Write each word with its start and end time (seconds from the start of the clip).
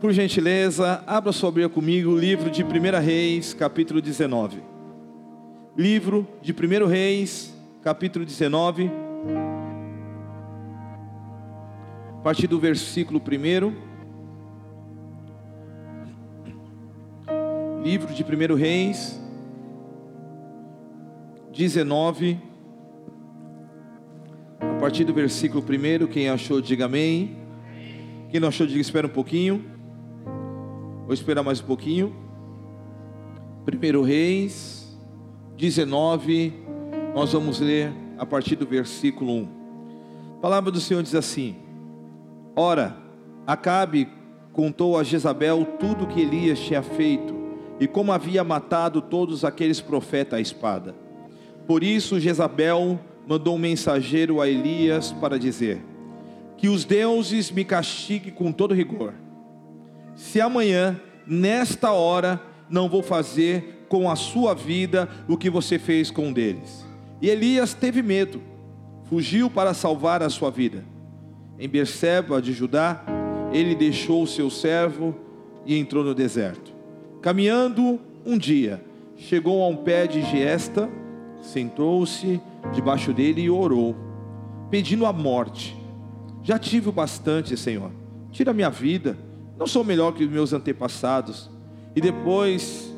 Por 0.00 0.12
gentileza, 0.14 1.04
abra 1.06 1.30
sua 1.30 1.50
Bíblia 1.50 1.68
comigo, 1.68 2.16
livro 2.16 2.50
de 2.50 2.64
1 2.64 2.66
Reis, 3.04 3.52
capítulo 3.52 4.00
19. 4.00 4.62
Livro 5.76 6.26
de 6.40 6.54
1 6.54 6.86
Reis, 6.86 7.54
capítulo 7.82 8.24
19. 8.24 8.90
A 12.18 12.22
partir 12.22 12.46
do 12.46 12.58
versículo 12.58 13.20
1. 13.20 13.74
Livro 17.82 18.14
de 18.14 18.24
1 18.24 18.54
Reis, 18.54 19.20
19. 21.52 22.40
A 24.60 24.80
partir 24.80 25.04
do 25.04 25.12
versículo 25.12 25.62
1. 25.62 26.06
Quem 26.06 26.30
achou, 26.30 26.58
diga 26.62 26.86
amém. 26.86 27.36
Quem 28.30 28.40
não 28.40 28.48
achou, 28.48 28.66
diga 28.66 28.80
espera 28.80 29.06
um 29.06 29.10
pouquinho. 29.10 29.78
Vou 31.10 31.14
esperar 31.14 31.42
mais 31.42 31.60
um 31.60 31.64
pouquinho. 31.64 32.14
1 33.66 34.02
Reis 34.02 34.96
19, 35.56 36.52
nós 37.12 37.32
vamos 37.32 37.58
ler 37.58 37.92
a 38.16 38.24
partir 38.24 38.54
do 38.54 38.64
versículo 38.64 39.32
1. 39.32 39.48
A 40.36 40.40
palavra 40.40 40.70
do 40.70 40.78
Senhor 40.78 41.02
diz 41.02 41.16
assim: 41.16 41.56
Ora, 42.54 42.96
Acabe 43.44 44.08
contou 44.52 44.96
a 44.96 45.02
Jezabel 45.02 45.66
tudo 45.80 46.04
o 46.04 46.06
que 46.06 46.20
Elias 46.20 46.60
tinha 46.60 46.80
feito 46.80 47.34
e 47.80 47.88
como 47.88 48.12
havia 48.12 48.44
matado 48.44 49.02
todos 49.02 49.44
aqueles 49.44 49.80
profetas 49.80 50.38
à 50.38 50.40
espada. 50.40 50.94
Por 51.66 51.82
isso 51.82 52.20
Jezabel 52.20 53.00
mandou 53.26 53.56
um 53.56 53.58
mensageiro 53.58 54.40
a 54.40 54.48
Elias 54.48 55.10
para 55.10 55.40
dizer: 55.40 55.84
Que 56.56 56.68
os 56.68 56.84
deuses 56.84 57.50
me 57.50 57.64
castiguem 57.64 58.32
com 58.32 58.52
todo 58.52 58.72
rigor 58.72 59.12
se 60.20 60.38
amanhã, 60.38 61.00
nesta 61.26 61.92
hora, 61.92 62.38
não 62.68 62.90
vou 62.90 63.02
fazer 63.02 63.86
com 63.88 64.08
a 64.08 64.14
sua 64.14 64.54
vida 64.54 65.08
o 65.26 65.34
que 65.36 65.48
você 65.48 65.78
fez 65.78 66.10
com 66.10 66.28
um 66.28 66.32
deles. 66.32 66.86
E 67.22 67.28
Elias 67.30 67.72
teve 67.72 68.02
medo, 68.02 68.40
fugiu 69.08 69.48
para 69.48 69.72
salvar 69.72 70.22
a 70.22 70.28
sua 70.28 70.50
vida. 70.50 70.84
Em 71.58 71.66
Berseba 71.66 72.40
de 72.40 72.52
Judá, 72.52 73.02
ele 73.50 73.74
deixou 73.74 74.22
o 74.22 74.26
seu 74.26 74.50
servo 74.50 75.16
e 75.64 75.76
entrou 75.78 76.04
no 76.04 76.14
deserto. 76.14 76.70
Caminhando 77.22 77.98
um 78.24 78.36
dia, 78.36 78.84
chegou 79.16 79.64
a 79.64 79.68
um 79.68 79.76
pé 79.76 80.06
de 80.06 80.20
giesta, 80.20 80.88
sentou-se 81.40 82.38
debaixo 82.74 83.14
dele 83.14 83.40
e 83.40 83.50
orou, 83.50 83.96
pedindo 84.70 85.06
a 85.06 85.14
morte. 85.14 85.74
Já 86.42 86.58
tive 86.58 86.90
o 86.90 86.92
bastante, 86.92 87.56
Senhor. 87.56 87.90
Tira 88.30 88.52
minha 88.52 88.70
vida 88.70 89.29
não 89.60 89.66
sou 89.66 89.84
melhor 89.84 90.12
que 90.14 90.24
os 90.24 90.30
meus 90.30 90.54
antepassados. 90.54 91.50
E 91.94 92.00
depois 92.00 92.90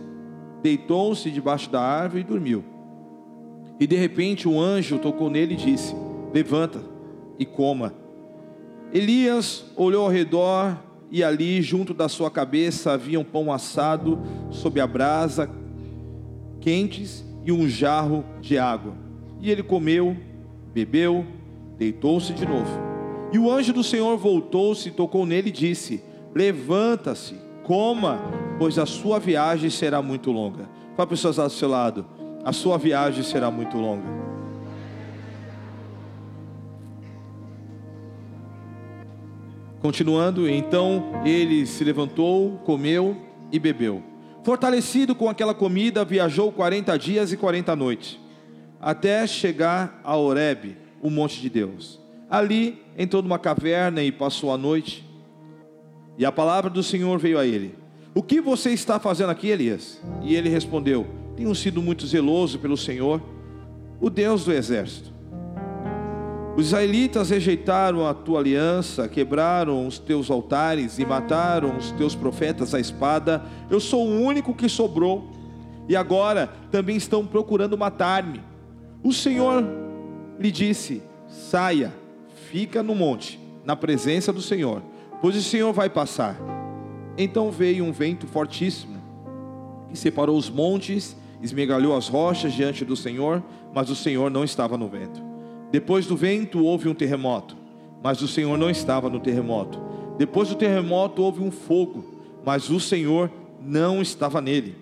deitou-se 0.62 1.28
debaixo 1.28 1.68
da 1.68 1.80
árvore 1.80 2.20
e 2.20 2.24
dormiu. 2.24 2.64
E 3.80 3.86
de 3.86 3.96
repente 3.96 4.48
um 4.48 4.60
anjo 4.60 5.00
tocou 5.00 5.28
nele 5.28 5.54
e 5.54 5.56
disse: 5.56 5.92
Levanta 6.32 6.80
e 7.36 7.44
coma. 7.44 7.92
Elias 8.92 9.64
olhou 9.74 10.04
ao 10.04 10.10
redor 10.10 10.78
e 11.10 11.24
ali, 11.24 11.60
junto 11.60 11.92
da 11.92 12.08
sua 12.08 12.30
cabeça, 12.30 12.92
havia 12.92 13.18
um 13.18 13.24
pão 13.24 13.52
assado 13.52 14.20
sob 14.50 14.80
a 14.80 14.86
brasa, 14.86 15.50
quentes 16.60 17.24
e 17.44 17.50
um 17.50 17.68
jarro 17.68 18.24
de 18.40 18.56
água. 18.56 18.94
E 19.40 19.50
ele 19.50 19.64
comeu, 19.64 20.16
bebeu, 20.72 21.26
deitou-se 21.76 22.32
de 22.32 22.46
novo. 22.46 22.70
E 23.32 23.38
o 23.38 23.50
anjo 23.50 23.72
do 23.72 23.82
Senhor 23.82 24.16
voltou-se, 24.16 24.92
tocou 24.92 25.26
nele 25.26 25.48
e 25.48 25.52
disse: 25.52 26.11
Levanta-se, 26.34 27.34
coma, 27.62 28.20
pois 28.58 28.78
a 28.78 28.86
sua 28.86 29.18
viagem 29.18 29.70
será 29.70 30.00
muito 30.00 30.30
longa. 30.30 30.68
Fala 30.96 30.96
para 30.96 31.06
pessoas 31.06 31.36
do 31.36 31.50
seu 31.50 31.68
lado, 31.68 32.06
a 32.44 32.52
sua 32.52 32.78
viagem 32.78 33.22
será 33.22 33.50
muito 33.50 33.76
longa. 33.76 34.32
Continuando, 39.80 40.48
então 40.48 41.22
ele 41.24 41.66
se 41.66 41.82
levantou, 41.82 42.58
comeu 42.58 43.16
e 43.50 43.58
bebeu. 43.58 44.00
Fortalecido 44.44 45.14
com 45.14 45.28
aquela 45.28 45.54
comida, 45.54 46.04
viajou 46.04 46.52
40 46.52 46.96
dias 46.96 47.32
e 47.32 47.36
40 47.36 47.74
noites, 47.74 48.18
até 48.80 49.26
chegar 49.26 50.00
a 50.04 50.16
Horebe, 50.16 50.76
o 51.00 51.10
monte 51.10 51.40
de 51.40 51.50
Deus. 51.50 52.00
Ali 52.30 52.80
entrou 52.96 53.22
numa 53.22 53.38
caverna 53.38 54.02
e 54.02 54.10
passou 54.12 54.52
a 54.52 54.56
noite. 54.56 55.04
E 56.22 56.24
a 56.24 56.30
palavra 56.30 56.70
do 56.70 56.84
Senhor 56.84 57.18
veio 57.18 57.36
a 57.36 57.44
ele: 57.44 57.74
O 58.14 58.22
que 58.22 58.40
você 58.40 58.70
está 58.70 59.00
fazendo 59.00 59.30
aqui, 59.30 59.48
Elias? 59.48 60.00
E 60.22 60.36
ele 60.36 60.48
respondeu: 60.48 61.04
Tenho 61.34 61.52
sido 61.52 61.82
muito 61.82 62.06
zeloso 62.06 62.60
pelo 62.60 62.76
Senhor, 62.76 63.20
o 64.00 64.08
Deus 64.08 64.44
do 64.44 64.52
exército. 64.52 65.12
Os 66.56 66.66
israelitas 66.66 67.30
rejeitaram 67.30 68.06
a 68.06 68.14
tua 68.14 68.38
aliança, 68.38 69.08
quebraram 69.08 69.84
os 69.84 69.98
teus 69.98 70.30
altares 70.30 71.00
e 71.00 71.04
mataram 71.04 71.76
os 71.76 71.90
teus 71.90 72.14
profetas 72.14 72.72
à 72.72 72.78
espada. 72.78 73.42
Eu 73.68 73.80
sou 73.80 74.06
o 74.06 74.20
único 74.20 74.54
que 74.54 74.68
sobrou, 74.68 75.28
e 75.88 75.96
agora 75.96 76.48
também 76.70 76.94
estão 76.94 77.26
procurando 77.26 77.76
matar-me. 77.76 78.40
O 79.02 79.12
Senhor 79.12 79.64
lhe 80.38 80.52
disse: 80.52 81.02
Saia, 81.26 81.92
fica 82.48 82.80
no 82.80 82.94
monte, 82.94 83.40
na 83.64 83.74
presença 83.74 84.32
do 84.32 84.40
Senhor 84.40 84.91
pois 85.22 85.36
o 85.36 85.42
Senhor 85.42 85.72
vai 85.72 85.88
passar. 85.88 86.36
Então 87.16 87.52
veio 87.52 87.84
um 87.84 87.92
vento 87.92 88.26
fortíssimo, 88.26 89.00
que 89.88 89.96
separou 89.96 90.36
os 90.36 90.50
montes, 90.50 91.16
esmegalhou 91.40 91.96
as 91.96 92.08
rochas 92.08 92.52
diante 92.52 92.84
do 92.84 92.96
Senhor, 92.96 93.40
mas 93.72 93.88
o 93.88 93.94
Senhor 93.94 94.30
não 94.30 94.42
estava 94.42 94.76
no 94.76 94.88
vento. 94.88 95.22
Depois 95.70 96.06
do 96.06 96.16
vento 96.16 96.64
houve 96.64 96.88
um 96.88 96.94
terremoto, 96.94 97.56
mas 98.02 98.20
o 98.20 98.26
Senhor 98.26 98.58
não 98.58 98.68
estava 98.68 99.08
no 99.08 99.20
terremoto. 99.20 99.80
Depois 100.18 100.48
do 100.48 100.56
terremoto 100.56 101.22
houve 101.22 101.40
um 101.40 101.52
fogo, 101.52 102.04
mas 102.44 102.68
o 102.68 102.80
Senhor 102.80 103.30
não 103.60 104.02
estava 104.02 104.40
nele. 104.40 104.74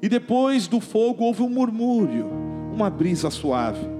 E 0.00 0.08
depois 0.08 0.66
do 0.66 0.80
fogo 0.80 1.24
houve 1.24 1.42
um 1.42 1.48
murmúrio, 1.48 2.26
uma 2.72 2.88
brisa 2.88 3.30
suave. 3.30 3.93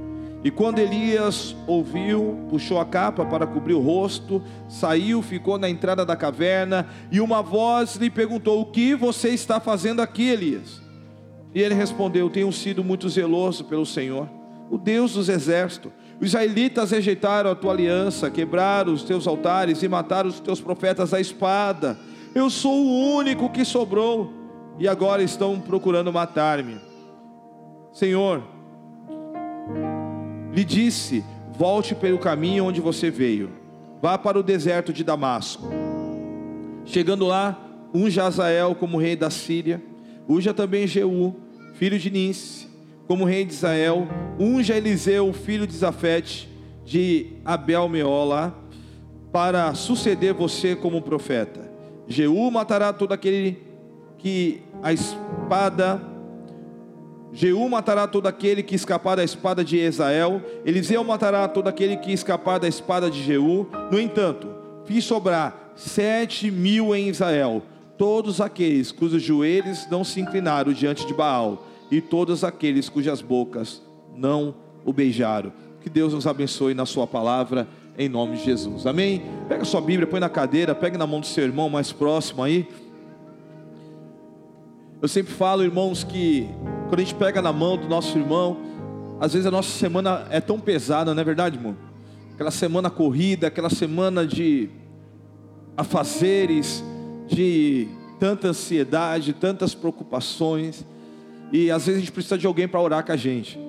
E 0.45 0.51
quando 0.51 0.79
Elias 0.79 1.57
ouviu, 1.67 2.47
puxou 2.51 2.79
a 2.79 2.85
capa 2.85 3.25
para 3.25 3.47
cobrir 3.47 3.73
o 3.73 3.81
rosto, 3.81 4.43
saiu, 4.69 5.23
ficou 5.23 5.59
na 5.59 5.71
entrada 5.71 6.05
da 6.05 6.15
caverna, 6.15 6.87
e 7.11 7.19
uma 7.19 7.43
voz 7.43 7.97
lhe 7.97 8.11
perguntou: 8.11 8.61
O 8.61 8.67
que 8.67 8.95
você 8.95 9.31
está 9.31 9.59
fazendo 9.59 10.03
aqui, 10.03 10.29
Elias? 10.29 10.83
E 11.55 11.63
ele 11.63 11.75
respondeu: 11.75 12.29
Tenho 12.29 12.53
sido 12.53 12.85
muito 12.85 13.09
zeloso 13.09 13.65
pelo 13.65 13.87
Senhor, 13.87 14.29
o 14.71 14.77
Deus 14.77 15.15
dos 15.15 15.31
exércitos. 15.31 15.91
Os 16.21 16.29
israelitas 16.29 16.91
rejeitaram 16.91 17.51
a 17.51 17.55
tua 17.55 17.73
aliança, 17.73 18.31
quebraram 18.31 18.93
os 18.93 19.03
teus 19.03 19.27
altares 19.27 19.83
e 19.83 19.89
mataram 19.89 20.29
os 20.29 20.41
teus 20.41 20.61
profetas 20.61 21.15
à 21.15 21.21
espada. 21.21 21.99
Eu 22.35 22.51
sou 22.51 22.85
o 22.85 23.17
único 23.17 23.49
que 23.49 23.65
sobrou, 23.65 24.31
e 24.79 24.87
agora 24.87 25.23
estão 25.23 25.59
procurando 25.59 26.13
matar-me. 26.13 26.79
Senhor, 27.93 28.54
lhe 30.55 30.65
disse: 30.65 31.25
Volte 31.59 31.95
pelo 31.95 32.19
caminho 32.19 32.65
onde 32.65 32.81
você 32.81 33.11
veio, 33.11 33.51
vá 34.01 34.17
para 34.17 34.39
o 34.39 34.43
deserto 34.43 34.93
de 34.93 35.05
Damasco. 35.05 35.69
Chegando 36.85 37.27
lá, 37.27 37.59
unja 37.93 38.25
Azael 38.25 38.75
como 38.75 38.99
rei 38.99 39.17
da 39.17 39.31
Síria, 39.31 39.83
unja 40.29 40.55
também 40.55 40.87
Jeú, 40.87 41.35
filho 41.75 41.99
de 41.99 42.11
Ninse, 42.11 42.69
como 43.07 43.25
rei 43.25 43.45
de 43.45 43.53
Israel, 43.53 44.07
unja 44.39 44.77
Eliseu, 44.77 45.33
filho 45.33 45.67
de 45.67 45.75
Zafete, 45.75 46.49
de 46.85 47.33
Abel 47.45 47.89
Meola, 47.89 48.55
para 49.33 49.75
suceder 49.75 50.35
você 50.35 50.77
como 50.77 51.03
profeta. 51.03 51.61
Jeú 52.07 52.51
matará 52.51 52.93
todo 52.93 53.13
aquele 53.13 53.59
que 54.19 54.63
a 54.83 54.93
espada 54.93 56.01
Jeú 57.35 57.69
matará 57.69 58.07
todo 58.07 58.29
aquele 58.29 58.63
que 58.63 58.77
escapar 58.77 59.17
da 59.17 59.25
espada 59.25 59.65
de 59.65 59.77
Esael, 59.77 60.41
Eliseu 60.65 61.03
matará 61.03 61.49
todo 61.49 61.67
aquele 61.67 61.97
que 61.97 62.13
escapar 62.13 62.61
da 62.61 62.69
espada 62.69 63.11
de 63.11 63.21
Jeú. 63.25 63.67
No 63.91 63.99
entanto, 63.99 64.49
fiz 64.85 65.05
sobrar 65.05 65.73
sete 65.75 66.49
mil 66.49 66.95
em 66.95 67.09
Israel, 67.09 67.61
todos 67.99 68.41
aqueles 68.41 68.93
cujos 68.93 69.21
joelhos 69.21 69.89
não 69.91 70.05
se 70.05 70.21
inclinaram 70.21 70.73
diante 70.73 71.05
de 71.05 71.13
Baal, 71.13 71.67
e 71.91 72.01
todos 72.01 72.45
aqueles 72.45 72.89
cujas 72.89 73.21
bocas 73.21 73.83
não 74.17 74.55
o 74.85 74.93
beijaram. 74.93 75.53
Que 75.83 75.91
Deus 75.91 76.15
nos 76.15 76.29
abençoe 76.29 76.73
na 76.73 76.87
Sua 76.87 77.07
palavra, 77.07 77.67
em 77.99 78.09
nome 78.09 78.37
de 78.37 78.45
Jesus. 78.45 78.87
Amém? 78.87 79.23
Pega 79.49 79.65
sua 79.65 79.81
Bíblia, 79.81 80.07
põe 80.07 80.21
na 80.21 80.29
cadeira, 80.29 80.75
pega 80.75 80.99
na 80.99 81.07
mão 81.07 81.21
do 81.21 81.27
seu 81.27 81.45
irmão 81.45 81.69
mais 81.69 81.93
próximo 81.93 82.43
aí. 82.43 82.67
Eu 85.05 85.09
sempre 85.09 85.35
falo, 85.35 85.63
irmãos, 85.63 86.03
que 86.03 86.49
quando 86.89 87.01
a 87.01 87.03
gente 87.03 87.15
pega 87.15 87.43
na 87.43 87.53
mão 87.53 87.77
do 87.77 87.87
nosso 87.87 88.17
irmão, 88.17 88.57
às 89.21 89.35
vezes 89.35 89.47
a 89.47 89.51
nossa 89.51 89.69
semana 89.69 90.27
é 90.31 90.41
tão 90.41 90.59
pesada, 90.59 91.13
não 91.13 91.21
é 91.21 91.25
verdade, 91.25 91.59
irmão? 91.59 91.77
Aquela 92.33 92.51
semana 92.51 92.89
corrida, 92.89 93.49
aquela 93.49 93.69
semana 93.69 94.27
de 94.27 94.71
afazeres, 95.77 96.83
de 97.29 97.87
tanta 98.19 98.49
ansiedade, 98.49 99.35
tantas 99.35 99.75
preocupações, 99.75 100.87
e 101.53 101.71
às 101.71 101.85
vezes 101.85 101.99
a 101.99 102.01
gente 102.01 102.13
precisa 102.13 102.39
de 102.39 102.47
alguém 102.47 102.67
para 102.67 102.81
orar 102.81 103.05
com 103.05 103.13
a 103.13 103.17
gente. 103.17 103.61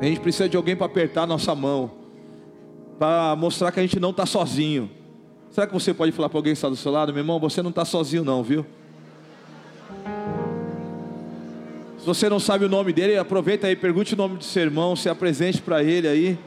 A 0.00 0.04
gente 0.06 0.20
precisa 0.20 0.48
de 0.48 0.56
alguém 0.56 0.74
para 0.74 0.86
apertar 0.86 1.24
a 1.24 1.26
nossa 1.26 1.54
mão, 1.54 1.90
para 2.98 3.36
mostrar 3.36 3.70
que 3.70 3.80
a 3.80 3.82
gente 3.82 4.00
não 4.00 4.12
está 4.12 4.24
sozinho. 4.24 4.90
Será 5.50 5.66
que 5.66 5.74
você 5.74 5.92
pode 5.92 6.10
falar 6.12 6.30
para 6.30 6.38
alguém 6.38 6.54
que 6.54 6.56
está 6.56 6.70
do 6.70 6.76
seu 6.76 6.90
lado, 6.90 7.12
meu 7.12 7.20
irmão, 7.20 7.38
você 7.38 7.60
não 7.60 7.68
está 7.68 7.84
sozinho 7.84 8.24
não, 8.24 8.42
viu? 8.42 8.64
Se 12.04 12.06
você 12.06 12.28
não 12.28 12.38
sabe 12.38 12.66
o 12.66 12.68
nome 12.68 12.92
dele, 12.92 13.16
aproveita 13.16 13.66
aí, 13.66 13.74
pergunte 13.74 14.12
o 14.12 14.16
nome 14.18 14.36
do 14.36 14.44
seu 14.44 14.62
irmão, 14.62 14.94
se 14.94 15.08
apresente 15.08 15.62
para 15.62 15.82
ele 15.82 16.06
aí. 16.06 16.38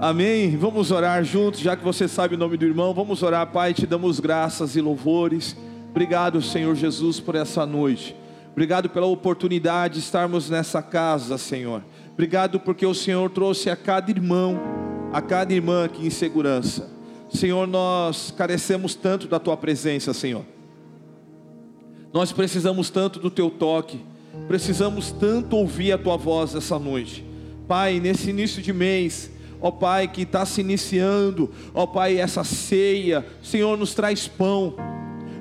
Amém. 0.00 0.56
Vamos 0.56 0.90
orar 0.90 1.22
juntos, 1.22 1.60
já 1.60 1.76
que 1.76 1.84
você 1.84 2.08
sabe 2.08 2.34
o 2.34 2.38
nome 2.38 2.56
do 2.56 2.64
irmão. 2.64 2.94
Vamos 2.94 3.22
orar, 3.22 3.46
Pai. 3.48 3.74
Te 3.74 3.86
damos 3.86 4.20
graças 4.20 4.74
e 4.74 4.80
louvores. 4.80 5.54
Obrigado, 5.90 6.40
Senhor 6.40 6.74
Jesus, 6.74 7.20
por 7.20 7.34
essa 7.34 7.66
noite. 7.66 8.16
Obrigado 8.52 8.88
pela 8.88 9.04
oportunidade 9.04 9.96
de 9.96 10.00
estarmos 10.00 10.48
nessa 10.48 10.80
casa, 10.80 11.36
Senhor. 11.36 11.84
Obrigado 12.14 12.58
porque 12.58 12.86
o 12.86 12.94
Senhor 12.94 13.28
trouxe 13.28 13.68
a 13.68 13.76
cada 13.76 14.10
irmão, 14.10 14.58
a 15.12 15.20
cada 15.20 15.52
irmã 15.52 15.84
aqui 15.84 16.06
em 16.06 16.10
segurança. 16.10 17.01
Senhor, 17.32 17.66
nós 17.66 18.32
carecemos 18.36 18.94
tanto 18.94 19.26
da 19.26 19.38
tua 19.38 19.56
presença, 19.56 20.12
Senhor. 20.12 20.44
Nós 22.12 22.30
precisamos 22.30 22.90
tanto 22.90 23.18
do 23.18 23.30
teu 23.30 23.48
toque, 23.48 24.00
precisamos 24.46 25.10
tanto 25.12 25.56
ouvir 25.56 25.92
a 25.92 25.98
tua 25.98 26.16
voz 26.16 26.54
essa 26.54 26.78
noite. 26.78 27.24
Pai, 27.66 27.98
nesse 28.00 28.28
início 28.28 28.60
de 28.60 28.70
mês, 28.70 29.30
ó 29.62 29.70
Pai, 29.70 30.08
que 30.08 30.22
está 30.22 30.44
se 30.44 30.60
iniciando, 30.60 31.50
ó 31.72 31.86
Pai, 31.86 32.18
essa 32.18 32.44
ceia, 32.44 33.24
Senhor, 33.42 33.78
nos 33.78 33.94
traz 33.94 34.28
pão, 34.28 34.74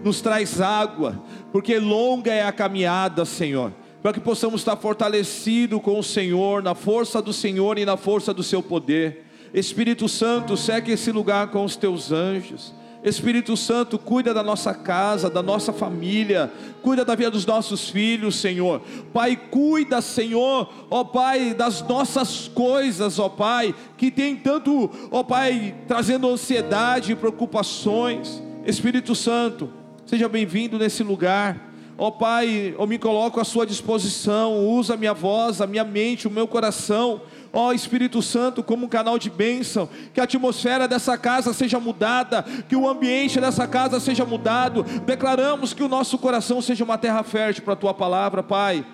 nos 0.02 0.22
traz 0.22 0.62
água, 0.62 1.22
porque 1.52 1.78
longa 1.78 2.32
é 2.32 2.44
a 2.44 2.54
caminhada, 2.54 3.26
Senhor, 3.26 3.74
para 4.02 4.14
que 4.14 4.22
possamos 4.22 4.62
estar 4.62 4.78
fortalecidos 4.78 5.82
com 5.82 6.00
o 6.00 6.04
Senhor, 6.04 6.64
na 6.64 6.74
força 6.74 7.22
do 7.22 7.34
Senhor 7.34 7.78
e 7.78 7.86
na 7.86 7.98
força 7.98 8.34
do 8.34 8.44
seu 8.44 8.64
poder. 8.64 9.26
Espírito 9.54 10.08
Santo, 10.08 10.56
segue 10.56 10.92
esse 10.92 11.12
lugar 11.12 11.48
com 11.48 11.66
os 11.66 11.76
teus 11.76 12.12
anjos. 12.12 12.74
Espírito 13.04 13.58
Santo, 13.58 13.98
cuida 13.98 14.34
da 14.34 14.44
nossa 14.44 14.76
casa, 14.76 15.28
da 15.30 15.42
nossa 15.42 15.74
família, 15.74 16.52
cuida 16.84 17.04
da 17.04 17.16
vida 17.16 17.32
dos 17.32 17.46
nossos 17.48 17.90
filhos, 17.90 18.36
Senhor. 18.36 18.82
Pai, 19.12 19.36
cuida, 19.36 20.02
Senhor, 20.02 20.72
ó 20.90 21.04
Pai, 21.04 21.56
das 21.56 21.82
nossas 21.82 22.48
coisas, 22.48 23.18
ó 23.18 23.28
Pai, 23.28 23.74
que 23.98 24.12
tem 24.12 24.36
tanto, 24.36 24.90
ó 25.10 25.24
Pai, 25.24 25.76
trazendo 25.88 26.30
ansiedade 26.30 27.12
e 27.12 27.16
preocupações. 27.16 28.42
Espírito 28.66 29.16
Santo, 29.16 29.70
seja 30.06 30.30
bem-vindo 30.30 30.78
nesse 30.78 31.02
lugar. 31.02 31.72
Ó 31.98 32.12
Pai, 32.12 32.76
eu 32.78 32.86
me 32.86 33.00
coloco 33.00 33.40
à 33.40 33.44
Sua 33.44 33.66
disposição, 33.66 34.68
usa 34.68 34.94
a 34.94 34.98
minha 34.98 35.14
voz, 35.14 35.60
a 35.60 35.66
minha 35.66 35.84
mente, 35.84 36.28
o 36.28 36.32
meu 36.32 36.48
coração 36.48 37.22
ó 37.54 37.74
Espírito 37.74 38.22
Santo, 38.22 38.64
como 38.64 38.86
um 38.86 38.90
canal 38.90 39.18
de 39.20 39.30
bênção, 39.30 39.90
que 40.14 40.20
a 40.20 40.24
atmosfera 40.24 40.88
dessa 40.88 41.18
casa 41.18 41.54
seja 41.54 41.80
mudada, 41.80 42.44
que 42.68 42.76
o 42.76 42.88
ambiente 42.88 43.40
dessa 43.40 43.68
casa 43.68 44.00
seja 44.00 44.26
mudado. 44.26 44.84
Declaramos 45.06 45.74
que 45.74 45.84
o 45.84 45.90
nosso 45.90 46.18
coração 46.18 46.62
seja 46.62 46.84
uma 46.84 46.98
terra 46.98 47.24
fértil 47.24 47.64
para 47.64 47.74
a 47.74 47.78
tua 47.78 47.94
palavra, 47.94 48.42
Pai. 48.42 48.86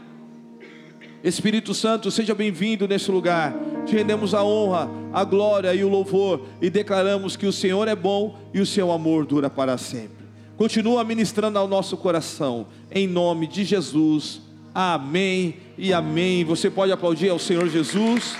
Espírito 1.23 1.73
Santo, 1.73 2.11
seja 2.11 2.33
bem-vindo 2.35 2.87
nesse 2.87 3.11
lugar. 3.11 3.53
Te 3.85 3.95
rendemos 3.95 4.33
a 4.33 4.43
honra, 4.43 4.89
a 5.11 5.23
glória 5.23 5.73
e 5.73 5.83
o 5.83 5.89
louvor 5.89 6.45
e 6.61 6.69
declaramos 6.69 7.35
que 7.35 7.45
o 7.45 7.53
Senhor 7.53 7.87
é 7.87 7.95
bom 7.95 8.37
e 8.53 8.61
o 8.61 8.65
seu 8.65 8.91
amor 8.91 9.25
dura 9.25 9.49
para 9.49 9.77
sempre. 9.77 10.27
Continua 10.55 11.03
ministrando 11.03 11.59
ao 11.59 11.67
nosso 11.67 11.97
coração, 11.97 12.67
em 12.91 13.07
nome 13.07 13.45
de 13.47 13.63
Jesus. 13.63 14.46
Amém 14.79 15.55
e 15.75 15.91
amém. 15.91 16.45
Você 16.45 16.69
pode 16.69 16.91
aplaudir 16.91 17.29
ao 17.29 17.39
Senhor 17.39 17.67
Jesus. 17.67 18.37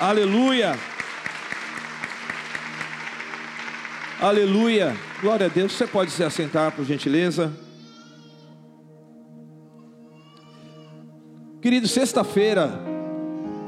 Aleluia. 0.00 0.76
Aleluia. 4.20 4.96
Glória 5.20 5.46
a 5.46 5.48
Deus. 5.48 5.70
Você 5.70 5.86
pode 5.86 6.10
se 6.10 6.24
assentar, 6.24 6.72
por 6.72 6.84
gentileza. 6.84 7.52
Querido, 11.62 11.86
sexta-feira 11.86 12.82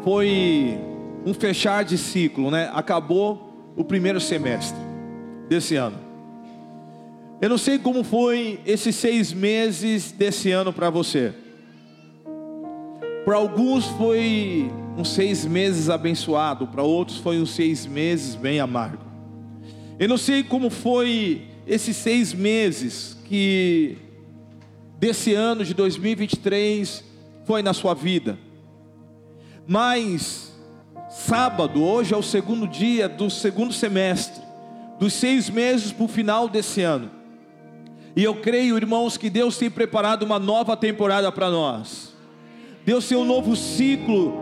foi 0.02 0.76
um 1.24 1.32
fechar 1.32 1.84
de 1.84 1.96
ciclo, 1.96 2.50
né? 2.50 2.72
Acabou 2.74 3.72
o 3.76 3.84
primeiro 3.84 4.18
semestre 4.18 4.80
desse 5.48 5.76
ano. 5.76 6.00
Eu 7.40 7.50
não 7.50 7.58
sei 7.58 7.78
como 7.78 8.02
foi 8.02 8.58
esses 8.66 8.96
seis 8.96 9.32
meses 9.32 10.10
desse 10.10 10.50
ano 10.50 10.72
para 10.72 10.90
você. 10.90 11.32
Para 13.30 13.38
alguns 13.38 13.86
foi 13.86 14.68
uns 14.98 15.10
seis 15.10 15.44
meses 15.44 15.88
abençoado, 15.88 16.66
para 16.66 16.82
outros 16.82 17.18
foi 17.18 17.40
uns 17.40 17.50
seis 17.50 17.86
meses 17.86 18.34
bem 18.34 18.58
amargo. 18.58 19.04
Eu 20.00 20.08
não 20.08 20.18
sei 20.18 20.42
como 20.42 20.68
foi 20.68 21.42
esses 21.64 21.96
seis 21.96 22.34
meses 22.34 23.16
que 23.26 23.96
desse 24.98 25.32
ano 25.32 25.64
de 25.64 25.74
2023 25.74 27.04
foi 27.44 27.62
na 27.62 27.72
sua 27.72 27.94
vida. 27.94 28.36
Mas 29.64 30.52
sábado, 31.08 31.84
hoje 31.84 32.12
é 32.12 32.16
o 32.16 32.24
segundo 32.24 32.66
dia 32.66 33.08
do 33.08 33.30
segundo 33.30 33.72
semestre, 33.72 34.42
dos 34.98 35.12
seis 35.12 35.48
meses 35.48 35.92
para 35.92 36.04
o 36.04 36.08
final 36.08 36.48
desse 36.48 36.82
ano. 36.82 37.08
E 38.16 38.24
eu 38.24 38.34
creio, 38.40 38.76
irmãos, 38.76 39.16
que 39.16 39.30
Deus 39.30 39.56
tem 39.56 39.70
preparado 39.70 40.24
uma 40.24 40.40
nova 40.40 40.76
temporada 40.76 41.30
para 41.30 41.48
nós. 41.48 42.09
Deus 42.90 43.06
tem 43.06 43.16
um 43.16 43.25
novo 43.25 43.54
ciclo 43.54 44.34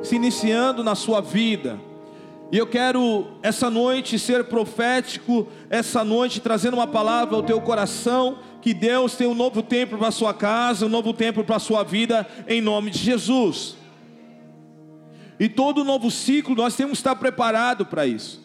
se 0.00 0.14
iniciando 0.14 0.84
na 0.84 0.94
sua 0.94 1.20
vida. 1.20 1.76
E 2.52 2.56
eu 2.56 2.64
quero 2.64 3.26
essa 3.42 3.68
noite 3.68 4.16
ser 4.16 4.44
profético, 4.44 5.48
essa 5.68 6.04
noite 6.04 6.38
trazendo 6.38 6.74
uma 6.74 6.86
palavra 6.86 7.34
ao 7.34 7.42
teu 7.42 7.60
coração, 7.60 8.38
que 8.62 8.72
Deus 8.72 9.16
tem 9.16 9.26
um 9.26 9.34
novo 9.34 9.60
tempo 9.60 9.98
para 9.98 10.06
a 10.06 10.12
sua 10.12 10.32
casa, 10.32 10.86
um 10.86 10.88
novo 10.88 11.12
tempo 11.12 11.42
para 11.42 11.56
a 11.56 11.58
sua 11.58 11.82
vida, 11.82 12.24
em 12.46 12.60
nome 12.60 12.92
de 12.92 12.98
Jesus. 13.00 13.76
E 15.40 15.48
todo 15.48 15.82
novo 15.82 16.08
ciclo 16.08 16.54
nós 16.54 16.76
temos 16.76 16.92
que 16.92 16.98
estar 16.98 17.16
preparado 17.16 17.84
para 17.84 18.06
isso. 18.06 18.40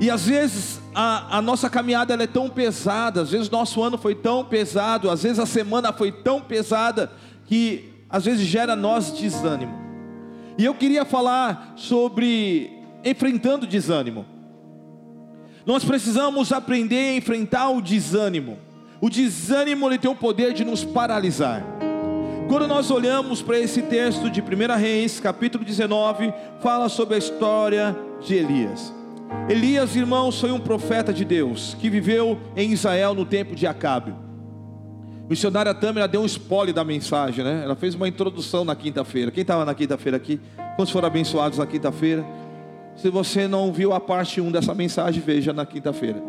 E 0.00 0.10
às 0.10 0.26
vezes 0.26 0.80
a, 0.94 1.36
a 1.36 1.42
nossa 1.42 1.68
caminhada 1.68 2.14
é 2.14 2.26
tão 2.26 2.48
pesada, 2.48 3.20
às 3.20 3.30
vezes 3.30 3.50
nosso 3.50 3.82
ano 3.82 3.98
foi 3.98 4.14
tão 4.14 4.44
pesado, 4.44 5.10
às 5.10 5.22
vezes 5.22 5.38
a 5.38 5.46
semana 5.46 5.92
foi 5.92 6.10
tão 6.10 6.40
pesada, 6.40 7.12
que 7.52 7.92
às 8.08 8.24
vezes 8.24 8.46
gera 8.46 8.74
nós 8.74 9.10
desânimo. 9.10 9.74
E 10.56 10.64
eu 10.64 10.72
queria 10.72 11.04
falar 11.04 11.74
sobre 11.76 12.72
enfrentando 13.04 13.66
desânimo. 13.66 14.24
Nós 15.66 15.84
precisamos 15.84 16.50
aprender 16.50 17.10
a 17.10 17.14
enfrentar 17.14 17.68
o 17.68 17.82
desânimo. 17.82 18.56
O 19.02 19.10
desânimo 19.10 19.86
ele 19.86 19.98
tem 19.98 20.10
o 20.10 20.14
poder 20.14 20.54
de 20.54 20.64
nos 20.64 20.82
paralisar. 20.82 21.62
Quando 22.48 22.66
nós 22.66 22.90
olhamos 22.90 23.42
para 23.42 23.58
esse 23.58 23.82
texto 23.82 24.30
de 24.30 24.40
1 24.40 24.78
Reis, 24.78 25.20
capítulo 25.20 25.62
19, 25.62 26.32
fala 26.62 26.88
sobre 26.88 27.16
a 27.16 27.18
história 27.18 27.94
de 28.22 28.34
Elias. 28.34 28.94
Elias, 29.46 29.94
irmãos, 29.94 30.40
foi 30.40 30.52
um 30.52 30.60
profeta 30.60 31.12
de 31.12 31.22
Deus 31.22 31.76
que 31.78 31.90
viveu 31.90 32.40
em 32.56 32.72
Israel 32.72 33.12
no 33.12 33.26
tempo 33.26 33.54
de 33.54 33.66
Acabe 33.66 34.21
missionária 35.32 35.72
Tâmara 35.72 36.06
deu 36.06 36.20
um 36.20 36.26
spoiler 36.26 36.74
da 36.74 36.84
mensagem, 36.84 37.42
né? 37.42 37.62
Ela 37.64 37.74
fez 37.74 37.94
uma 37.94 38.06
introdução 38.06 38.66
na 38.66 38.76
quinta-feira. 38.76 39.30
Quem 39.30 39.40
estava 39.40 39.64
na 39.64 39.74
quinta-feira 39.74 40.18
aqui? 40.18 40.38
Quantos 40.76 40.92
foram 40.92 41.06
abençoados 41.06 41.56
na 41.56 41.66
quinta-feira? 41.66 42.22
Se 42.96 43.08
você 43.08 43.48
não 43.48 43.72
viu 43.72 43.94
a 43.94 43.98
parte 43.98 44.42
1 44.42 44.52
dessa 44.52 44.74
mensagem, 44.74 45.22
veja 45.24 45.50
na 45.50 45.64
quinta-feira. 45.64 46.22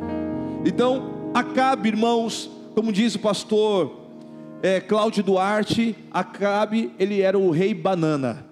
Então, 0.65 1.31
Acabe, 1.33 1.89
irmãos, 1.89 2.49
como 2.73 2.93
diz 2.93 3.15
o 3.15 3.19
pastor 3.19 3.91
é, 4.61 4.79
Cláudio 4.79 5.21
Duarte, 5.21 5.97
Acabe, 6.09 6.93
ele 6.97 7.19
era 7.19 7.37
o 7.37 7.51
rei 7.51 7.73
banana. 7.73 8.45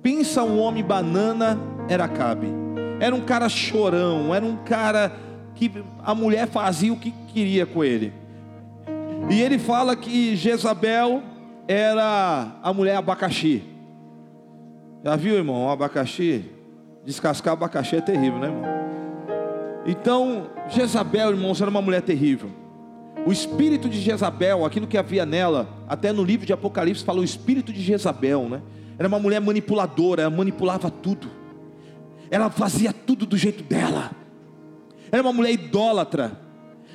Pensa 0.00 0.44
um 0.44 0.60
homem 0.60 0.84
banana, 0.84 1.58
era 1.88 2.04
Acabe. 2.04 2.46
Era 3.00 3.16
um 3.16 3.22
cara 3.22 3.48
chorão, 3.48 4.32
era 4.32 4.46
um 4.46 4.58
cara 4.58 5.10
que 5.56 5.72
a 6.04 6.14
mulher 6.14 6.46
fazia 6.46 6.92
o 6.92 6.96
que 6.96 7.12
queria 7.32 7.66
com 7.66 7.82
ele. 7.82 8.12
E 9.30 9.42
ele 9.42 9.58
fala 9.58 9.94
que 9.94 10.34
Jezabel 10.36 11.22
era 11.66 12.58
a 12.62 12.72
mulher 12.72 12.96
abacaxi. 12.96 13.62
Já 15.04 15.16
viu, 15.16 15.34
irmão, 15.34 15.64
um 15.64 15.70
abacaxi? 15.70 16.44
Descascar 17.04 17.52
abacaxi 17.52 17.96
é 17.96 18.00
terrível, 18.00 18.38
né, 18.38 18.46
irmão? 18.48 18.62
Então, 19.86 20.50
Jezabel, 20.68 21.30
irmãos, 21.30 21.60
era 21.60 21.70
uma 21.70 21.80
mulher 21.80 22.02
terrível. 22.02 22.50
O 23.26 23.32
espírito 23.32 23.88
de 23.88 24.00
Jezabel, 24.00 24.64
aquilo 24.64 24.86
que 24.86 24.96
havia 24.96 25.26
nela, 25.26 25.68
até 25.88 26.12
no 26.12 26.22
livro 26.22 26.46
de 26.46 26.52
Apocalipse 26.52 27.04
fala 27.04 27.20
o 27.20 27.24
espírito 27.24 27.72
de 27.72 27.82
Jezabel, 27.82 28.48
né? 28.48 28.62
Era 28.98 29.08
uma 29.08 29.18
mulher 29.18 29.40
manipuladora, 29.40 30.22
ela 30.22 30.30
manipulava 30.30 30.90
tudo. 30.90 31.28
ela 32.30 32.50
fazia 32.50 32.92
tudo 32.92 33.24
do 33.24 33.36
jeito 33.36 33.62
dela. 33.62 34.10
Era 35.10 35.22
uma 35.22 35.32
mulher 35.32 35.52
idólatra. 35.52 36.47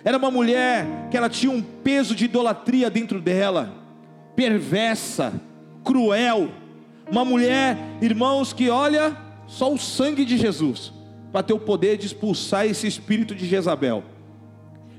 Era 0.05 0.17
uma 0.17 0.29
mulher 0.29 0.85
que 1.09 1.17
ela 1.17 1.29
tinha 1.29 1.51
um 1.51 1.61
peso 1.61 2.13
de 2.15 2.25
idolatria 2.25 2.89
dentro 2.89 3.21
dela, 3.21 3.73
perversa, 4.35 5.33
cruel. 5.83 6.49
Uma 7.09 7.23
mulher, 7.23 7.77
irmãos, 8.01 8.51
que 8.51 8.69
olha 8.69 9.15
só 9.47 9.71
o 9.71 9.77
sangue 9.77 10.25
de 10.25 10.37
Jesus 10.37 10.91
para 11.31 11.43
ter 11.43 11.53
o 11.53 11.59
poder 11.59 11.97
de 11.97 12.05
expulsar 12.05 12.65
esse 12.65 12.85
espírito 12.85 13.33
de 13.33 13.45
Jezabel. 13.45 14.03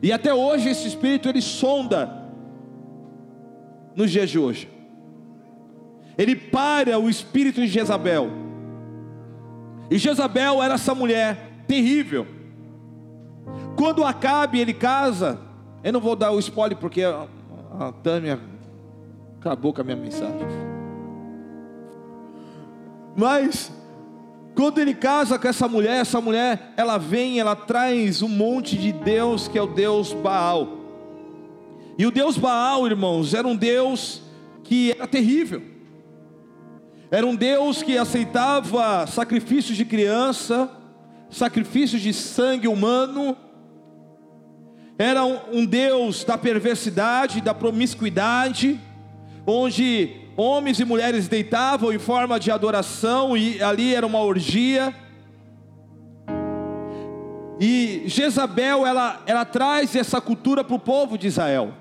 E 0.03 0.13
até 0.13 0.35
hoje 0.35 0.69
esse 0.69 0.89
espírito 0.89 1.29
ele 1.29 1.41
sonda 1.41 2.25
nos 3.95 4.11
dias 4.11 4.29
de 4.29 4.39
hoje. 4.39 4.69
Ele 6.17 6.35
para 6.35 6.99
o 6.99 7.09
espírito 7.09 7.61
de 7.61 7.69
Jezabel. 7.69 8.31
E 9.91 9.99
Jezabel 9.99 10.63
era 10.63 10.75
essa 10.75 10.95
mulher 10.95 11.51
terrível. 11.67 12.27
Quando 13.85 14.03
Acabe 14.03 14.59
ele 14.59 14.73
casa, 14.73 15.39
eu 15.83 15.93
não 15.93 16.01
vou 16.01 16.17
dar 16.17 16.31
o 16.31 16.39
spoiler 16.39 16.75
porque 16.75 17.03
a, 17.03 17.27
a 17.79 17.93
Tânia 17.93 18.41
acabou 19.39 19.75
com 19.75 19.83
a 19.83 19.85
minha 19.85 19.97
mensagem. 19.99 20.39
Mas 23.15 23.71
quando 24.55 24.79
ele 24.79 24.95
casa 24.95 25.39
com 25.39 25.47
essa 25.47 25.69
mulher, 25.69 26.01
essa 26.01 26.19
mulher, 26.19 26.73
ela 26.79 26.97
vem, 26.97 27.39
ela 27.39 27.55
traz 27.55 28.23
um 28.23 28.29
monte 28.29 28.79
de 28.79 28.91
Deus 28.91 29.49
que 29.49 29.59
é 29.59 29.63
o 29.63 29.67
Deus 29.67 30.15
Baal. 30.15 30.67
E 31.99 32.07
o 32.07 32.11
Deus 32.11 32.39
Baal, 32.39 32.87
irmãos, 32.87 33.35
era 33.35 33.47
um 33.47 33.55
Deus 33.55 34.23
que 34.63 34.93
era 34.93 35.07
terrível. 35.07 35.63
Era 37.11 37.27
um 37.27 37.37
Deus 37.37 37.83
que 37.83 37.99
aceitava 37.99 39.07
sacrifícios 39.07 39.77
de 39.77 39.85
criança, 39.85 40.71
sacrifícios 41.29 42.01
de 42.01 42.15
sangue 42.15 42.67
humano. 42.67 43.37
Era 44.99 45.25
um, 45.25 45.67
Deus 45.67 46.23
da 46.23 46.39
perversidade, 46.39 47.41
da 47.41 47.53
promiscuidade, 47.53 48.81
onde 49.45 50.11
homens 50.37 50.79
e 50.79 50.85
mulheres 50.85 51.27
deitavam 51.27 51.93
em 51.93 51.99
forma 51.99 52.39
de 52.39 52.51
adoração 52.51 53.37
e 53.37 53.61
ali 53.61 53.95
era 53.95 54.07
uma 54.07 54.21
orgia. 54.21 54.95
E 57.61 58.03
Jezabel 58.07 58.87
ela, 58.87 59.23
ela 59.27 59.45
traz 59.45 59.97
essa 59.97 60.21
cultura 60.21 60.63
para 60.63 60.77
o 60.77 60.79
povo 60.79 61.19
de 61.19 61.27
Israel. 61.27 61.75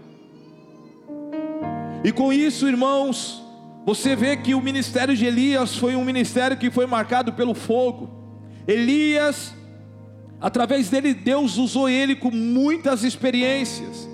E 2.03 2.11
com 2.11 2.33
isso, 2.33 2.67
irmãos, 2.67 3.43
você 3.85 4.15
vê 4.15 4.35
que 4.37 4.55
o 4.55 4.61
ministério 4.61 5.15
de 5.15 5.25
Elias 5.25 5.75
foi 5.75 5.95
um 5.95 6.03
ministério 6.03 6.57
que 6.57 6.71
foi 6.71 6.85
marcado 6.85 7.33
pelo 7.33 7.53
fogo. 7.53 8.09
Elias, 8.67 9.53
através 10.43 10.89
dele, 10.89 11.13
Deus 11.13 11.57
usou 11.57 11.87
ele 11.87 12.17
com 12.17 12.29
muitas 12.29 13.01
experiências. 13.05 14.09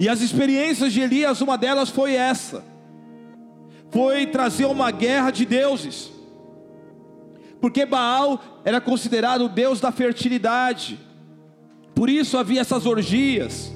E 0.00 0.08
as 0.08 0.20
experiências 0.20 0.92
de 0.92 1.00
Elias, 1.00 1.40
uma 1.40 1.56
delas 1.56 1.88
foi 1.88 2.14
essa. 2.14 2.64
Foi 3.92 4.26
trazer 4.26 4.66
uma 4.66 4.90
guerra 4.90 5.30
de 5.30 5.46
deuses, 5.46 6.10
porque 7.60 7.86
Baal 7.86 8.42
era 8.64 8.80
considerado 8.80 9.44
o 9.44 9.48
deus 9.48 9.80
da 9.80 9.92
fertilidade, 9.92 10.98
por 11.94 12.10
isso 12.10 12.36
havia 12.36 12.60
essas 12.60 12.84
orgias, 12.84 13.72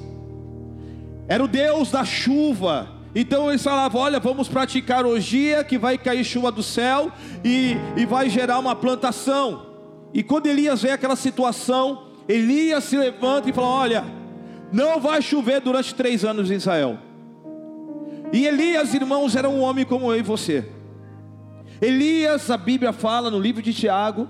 era 1.29 1.41
o 1.41 1.47
deus 1.47 1.89
da 1.89 2.03
chuva, 2.03 2.89
então 3.15 3.49
eles 3.49 3.63
falavam: 3.63 4.01
olha, 4.01 4.19
vamos 4.19 4.49
praticar 4.49 5.05
orgia, 5.05 5.63
que 5.63 5.77
vai 5.77 5.97
cair 5.97 6.25
chuva 6.25 6.51
do 6.51 6.61
céu 6.61 7.09
e, 7.43 7.77
e 7.95 8.05
vai 8.05 8.29
gerar 8.29 8.59
uma 8.59 8.75
plantação. 8.75 9.70
E 10.13 10.23
quando 10.23 10.47
Elias 10.47 10.81
vê 10.81 10.91
aquela 10.91 11.15
situação, 11.15 12.07
Elias 12.27 12.83
se 12.83 12.97
levanta 12.97 13.49
e 13.49 13.53
fala: 13.53 13.67
olha, 13.67 14.05
não 14.71 14.99
vai 14.99 15.21
chover 15.21 15.61
durante 15.61 15.93
três 15.95 16.23
anos 16.23 16.49
em 16.51 16.55
Israel. 16.55 16.97
E 18.33 18.45
Elias, 18.45 18.93
irmãos, 18.93 19.35
era 19.35 19.49
um 19.49 19.61
homem 19.61 19.85
como 19.85 20.11
eu 20.11 20.19
e 20.19 20.21
você. 20.21 20.65
Elias, 21.81 22.49
a 22.49 22.57
Bíblia 22.57 22.93
fala 22.93 23.29
no 23.29 23.39
livro 23.39 23.61
de 23.61 23.73
Tiago, 23.73 24.27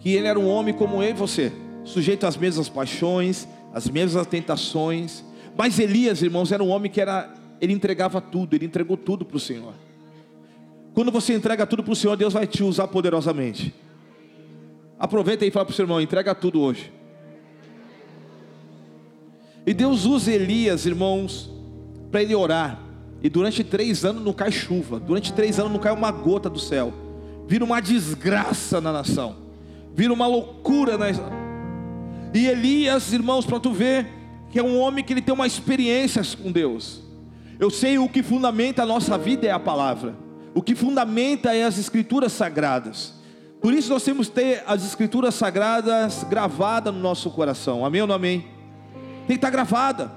que 0.00 0.10
ele 0.10 0.26
era 0.26 0.38
um 0.38 0.48
homem 0.48 0.74
como 0.74 1.02
eu 1.02 1.10
e 1.10 1.12
você, 1.12 1.52
sujeito 1.84 2.26
às 2.26 2.36
mesmas 2.36 2.68
paixões, 2.68 3.46
às 3.72 3.88
mesmas 3.88 4.26
tentações. 4.26 5.24
Mas 5.56 5.78
Elias, 5.78 6.22
irmãos, 6.22 6.50
era 6.50 6.64
um 6.64 6.68
homem 6.68 6.90
que 6.90 7.00
era, 7.00 7.32
ele 7.60 7.72
entregava 7.72 8.20
tudo, 8.20 8.54
ele 8.56 8.64
entregou 8.64 8.96
tudo 8.96 9.24
para 9.24 9.36
o 9.36 9.40
Senhor. 9.40 9.74
Quando 10.94 11.12
você 11.12 11.34
entrega 11.34 11.66
tudo 11.66 11.82
para 11.82 11.92
o 11.92 11.96
Senhor, 11.96 12.16
Deus 12.16 12.32
vai 12.32 12.46
te 12.46 12.62
usar 12.62 12.88
poderosamente. 12.88 13.74
Aproveita 15.04 15.44
e 15.44 15.50
fala 15.50 15.66
para 15.66 15.72
o 15.72 15.76
seu 15.76 15.82
irmão: 15.82 16.00
entrega 16.00 16.34
tudo 16.34 16.62
hoje. 16.62 16.90
E 19.66 19.74
Deus 19.74 20.06
usa 20.06 20.32
Elias, 20.32 20.86
irmãos, 20.86 21.50
para 22.10 22.22
ele 22.22 22.34
orar. 22.34 22.80
E 23.22 23.28
durante 23.28 23.62
três 23.62 24.02
anos 24.02 24.24
não 24.24 24.32
cai 24.32 24.50
chuva, 24.50 24.98
durante 24.98 25.30
três 25.30 25.58
anos 25.58 25.72
não 25.72 25.78
cai 25.78 25.92
uma 25.92 26.10
gota 26.10 26.48
do 26.48 26.58
céu. 26.58 26.90
Vira 27.46 27.62
uma 27.62 27.80
desgraça 27.80 28.80
na 28.80 28.92
nação, 28.92 29.36
vira 29.94 30.10
uma 30.10 30.26
loucura 30.26 30.96
na. 30.96 31.08
E 32.32 32.46
Elias, 32.46 33.12
irmãos, 33.12 33.44
para 33.44 33.60
tu 33.60 33.72
ver 33.74 34.06
que 34.50 34.58
é 34.58 34.62
um 34.62 34.80
homem 34.80 35.04
que 35.04 35.12
ele 35.12 35.20
tem 35.20 35.34
uma 35.34 35.46
experiência 35.46 36.22
com 36.42 36.50
Deus. 36.50 37.02
Eu 37.60 37.68
sei 37.68 37.98
o 37.98 38.08
que 38.08 38.22
fundamenta 38.22 38.82
a 38.82 38.86
nossa 38.86 39.18
vida 39.18 39.46
é 39.46 39.50
a 39.50 39.60
palavra. 39.60 40.16
O 40.54 40.62
que 40.62 40.74
fundamenta 40.74 41.54
é 41.54 41.64
as 41.64 41.76
escrituras 41.76 42.32
sagradas. 42.32 43.22
Por 43.64 43.72
isso 43.72 43.88
nós 43.88 44.04
temos 44.04 44.28
que 44.28 44.34
ter 44.34 44.62
as 44.66 44.84
escrituras 44.84 45.34
sagradas 45.34 46.22
gravadas 46.24 46.92
no 46.92 47.00
nosso 47.00 47.30
coração. 47.30 47.82
Amém 47.82 48.02
ou 48.02 48.06
não 48.06 48.14
amém? 48.14 48.40
Tem 49.26 49.28
que 49.28 49.32
estar 49.36 49.48
gravada. 49.48 50.12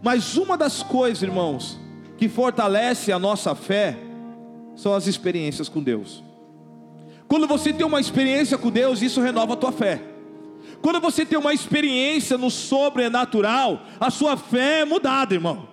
Mas 0.00 0.36
uma 0.36 0.56
das 0.56 0.80
coisas, 0.80 1.20
irmãos, 1.20 1.76
que 2.16 2.28
fortalece 2.28 3.10
a 3.10 3.18
nossa 3.18 3.52
fé 3.56 3.96
são 4.76 4.94
as 4.94 5.08
experiências 5.08 5.68
com 5.68 5.82
Deus. 5.82 6.22
Quando 7.26 7.48
você 7.48 7.72
tem 7.72 7.84
uma 7.84 7.98
experiência 7.98 8.56
com 8.56 8.70
Deus, 8.70 9.02
isso 9.02 9.20
renova 9.20 9.54
a 9.54 9.56
tua 9.56 9.72
fé. 9.72 10.00
Quando 10.80 11.00
você 11.00 11.26
tem 11.26 11.36
uma 11.36 11.52
experiência 11.52 12.38
no 12.38 12.48
sobrenatural, 12.48 13.80
a 13.98 14.08
sua 14.08 14.36
fé 14.36 14.82
é 14.82 14.84
mudada, 14.84 15.34
irmão. 15.34 15.68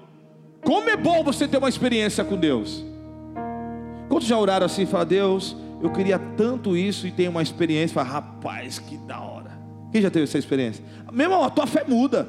Como 0.66 0.90
é 0.90 0.98
bom 0.98 1.24
você 1.24 1.48
ter 1.48 1.60
uma 1.60 1.70
experiência 1.70 2.24
com 2.24 2.36
Deus. 2.36 2.84
Quantos 4.10 4.28
já 4.28 4.40
oraram 4.40 4.66
assim, 4.66 4.88
fala, 4.88 5.06
Deus, 5.06 5.56
eu 5.82 5.92
queria 5.92 6.20
tanto 6.20 6.78
isso 6.78 7.08
e 7.08 7.12
tenho 7.12 7.32
uma 7.32 7.42
experiência, 7.42 7.94
fala, 7.94 8.08
rapaz, 8.08 8.80
que 8.80 8.98
da 8.98 9.20
hora. 9.20 9.52
Quem 9.92 10.02
já 10.02 10.10
teve 10.10 10.24
essa 10.24 10.38
experiência? 10.38 10.84
Meu 11.12 11.26
irmão, 11.26 11.44
a 11.44 11.50
tua 11.50 11.68
fé 11.68 11.84
muda. 11.88 12.28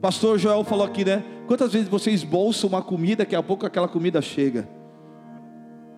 Pastor 0.00 0.38
Joel 0.38 0.62
falou 0.64 0.84
aqui, 0.84 1.04
né? 1.04 1.24
Quantas 1.46 1.72
vezes 1.72 1.88
você 1.88 2.10
esbolsa 2.10 2.66
uma 2.66 2.82
comida, 2.82 3.18
daqui 3.18 3.34
a 3.34 3.42
pouco 3.42 3.66
aquela 3.66 3.88
comida 3.88 4.20
chega? 4.20 4.68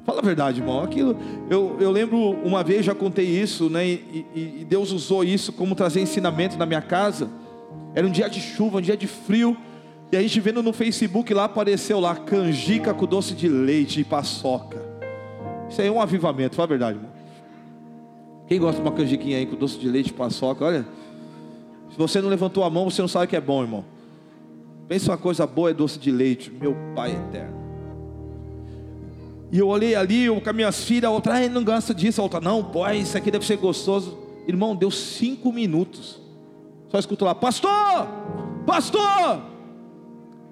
Fala 0.05 0.21
a 0.21 0.23
verdade, 0.23 0.61
irmão. 0.61 0.83
Aquilo, 0.83 1.17
eu, 1.51 1.77
eu 1.81 1.91
lembro 1.91 2.19
uma 2.45 2.63
vez, 2.63 2.85
já 2.85 2.95
contei 2.95 3.27
isso, 3.27 3.71
né? 3.71 3.87
E, 3.87 4.27
e, 4.35 4.41
e 4.61 4.65
Deus 4.65 4.93
usou 4.93 5.25
isso 5.25 5.53
como 5.53 5.75
trazer 5.75 6.01
ensinamento 6.01 6.59
na 6.59 6.67
minha 6.67 6.83
casa. 6.83 7.29
Era 7.95 8.07
um 8.07 8.11
dia 8.11 8.29
de 8.29 8.41
chuva, 8.41 8.79
um 8.79 8.83
dia 8.83 8.97
de 8.97 9.07
frio. 9.07 9.57
E 10.13 10.17
a 10.17 10.23
gente 10.23 10.39
vendo 10.39 10.63
no 10.63 10.73
Facebook 10.73 11.33
lá, 11.33 11.45
apareceu 11.45 11.99
lá, 11.99 12.15
canjica 12.15 12.93
com 12.93 13.07
doce 13.07 13.35
de 13.35 13.49
leite 13.49 14.01
e 14.01 14.05
paçoca. 14.05 14.94
Isso 15.75 15.83
aí 15.83 15.89
é 15.89 15.91
um 15.91 16.01
avivamento, 16.01 16.55
fala 16.55 16.67
a 16.67 16.69
verdade, 16.69 16.99
irmão. 16.99 17.11
Quem 18.47 18.61
gosta 18.61 18.81
de 18.81 18.89
uma 18.89 18.95
canjiquinha 18.95 19.39
aí 19.39 19.45
com 19.45 19.57
doce 19.57 19.77
de 19.77 19.89
leite 19.89 20.13
paçoca, 20.13 20.65
olha. 20.65 20.87
Se 21.91 21.99
você 21.99 22.21
não 22.21 22.29
levantou 22.29 22.63
a 22.63 22.71
mão, 22.71 22.89
você 22.89 23.03
não 23.03 23.09
sabe 23.09 23.27
que 23.27 23.35
é 23.35 23.41
bom, 23.41 23.61
irmão. 23.61 23.85
Pensa 24.87 25.11
uma 25.11 25.19
coisa 25.19 25.45
boa 25.49 25.71
é 25.71 25.75
doce 25.75 25.99
de 25.99 26.13
leite, 26.13 26.49
meu 26.49 26.77
Pai 26.95 27.11
eterno. 27.11 27.57
E 29.51 29.59
eu 29.59 29.67
olhei 29.67 29.97
ali, 29.97 30.27
eu 30.27 30.41
com 30.41 30.49
as 30.49 30.55
minhas 30.55 30.85
filhas, 30.85 31.11
a 31.11 31.11
outra, 31.11 31.45
ah, 31.45 31.49
não 31.49 31.65
gosta 31.65 31.93
disso, 31.93 32.21
a 32.21 32.23
outra, 32.23 32.41
não, 32.41 32.63
pô, 32.63 32.89
isso 32.91 33.19
aqui 33.19 33.29
deve 33.29 33.45
ser 33.45 33.57
gostoso. 33.57 34.17
Irmão, 34.47 34.77
deu 34.77 34.93
cinco 34.93 35.53
minutos. 35.53 36.21
Só 36.89 37.01
escutou 37.01 37.27
lá, 37.27 37.35
pastor, 37.35 38.07
pastor. 38.65 39.43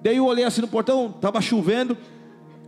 Daí 0.03 0.17
eu 0.17 0.25
olhei 0.25 0.43
assim 0.43 0.59
no 0.59 0.67
portão, 0.67 1.13
estava 1.15 1.39
chovendo. 1.39 1.97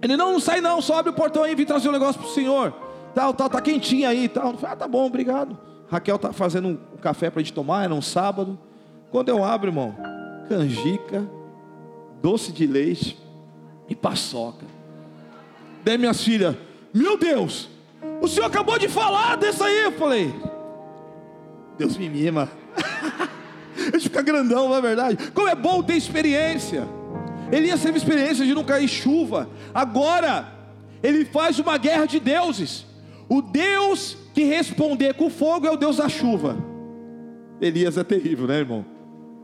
Ele, 0.05 0.15
não, 0.15 0.33
não 0.33 0.39
sai 0.39 0.61
não, 0.61 0.79
só 0.83 0.99
abre 0.99 1.11
o 1.11 1.15
portão 1.15 1.41
aí, 1.41 1.55
vim 1.55 1.65
trazer 1.65 1.89
um 1.89 1.91
negócio 1.91 2.21
para 2.21 2.29
o 2.29 2.33
senhor. 2.33 2.71
Tal, 3.15 3.33
tal, 3.33 3.49
tá 3.49 3.59
quentinho 3.59 4.07
aí, 4.07 4.29
tal. 4.29 4.55
Falei, 4.55 4.73
ah, 4.73 4.75
tá 4.75 4.87
bom, 4.87 5.03
obrigado. 5.07 5.57
Raquel 5.89 6.19
tá 6.19 6.31
fazendo 6.31 6.67
um 6.67 6.77
café 7.01 7.31
para 7.31 7.39
a 7.39 7.43
gente 7.43 7.53
tomar, 7.53 7.85
era 7.85 7.93
um 7.93 8.03
sábado. 8.03 8.55
Quando 9.09 9.29
eu 9.29 9.43
abro, 9.43 9.69
irmão, 9.69 9.95
canjica, 10.47 11.27
doce 12.21 12.51
de 12.51 12.67
leite 12.67 13.17
e 13.89 13.95
paçoca. 13.95 14.67
Daí 15.83 15.97
minhas 15.97 16.23
filhas, 16.23 16.55
meu 16.93 17.17
Deus, 17.17 17.67
o 18.21 18.27
senhor 18.27 18.45
acabou 18.45 18.77
de 18.77 18.87
falar 18.87 19.37
dessa 19.37 19.65
aí. 19.65 19.85
Eu 19.85 19.93
falei, 19.93 20.31
Deus 21.79 21.97
me 21.97 22.07
mima. 22.09 22.47
A 23.75 23.97
gente 23.97 24.03
fica 24.03 24.21
grandão, 24.21 24.69
não 24.69 24.75
é 24.75 24.81
verdade? 24.81 25.31
Como 25.31 25.47
é 25.47 25.55
bom 25.55 25.81
ter 25.81 25.95
experiência. 25.95 26.87
Elias 27.51 27.81
teve 27.81 27.97
experiência 27.97 28.45
de 28.45 28.53
não 28.53 28.63
cair 28.63 28.87
chuva. 28.87 29.49
Agora, 29.73 30.51
ele 31.03 31.25
faz 31.25 31.59
uma 31.59 31.77
guerra 31.77 32.05
de 32.05 32.19
deuses. 32.19 32.85
O 33.29 33.41
Deus 33.41 34.17
que 34.33 34.43
responder 34.43 35.13
com 35.13 35.29
fogo 35.29 35.65
é 35.65 35.71
o 35.71 35.77
Deus 35.77 35.97
da 35.97 36.09
chuva. 36.09 36.57
Elias 37.61 37.97
é 37.97 38.03
terrível, 38.03 38.47
né, 38.47 38.57
irmão? 38.57 38.85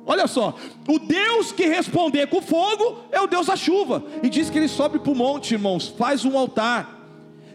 Olha 0.06 0.28
só, 0.28 0.56
o 0.88 1.00
Deus 1.00 1.52
que 1.52 1.68
responder 1.68 2.28
com 2.28 2.42
fogo 2.42 2.98
é 3.12 3.22
o 3.22 3.28
Deus 3.28 3.48
da 3.48 3.56
chuva. 3.56 4.04
E 4.24 4.30
diz 4.30 4.50
que 4.50 4.58
ele 4.58 4.68
sobe 4.68 5.00
para 5.00 5.12
o 5.12 5.16
monte, 5.16 5.54
irmãos, 5.54 5.88
faz 5.88 6.26
um 6.26 6.38
altar. 6.38 7.00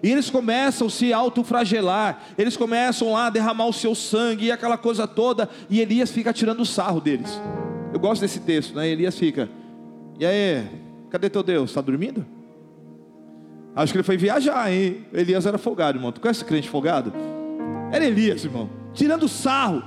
E 0.03 0.11
eles 0.11 0.31
começam 0.31 0.87
a 0.87 0.91
se 0.91 1.13
autofragelar, 1.13 2.23
eles 2.39 2.57
começam 2.57 3.13
lá 3.13 3.27
a 3.27 3.31
derramar 3.31 3.67
o 3.67 3.73
seu 3.73 3.95
sangue 3.95 4.47
e 4.47 4.53
aquela 4.53 4.79
coisa 4.79 5.07
toda, 5.07 5.49
e 5.69 5.81
Elias 5.81 6.11
fica 6.11 6.33
tirando 6.33 6.61
o 6.61 6.67
sarro 6.67 7.01
deles. 7.01 7.41
Eu 7.93 7.99
gosto 7.99 8.21
desse 8.21 8.41
texto, 8.41 8.77
né? 8.77 8.89
Elias 8.89 9.19
fica, 9.19 9.49
e 10.19 10.27
aí, 10.27 10.65
cadê 11.11 11.29
teu 11.29 11.43
Deus? 11.43 11.71
Está 11.71 11.81
dormindo? 11.81 12.25
Acho 13.75 13.93
que 13.93 13.99
ele 13.99 14.05
foi 14.05 14.17
viajar, 14.17 14.73
hein? 14.73 15.05
Elias 15.13 15.45
era 15.45 15.59
folgado, 15.59 15.99
irmão. 15.99 16.11
Tu 16.11 16.21
conhece 16.21 16.45
crente 16.45 16.69
folgado? 16.69 17.13
Era 17.93 18.05
Elias, 18.05 18.45
irmão, 18.45 18.71
tirando 18.95 19.29
sarro. 19.29 19.83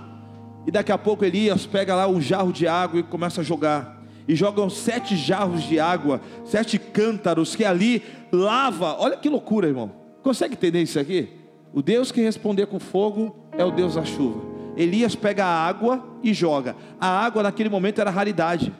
E 0.67 0.71
daqui 0.71 0.91
a 0.91 0.97
pouco 0.97 1.25
Elias 1.25 1.65
pega 1.65 1.95
lá 1.95 2.07
um 2.07 2.21
jarro 2.21 2.53
de 2.53 2.67
água 2.67 2.99
e 2.99 3.03
começa 3.03 3.41
a 3.41 3.43
jogar. 3.43 4.03
E 4.27 4.35
jogam 4.35 4.69
sete 4.69 5.17
jarros 5.17 5.63
de 5.63 5.79
água, 5.79 6.21
sete 6.45 6.77
cântaros 6.77 7.55
que 7.55 7.65
ali 7.65 8.03
lava. 8.31 8.95
Olha 8.99 9.17
que 9.17 9.27
loucura, 9.27 9.67
irmão. 9.67 9.91
Consegue 10.21 10.53
entender 10.53 10.83
isso 10.83 10.99
aqui? 10.99 11.29
O 11.73 11.81
Deus 11.81 12.11
que 12.11 12.21
responder 12.21 12.67
com 12.67 12.79
fogo 12.79 13.35
é 13.57 13.65
o 13.65 13.71
Deus 13.71 13.95
da 13.95 14.05
chuva. 14.05 14.39
Elias 14.77 15.15
pega 15.15 15.45
a 15.45 15.67
água 15.67 16.05
e 16.23 16.31
joga. 16.33 16.75
A 17.01 17.07
água 17.07 17.41
naquele 17.41 17.69
momento 17.69 17.99
era 17.99 18.11
raridade. 18.11 18.71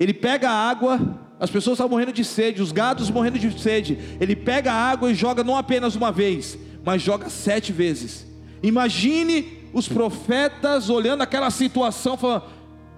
Ele 0.00 0.14
pega 0.14 0.48
a 0.48 0.70
água, 0.70 0.98
as 1.38 1.50
pessoas 1.50 1.74
estavam 1.74 1.90
morrendo 1.90 2.12
de 2.12 2.24
sede, 2.24 2.62
os 2.62 2.72
gados 2.72 3.10
morrendo 3.10 3.38
de 3.38 3.60
sede. 3.60 3.98
Ele 4.18 4.34
pega 4.34 4.72
a 4.72 4.74
água 4.74 5.12
e 5.12 5.14
joga 5.14 5.44
não 5.44 5.54
apenas 5.54 5.94
uma 5.94 6.10
vez, 6.10 6.58
mas 6.82 7.02
joga 7.02 7.28
sete 7.28 7.70
vezes. 7.70 8.26
Imagine 8.62 9.58
os 9.74 9.86
profetas 9.86 10.88
olhando 10.88 11.20
aquela 11.20 11.50
situação, 11.50 12.16
falando: 12.16 12.44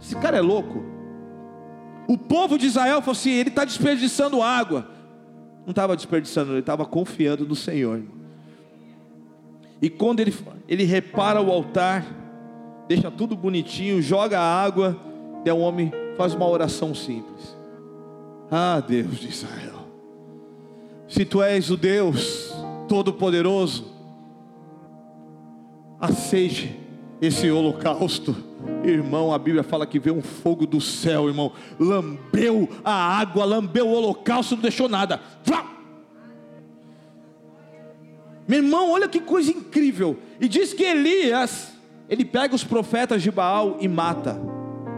esse 0.01 0.15
cara 0.15 0.37
é 0.37 0.41
louco. 0.41 0.85
O 2.09 2.17
povo 2.17 2.57
de 2.57 2.67
Israel 2.67 3.01
falou 3.01 3.13
assim: 3.13 3.31
ele 3.31 3.49
está 3.49 3.65
desperdiçando 3.65 4.41
água. 4.41 4.89
Não 5.65 5.71
estava 5.71 5.97
desperdiçando, 5.97 6.53
ele 6.53 6.61
estava 6.61 6.85
confiando 6.85 7.47
no 7.47 7.57
Senhor. 7.57 8.03
E 9.81 9.91
quando 9.91 10.21
ele, 10.21 10.33
ele 10.69 10.85
repara 10.85 11.41
o 11.41 11.51
altar, 11.51 12.07
deixa 12.87 13.11
tudo 13.11 13.37
bonitinho, 13.37 14.01
joga 14.01 14.39
a 14.39 14.65
água, 14.65 14.97
e 15.45 15.51
o 15.51 15.59
homem 15.59 15.93
faz 16.17 16.35
uma 16.35 16.49
oração 16.49 16.95
simples. 16.95 17.57
Ah, 18.51 18.81
Deus 18.87 19.19
de 19.19 19.29
Israel, 19.29 19.87
se 21.09 21.25
tu 21.25 21.43
és 21.43 21.71
o 21.71 21.77
Deus 21.77 22.55
Todo-Poderoso, 22.89 23.91
aceite 25.99 26.79
esse 27.21 27.51
holocausto. 27.51 28.37
Irmão, 28.85 29.33
a 29.33 29.39
Bíblia 29.39 29.63
fala 29.63 29.87
que 29.87 29.99
veio 29.99 30.17
um 30.17 30.23
fogo 30.23 30.67
do 30.67 30.81
céu, 30.81 31.29
irmão, 31.29 31.53
lambeu 31.79 32.69
a 32.85 32.93
água, 32.93 33.45
lambeu 33.45 33.89
o 33.89 33.93
holocausto, 33.93 34.55
não 34.55 34.63
deixou 34.63 34.89
nada. 34.89 35.21
Meu 38.47 38.63
irmão, 38.63 38.91
olha 38.91 39.09
que 39.09 39.21
coisa 39.21 39.51
incrível. 39.51 40.19
E 40.41 40.49
diz 40.49 40.75
que 40.75 40.83
Elias, 40.83 41.73
ele 42.09 42.25
pega 42.25 42.55
os 42.55 42.65
profetas 42.65 43.23
de 43.23 43.31
Baal 43.31 43.79
e 43.81 43.89
mata 43.89 44.52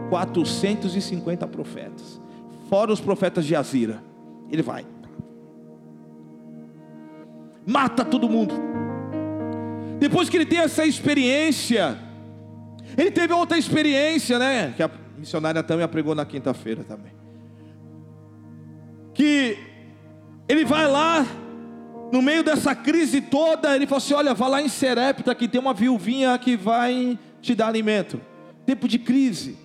450 0.09 1.47
profetas, 1.47 2.21
fora 2.69 2.91
os 2.91 3.01
profetas 3.01 3.45
de 3.45 3.55
Azira. 3.55 4.03
Ele 4.49 4.61
vai, 4.61 4.85
mata 7.65 8.05
todo 8.05 8.29
mundo. 8.29 8.53
Depois 9.99 10.29
que 10.29 10.37
ele 10.37 10.45
tem 10.45 10.59
essa 10.59 10.85
experiência, 10.85 11.97
ele 12.97 13.11
teve 13.11 13.33
outra 13.33 13.57
experiência, 13.57 14.37
né? 14.37 14.73
Que 14.75 14.83
a 14.83 14.91
missionária 15.17 15.63
também 15.63 15.87
pregou 15.87 16.13
na 16.13 16.25
quinta-feira 16.25 16.83
também. 16.83 17.13
Que 19.13 19.57
ele 20.47 20.65
vai 20.65 20.87
lá, 20.87 21.25
no 22.11 22.21
meio 22.21 22.43
dessa 22.43 22.75
crise 22.75 23.21
toda, 23.21 23.75
ele 23.75 23.87
falou 23.87 23.97
assim: 23.97 24.13
Olha, 24.13 24.33
vá 24.33 24.47
lá 24.47 24.61
em 24.61 24.69
Serepta, 24.69 25.33
que 25.33 25.47
tem 25.47 25.59
uma 25.59 25.73
viuvinha 25.73 26.37
que 26.37 26.55
vai 26.55 27.17
te 27.41 27.55
dar 27.55 27.67
alimento. 27.67 28.21
Tempo 28.65 28.87
de 28.87 28.99
crise. 28.99 29.57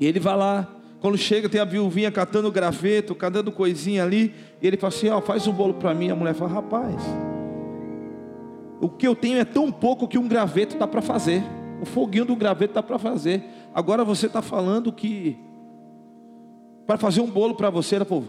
E 0.00 0.06
ele 0.06 0.20
vai 0.20 0.36
lá, 0.36 0.68
quando 1.02 1.18
chega, 1.18 1.48
tem 1.48 1.60
a 1.60 1.64
viuvinha 1.64 2.12
catando 2.12 2.50
graveto, 2.50 3.12
catando 3.12 3.50
coisinha 3.50 4.04
ali. 4.04 4.32
E 4.62 4.66
ele 4.66 4.76
fala 4.76 4.92
assim: 4.92 5.08
Ó, 5.08 5.20
faz 5.20 5.48
um 5.48 5.52
bolo 5.52 5.74
para 5.74 5.92
mim. 5.92 6.10
A 6.10 6.14
mulher 6.14 6.32
fala: 6.32 6.52
Rapaz, 6.52 7.02
o 8.80 8.88
que 8.88 9.06
eu 9.06 9.16
tenho 9.16 9.38
é 9.38 9.44
tão 9.44 9.72
pouco 9.72 10.06
que 10.06 10.16
um 10.16 10.28
graveto 10.28 10.78
dá 10.78 10.86
para 10.86 11.02
fazer. 11.02 11.42
O 11.80 11.84
foguinho 11.84 12.24
do 12.24 12.36
graveto 12.36 12.74
dá 12.74 12.82
para 12.82 12.98
fazer. 12.98 13.42
Agora 13.74 14.04
você 14.04 14.26
está 14.26 14.40
falando 14.40 14.92
que 14.92 15.36
para 16.86 16.96
fazer 16.96 17.20
um 17.20 17.30
bolo 17.30 17.56
para 17.56 17.68
você, 17.68 17.96
ela 17.96 18.04
falou: 18.04 18.24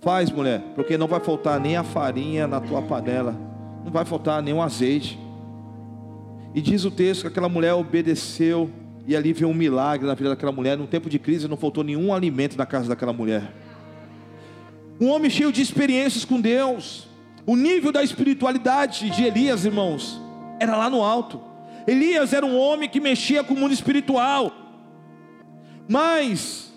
Faz, 0.00 0.30
mulher, 0.30 0.62
porque 0.74 0.98
não 0.98 1.06
vai 1.06 1.20
faltar 1.20 1.60
nem 1.60 1.76
a 1.76 1.84
farinha 1.84 2.46
na 2.48 2.60
tua 2.60 2.82
panela, 2.82 3.36
não 3.84 3.92
vai 3.92 4.04
faltar 4.04 4.42
nem 4.42 4.52
o 4.52 4.60
azeite. 4.60 5.16
E 6.52 6.60
diz 6.60 6.84
o 6.84 6.90
texto 6.90 7.22
que 7.22 7.28
aquela 7.28 7.48
mulher 7.48 7.74
obedeceu 7.74 8.68
e 9.06 9.16
ali 9.16 9.32
veio 9.32 9.50
um 9.50 9.54
milagre 9.54 10.06
na 10.06 10.14
vida 10.14 10.30
daquela 10.30 10.52
mulher. 10.52 10.76
Num 10.76 10.86
tempo 10.86 11.08
de 11.08 11.18
crise 11.18 11.48
não 11.48 11.56
faltou 11.56 11.82
nenhum 11.82 12.12
alimento 12.12 12.56
na 12.56 12.66
casa 12.66 12.88
daquela 12.88 13.12
mulher. 13.12 13.52
Um 15.00 15.08
homem 15.08 15.30
cheio 15.30 15.50
de 15.50 15.62
experiências 15.62 16.24
com 16.24 16.40
Deus. 16.40 17.08
O 17.46 17.56
nível 17.56 17.90
da 17.90 18.02
espiritualidade 18.02 19.10
de 19.10 19.24
Elias, 19.24 19.64
irmãos, 19.64 20.20
era 20.60 20.76
lá 20.76 20.90
no 20.90 21.02
alto. 21.02 21.40
Elias 21.86 22.32
era 22.32 22.44
um 22.44 22.56
homem 22.56 22.88
que 22.88 23.00
mexia 23.00 23.42
com 23.42 23.54
o 23.54 23.56
mundo 23.56 23.72
espiritual. 23.72 24.52
Mas, 25.88 26.70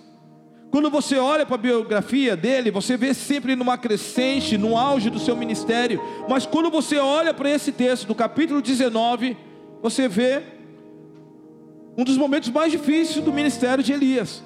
quando 0.72 0.90
você 0.90 1.18
olha 1.18 1.46
para 1.46 1.56
a 1.56 1.60
biografia 1.60 2.36
dele, 2.36 2.72
você 2.72 2.98
vê 2.98 3.14
sempre 3.14 3.56
numa 3.56 3.78
crescente, 3.78 4.58
no 4.58 4.78
auge 4.78 5.10
do 5.10 5.20
seu 5.20 5.36
ministério. 5.36 6.02
Mas 6.28 6.46
quando 6.46 6.72
você 6.72 6.98
olha 6.98 7.34
para 7.34 7.50
esse 7.50 7.72
texto 7.72 8.08
do 8.08 8.16
capítulo 8.16 8.62
19, 8.62 9.38
você 9.82 10.08
vê 10.08 10.42
um 11.98 12.04
dos 12.04 12.18
momentos 12.18 12.50
mais 12.50 12.72
difíceis 12.72 13.24
do 13.24 13.32
ministério 13.32 13.84
de 13.84 13.94
Elias. 13.94 14.44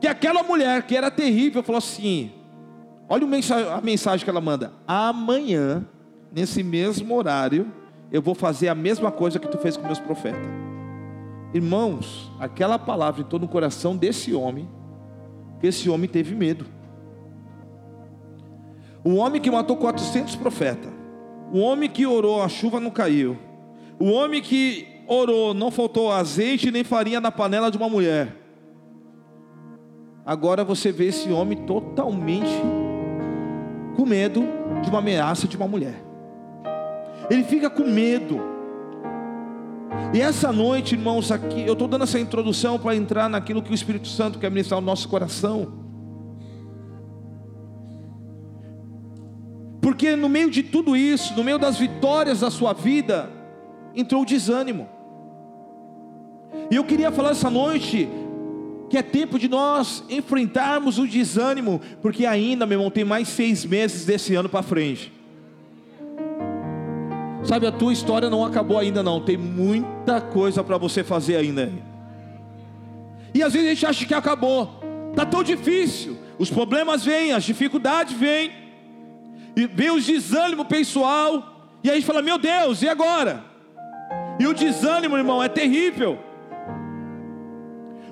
Que 0.00 0.06
aquela 0.06 0.42
mulher 0.42 0.82
que 0.82 0.96
era 0.96 1.10
terrível 1.10 1.62
falou 1.62 1.78
assim: 1.78 2.32
olha 3.08 3.26
a 3.74 3.80
mensagem 3.80 4.24
que 4.24 4.30
ela 4.30 4.40
manda. 4.40 4.72
Amanhã, 4.86 5.86
nesse 6.32 6.62
mesmo 6.62 7.14
horário, 7.14 7.72
eu 8.10 8.22
vou 8.22 8.34
fazer 8.34 8.68
a 8.68 8.74
mesma 8.74 9.10
coisa 9.10 9.38
que 9.38 9.48
tu 9.48 9.58
fez 9.58 9.76
com 9.76 9.86
meus 9.86 9.98
profetas. 9.98 10.40
Irmãos, 11.54 12.30
aquela 12.38 12.78
palavra 12.78 13.22
entrou 13.22 13.40
no 13.40 13.48
coração 13.48 13.96
desse 13.96 14.34
homem, 14.34 14.68
que 15.60 15.66
esse 15.66 15.88
homem 15.88 16.08
teve 16.08 16.34
medo. 16.34 16.66
O 19.02 19.14
homem 19.14 19.40
que 19.40 19.50
matou 19.50 19.76
400 19.76 20.34
profetas, 20.36 20.92
o 21.52 21.60
homem 21.60 21.88
que 21.88 22.04
orou, 22.04 22.42
a 22.42 22.48
chuva 22.48 22.80
não 22.80 22.90
caiu, 22.90 23.38
o 23.98 24.10
homem 24.10 24.42
que 24.42 24.95
orou, 25.06 25.54
não 25.54 25.70
faltou 25.70 26.10
azeite 26.10 26.70
nem 26.70 26.84
farinha 26.84 27.20
na 27.20 27.30
panela 27.30 27.70
de 27.70 27.76
uma 27.76 27.88
mulher. 27.88 28.34
Agora 30.24 30.64
você 30.64 30.90
vê 30.90 31.06
esse 31.06 31.30
homem 31.30 31.58
totalmente 31.66 32.50
com 33.96 34.04
medo 34.04 34.42
de 34.82 34.90
uma 34.90 34.98
ameaça 34.98 35.46
de 35.46 35.56
uma 35.56 35.68
mulher. 35.68 36.02
Ele 37.30 37.44
fica 37.44 37.70
com 37.70 37.84
medo. 37.84 38.40
E 40.12 40.20
essa 40.20 40.52
noite, 40.52 40.94
irmãos, 40.94 41.30
aqui, 41.30 41.62
eu 41.62 41.72
estou 41.72 41.88
dando 41.88 42.04
essa 42.04 42.18
introdução 42.18 42.78
para 42.78 42.94
entrar 42.94 43.28
naquilo 43.28 43.62
que 43.62 43.70
o 43.70 43.74
Espírito 43.74 44.08
Santo 44.08 44.38
quer 44.38 44.50
ministrar 44.50 44.80
no 44.80 44.86
nosso 44.86 45.08
coração. 45.08 45.84
Porque 49.80 50.16
no 50.16 50.28
meio 50.28 50.50
de 50.50 50.64
tudo 50.64 50.96
isso, 50.96 51.34
no 51.36 51.44
meio 51.44 51.58
das 51.58 51.78
vitórias 51.78 52.40
da 52.40 52.50
sua 52.50 52.72
vida, 52.72 53.30
entrou 53.94 54.22
o 54.22 54.26
desânimo. 54.26 54.95
E 56.70 56.76
eu 56.76 56.84
queria 56.84 57.12
falar 57.12 57.30
essa 57.30 57.50
noite 57.50 58.08
que 58.88 58.96
é 58.96 59.02
tempo 59.02 59.38
de 59.38 59.48
nós 59.48 60.04
enfrentarmos 60.08 60.98
o 60.98 61.06
desânimo, 61.06 61.80
porque 62.00 62.24
ainda, 62.24 62.66
meu 62.66 62.78
irmão, 62.78 62.90
tem 62.90 63.04
mais 63.04 63.28
seis 63.28 63.64
meses 63.64 64.04
desse 64.04 64.34
ano 64.34 64.48
para 64.48 64.62
frente. 64.62 65.12
Sabe, 67.42 67.66
a 67.66 67.72
tua 67.72 67.92
história 67.92 68.28
não 68.28 68.44
acabou 68.44 68.78
ainda, 68.78 69.02
não. 69.02 69.20
Tem 69.20 69.36
muita 69.36 70.20
coisa 70.20 70.64
para 70.64 70.76
você 70.78 71.04
fazer 71.04 71.36
ainda. 71.36 71.72
E 73.32 73.42
às 73.42 73.52
vezes 73.52 73.68
a 73.68 73.74
gente 73.74 73.86
acha 73.86 74.06
que 74.06 74.14
acabou. 74.14 74.80
Tá 75.14 75.24
tão 75.24 75.42
difícil. 75.42 76.18
Os 76.38 76.50
problemas 76.50 77.04
vêm, 77.04 77.32
as 77.32 77.44
dificuldades 77.44 78.14
vêm. 78.14 78.50
E 79.56 79.66
vem 79.66 79.90
os 79.90 80.04
desânimo 80.04 80.64
pessoal. 80.64 81.70
E 81.84 81.88
aí 81.88 81.96
a 81.96 81.98
gente 82.00 82.06
fala: 82.06 82.20
Meu 82.20 82.36
Deus, 82.36 82.82
e 82.82 82.88
agora? 82.88 83.44
E 84.40 84.46
o 84.46 84.52
desânimo, 84.52 85.16
irmão, 85.16 85.42
é 85.42 85.48
terrível. 85.48 86.18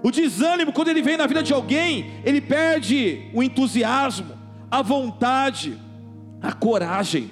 O 0.04 0.10
desânimo, 0.10 0.70
quando 0.70 0.88
ele 0.88 1.00
vem 1.00 1.16
na 1.16 1.26
vida 1.26 1.42
de 1.42 1.54
alguém, 1.54 2.12
ele 2.22 2.38
perde 2.38 3.30
o 3.32 3.42
entusiasmo, 3.42 4.36
a 4.70 4.82
vontade, 4.82 5.80
a 6.42 6.52
coragem. 6.52 7.30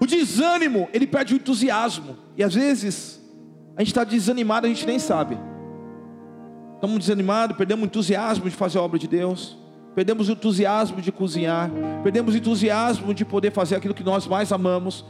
O 0.00 0.06
desânimo, 0.06 0.88
ele 0.92 1.06
perde 1.06 1.34
o 1.34 1.36
entusiasmo. 1.36 2.16
E 2.36 2.42
às 2.42 2.52
vezes, 2.52 3.22
a 3.76 3.80
gente 3.80 3.90
está 3.90 4.02
desanimado, 4.02 4.66
a 4.66 4.68
gente 4.68 4.84
nem 4.84 4.98
sabe. 4.98 5.38
Estamos 6.74 6.98
desanimados, 6.98 7.56
perdemos 7.56 7.84
o 7.84 7.86
entusiasmo 7.86 8.50
de 8.50 8.56
fazer 8.56 8.78
a 8.78 8.82
obra 8.82 8.98
de 8.98 9.06
Deus. 9.06 9.56
Perdemos 9.94 10.28
o 10.28 10.32
entusiasmo 10.32 11.00
de 11.00 11.12
cozinhar. 11.12 11.70
Perdemos 12.02 12.34
o 12.34 12.36
entusiasmo 12.36 13.14
de 13.14 13.24
poder 13.24 13.52
fazer 13.52 13.76
aquilo 13.76 13.94
que 13.94 14.02
nós 14.02 14.26
mais 14.26 14.50
amamos. 14.50 15.04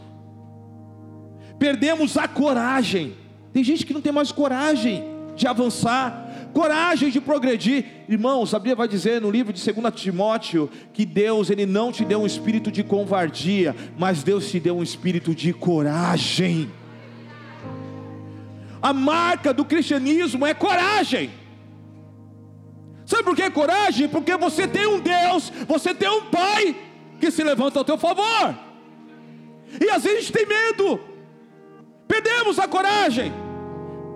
Perdemos 1.58 2.18
a 2.18 2.28
coragem. 2.28 3.23
Tem 3.54 3.62
gente 3.62 3.86
que 3.86 3.94
não 3.94 4.00
tem 4.00 4.10
mais 4.10 4.32
coragem 4.32 5.04
de 5.36 5.46
avançar, 5.46 6.50
coragem 6.52 7.08
de 7.08 7.20
progredir. 7.20 7.84
Irmãos, 8.08 8.52
a 8.52 8.58
Bíblia 8.58 8.74
vai 8.74 8.88
dizer 8.88 9.20
no 9.20 9.30
livro 9.30 9.52
de 9.52 9.72
2 9.72 9.94
Timóteo 9.94 10.68
que 10.92 11.06
Deus 11.06 11.50
ele 11.50 11.64
não 11.64 11.92
te 11.92 12.04
deu 12.04 12.22
um 12.22 12.26
espírito 12.26 12.72
de 12.72 12.82
covardia, 12.82 13.76
mas 13.96 14.24
Deus 14.24 14.50
te 14.50 14.58
deu 14.58 14.76
um 14.78 14.82
espírito 14.82 15.32
de 15.32 15.52
coragem. 15.52 16.68
A 18.82 18.92
marca 18.92 19.54
do 19.54 19.64
cristianismo 19.64 20.44
é 20.44 20.52
coragem. 20.52 21.30
Sabe 23.06 23.22
por 23.22 23.36
que 23.36 23.48
coragem? 23.50 24.08
Porque 24.08 24.36
você 24.36 24.66
tem 24.66 24.88
um 24.88 24.98
Deus, 24.98 25.52
você 25.68 25.94
tem 25.94 26.08
um 26.08 26.22
Pai 26.22 26.74
que 27.20 27.30
se 27.30 27.44
levanta 27.44 27.78
ao 27.78 27.84
teu 27.84 27.96
favor. 27.96 28.58
E 29.80 29.88
às 29.90 30.02
vezes 30.02 30.18
a 30.18 30.20
gente 30.22 30.32
tem 30.32 30.44
medo, 30.44 30.98
perdemos 32.08 32.58
a 32.58 32.66
coragem 32.66 33.43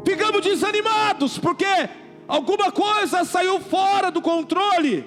ficamos 0.08 0.40
desanimados, 0.42 1.38
porque 1.38 1.66
alguma 2.26 2.72
coisa 2.72 3.24
saiu 3.24 3.60
fora 3.60 4.10
do 4.10 4.22
controle. 4.22 5.04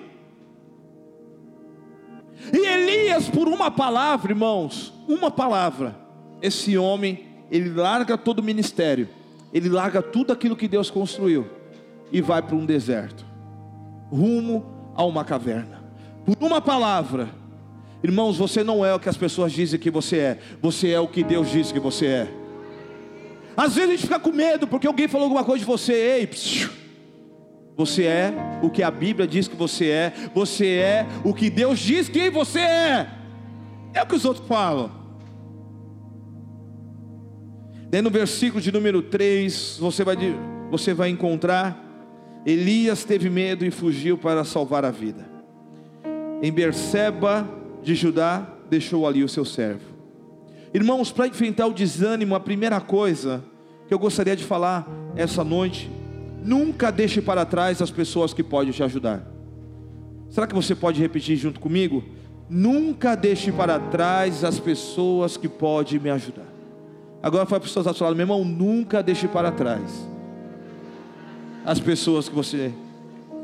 E 2.54 2.58
Elias, 2.58 3.28
por 3.28 3.48
uma 3.48 3.72
palavra, 3.72 4.32
irmãos, 4.32 4.94
uma 5.08 5.32
palavra, 5.32 5.96
esse 6.42 6.78
homem, 6.78 7.26
ele 7.50 7.70
larga 7.70 8.18
todo 8.18 8.40
o 8.40 8.44
ministério, 8.44 9.10
ele 9.52 9.70
larga 9.70 10.02
tudo 10.02 10.32
aquilo 10.32 10.56
que 10.56 10.68
Deus 10.68 10.92
construiu 10.92 11.48
e 12.12 12.22
vai 12.22 12.42
para 12.42 12.56
um 12.56 12.66
deserto, 12.66 13.26
rumo 14.12 14.66
a 14.96 15.04
uma 15.04 15.26
caverna. 15.26 15.82
Por 16.26 16.38
uma 16.46 16.62
palavra, 16.62 17.30
irmãos, 18.04 18.38
você 18.38 18.64
não 18.64 18.86
é 18.86 18.94
o 18.94 19.00
que 19.00 19.10
as 19.10 19.18
pessoas 19.18 19.52
dizem 19.52 19.80
que 19.80 19.90
você 19.90 20.18
é, 20.18 20.40
você 20.62 20.92
é 20.92 21.00
o 21.00 21.08
que 21.08 21.24
Deus 21.24 21.50
diz 21.50 21.72
que 21.72 21.80
você 21.80 22.06
é. 22.06 22.41
Às 23.56 23.76
vezes 23.76 23.90
a 23.90 23.94
gente 23.94 24.04
fica 24.04 24.20
com 24.20 24.32
medo 24.32 24.68
porque 24.68 24.88
alguém 24.88 25.08
falou 25.08 25.26
alguma 25.26 25.44
coisa 25.44 25.60
de 25.60 25.66
você, 25.66 25.94
ei, 25.94 26.28
psiu, 26.28 26.70
você 27.76 28.04
é 28.04 28.34
o 28.62 28.70
que 28.70 28.84
a 28.84 28.92
Bíblia 28.92 29.28
diz 29.28 29.48
que 29.48 29.56
você 29.56 29.88
é, 29.88 30.14
você 30.34 30.68
é 30.68 31.08
o 31.24 31.34
que 31.34 31.50
Deus 31.50 31.80
diz 31.80 32.08
que 32.08 32.30
você 32.30 32.60
é. 32.60 33.10
É 33.94 34.04
o 34.04 34.08
que 34.08 34.16
os 34.16 34.26
outros 34.26 34.48
falam. 34.48 34.92
Daí 37.90 38.02
no 38.02 38.10
versículo 38.10 38.62
de 38.62 38.72
número 38.72 39.02
3, 39.02 39.78
você 39.80 40.04
vai, 40.04 40.16
você 40.70 40.94
vai 40.94 41.10
encontrar: 41.10 41.78
Elias 42.46 43.04
teve 43.04 43.30
medo 43.30 43.66
e 43.66 43.72
fugiu 43.72 44.18
para 44.18 44.46
salvar 44.46 44.86
a 44.86 44.92
vida. 44.92 45.30
Em 46.42 46.52
Berseba 46.52 47.48
de 47.84 47.94
Judá, 47.96 48.48
deixou 48.70 49.06
ali 49.06 49.24
o 49.24 49.30
seu 49.30 49.44
servo. 49.44 49.91
Irmãos, 50.74 51.12
para 51.12 51.28
enfrentar 51.28 51.68
o 51.68 51.74
desânimo, 51.74 52.34
a 52.34 52.40
primeira 52.40 52.80
coisa 52.80 53.44
que 53.88 53.94
eu 53.94 54.00
gostaria 54.00 54.36
de 54.36 54.44
falar 54.44 54.88
essa 55.18 55.44
noite, 55.44 55.92
nunca 56.44 56.90
deixe 56.92 57.22
para 57.22 57.46
trás 57.46 57.82
as 57.82 57.92
pessoas 57.92 58.34
que 58.34 58.42
podem 58.42 58.72
te 58.72 58.82
ajudar. 58.82 59.28
Será 60.30 60.48
que 60.48 60.56
você 60.56 60.74
pode 60.74 61.02
repetir 61.02 61.36
junto 61.36 61.60
comigo? 61.60 62.02
Nunca 62.50 63.16
deixe 63.16 63.52
para 63.52 63.80
trás 63.80 64.46
as 64.46 64.60
pessoas 64.60 65.36
que 65.36 65.50
podem 65.50 66.00
me 66.00 66.10
ajudar. 66.10 66.48
Agora 67.22 67.46
fala 67.46 67.60
para 67.60 67.68
os 67.68 67.74
seu 67.74 68.06
lado, 68.06 68.16
meu 68.16 68.24
irmão, 68.24 68.46
nunca 68.46 69.04
deixe 69.04 69.28
para 69.28 69.52
trás 69.52 70.08
as 71.66 71.80
pessoas 71.80 72.28
que 72.28 72.34
você 72.34 72.74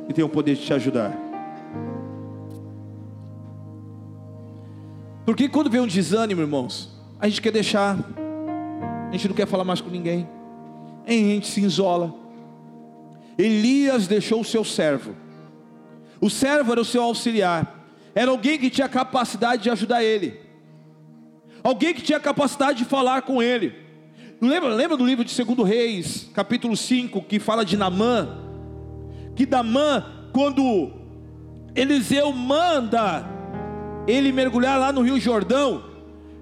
que 0.07 0.13
tem 0.13 0.23
o 0.23 0.29
poder 0.29 0.55
de 0.55 0.61
te 0.61 0.73
ajudar. 0.73 1.15
Porque 5.25 5.49
quando 5.49 5.69
vem 5.69 5.81
um 5.81 5.87
desânimo, 5.87 6.39
irmãos, 6.39 6.96
a 7.19 7.27
gente 7.27 7.41
quer 7.41 7.51
deixar, 7.51 7.97
a 9.09 9.11
gente 9.11 9.27
não 9.27 9.35
quer 9.35 9.47
falar 9.47 9.63
mais 9.63 9.81
com 9.81 9.89
ninguém, 9.89 10.27
a 11.05 11.11
gente 11.11 11.47
se 11.47 11.61
isola. 11.61 12.13
Elias 13.37 14.07
deixou 14.07 14.41
o 14.41 14.45
seu 14.45 14.63
servo, 14.63 15.15
o 16.19 16.29
servo 16.29 16.71
era 16.71 16.81
o 16.81 16.85
seu 16.85 17.03
auxiliar, 17.03 17.85
era 18.13 18.31
alguém 18.31 18.57
que 18.57 18.69
tinha 18.69 18.89
capacidade 18.89 19.63
de 19.63 19.69
ajudar 19.69 20.03
ele, 20.03 20.39
alguém 21.63 21.93
que 21.93 22.01
tinha 22.01 22.19
capacidade 22.19 22.79
de 22.79 22.85
falar 22.85 23.23
com 23.23 23.41
ele. 23.41 23.73
Lembra, 24.39 24.69
lembra 24.69 24.95
do 24.95 25.05
livro 25.05 25.25
de 25.25 25.43
2 25.43 25.67
Reis, 25.67 26.29
capítulo 26.33 26.77
5, 26.77 27.23
que 27.23 27.39
fala 27.39 27.65
de 27.65 27.75
Namã? 27.75 28.37
Que 29.35 29.47
Namã, 29.47 30.05
quando 30.31 30.91
Eliseu 31.75 32.31
manda 32.31 33.25
ele 34.07 34.31
mergulhar 34.31 34.79
lá 34.79 34.91
no 34.91 35.01
Rio 35.01 35.19
Jordão, 35.19 35.86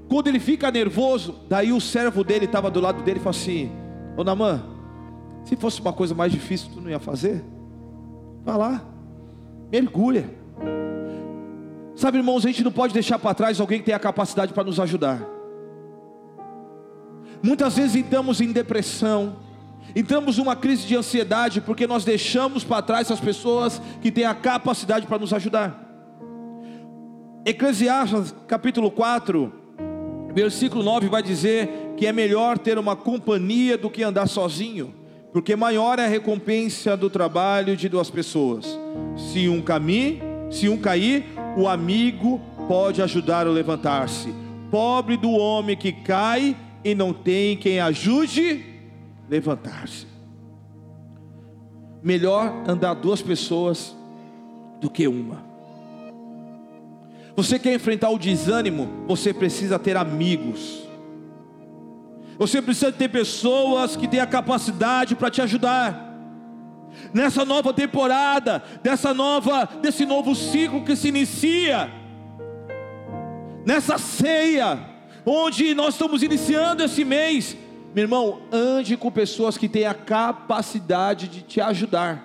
quando 0.10 0.28
ele 0.28 0.40
fica 0.40 0.70
nervoso, 0.70 1.36
daí 1.50 1.72
o 1.74 1.82
servo 1.82 2.24
dele 2.24 2.46
estava 2.46 2.70
do 2.70 2.80
lado 2.80 3.02
dele 3.04 3.20
e 3.20 3.24
falou 3.24 3.38
assim: 3.38 3.72
Ô 4.16 4.24
Namã, 4.24 4.64
se 5.44 5.56
fosse 5.56 5.82
uma 5.82 5.94
coisa 5.94 6.14
mais 6.14 6.32
difícil, 6.32 6.70
tu 6.74 6.82
não 6.82 6.90
ia 6.90 7.00
fazer? 7.00 7.44
Vai 8.44 8.58
lá, 8.58 8.84
mergulha. 9.72 10.30
Sabe, 11.96 12.18
irmãos, 12.18 12.46
a 12.46 12.50
gente 12.50 12.64
não 12.64 12.72
pode 12.72 12.94
deixar 12.94 13.18
para 13.18 13.34
trás 13.34 13.60
alguém 13.60 13.80
que 13.80 13.86
tem 13.86 13.96
a 13.96 14.00
capacidade 14.00 14.54
para 14.54 14.64
nos 14.64 14.80
ajudar. 14.80 15.22
Muitas 17.42 17.76
vezes 17.76 17.96
entramos 17.96 18.42
em 18.42 18.52
depressão, 18.52 19.38
entramos 19.96 20.38
numa 20.38 20.56
crise 20.56 20.86
de 20.86 20.96
ansiedade, 20.96 21.62
porque 21.62 21.88
nós 21.88 22.04
deixamos 22.04 22.64
para 22.64 22.82
trás 22.82 23.10
as 23.10 23.20
pessoas 23.20 23.82
que 24.02 24.12
têm 24.12 24.26
a 24.26 24.36
capacidade 24.36 25.08
para 25.08 25.20
nos 25.20 25.34
ajudar. 25.34 25.82
Eclesiastes 27.46 28.36
capítulo 28.48 28.92
4, 28.92 29.65
Versículo 30.36 30.84
9 30.84 31.08
vai 31.08 31.24
dizer 31.24 31.94
que 31.96 32.06
é 32.06 32.12
melhor 32.12 32.58
ter 32.58 32.78
uma 32.78 32.94
companhia 32.94 33.78
do 33.78 33.90
que 33.90 34.04
andar 34.04 34.28
sozinho, 34.28 34.94
porque 35.32 35.56
maior 35.56 35.98
é 35.98 36.04
a 36.04 36.10
recompensa 36.10 36.98
do 36.98 37.10
trabalho 37.10 37.78
de 37.78 37.88
duas 37.88 38.10
pessoas. 38.10 38.78
Se 39.16 39.48
um 39.48 39.62
caminho, 39.62 40.20
se 40.52 40.68
um 40.68 40.78
cair, 40.78 41.24
o 41.56 41.70
amigo 41.70 42.42
pode 42.68 43.02
ajudar 43.02 43.48
a 43.48 43.50
levantar-se. 43.50 44.28
Pobre 44.70 45.16
do 45.16 45.32
homem 45.32 45.78
que 45.78 45.94
cai 45.94 46.54
e 46.84 46.94
não 46.94 47.14
tem 47.14 47.56
quem 47.56 47.80
ajude 47.80 48.66
levantar-se. 49.30 50.06
Melhor 52.04 52.64
andar 52.68 52.94
duas 52.96 53.22
pessoas 53.22 53.96
do 54.82 54.90
que 54.90 55.08
uma. 55.08 55.55
Você 57.36 57.60
quer 57.60 57.74
enfrentar 57.74 58.10
o 58.10 58.18
desânimo? 58.18 59.04
Você 59.08 59.34
precisa 59.34 59.78
ter 59.78 59.98
amigos. 59.98 60.88
Você 62.38 62.62
precisa 62.62 62.92
ter 62.92 63.10
pessoas 63.10 63.96
que 63.96 64.08
têm 64.08 64.20
a 64.20 64.26
capacidade 64.26 65.16
para 65.16 65.30
te 65.30 65.42
ajudar. 65.42 66.04
Nessa 67.14 67.44
nova 67.44 67.74
temporada, 67.74 68.64
dessa 68.82 69.14
nova, 69.14 69.66
desse 69.82 70.06
novo 70.06 70.34
ciclo 70.34 70.86
que 70.86 70.96
se 70.96 71.10
inicia, 71.10 71.92
nessa 73.66 73.98
ceia, 73.98 74.80
onde 75.26 75.74
nós 75.74 75.96
estamos 75.96 76.24
iniciando 76.24 76.84
esse 76.84 77.04
mês, 77.04 77.58
meu 77.94 78.04
irmão, 78.04 78.42
ande 78.52 78.96
com 78.96 79.12
pessoas 79.12 79.58
que 79.58 79.68
têm 79.68 79.86
a 79.86 79.94
capacidade 79.94 81.28
de 81.28 81.42
te 81.42 81.60
ajudar 81.60 82.24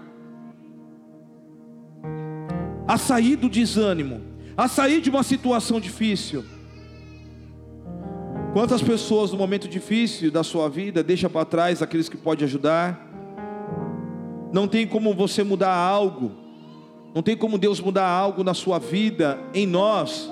a 2.86 2.98
sair 2.98 3.36
do 3.36 3.48
desânimo 3.48 4.29
a 4.60 4.68
sair 4.68 5.00
de 5.00 5.08
uma 5.08 5.22
situação 5.22 5.80
difícil. 5.80 6.44
Quantas 8.52 8.82
pessoas 8.82 9.32
no 9.32 9.38
momento 9.38 9.66
difícil 9.66 10.30
da 10.30 10.44
sua 10.44 10.68
vida 10.68 11.02
deixa 11.02 11.30
para 11.30 11.46
trás 11.46 11.80
aqueles 11.80 12.10
que 12.10 12.16
podem 12.18 12.44
ajudar? 12.44 13.08
Não 14.52 14.68
tem 14.68 14.86
como 14.86 15.14
você 15.14 15.42
mudar 15.42 15.74
algo, 15.74 16.32
não 17.14 17.22
tem 17.22 17.38
como 17.38 17.56
Deus 17.56 17.80
mudar 17.80 18.06
algo 18.06 18.44
na 18.44 18.52
sua 18.52 18.78
vida, 18.78 19.38
em 19.54 19.66
nós, 19.66 20.30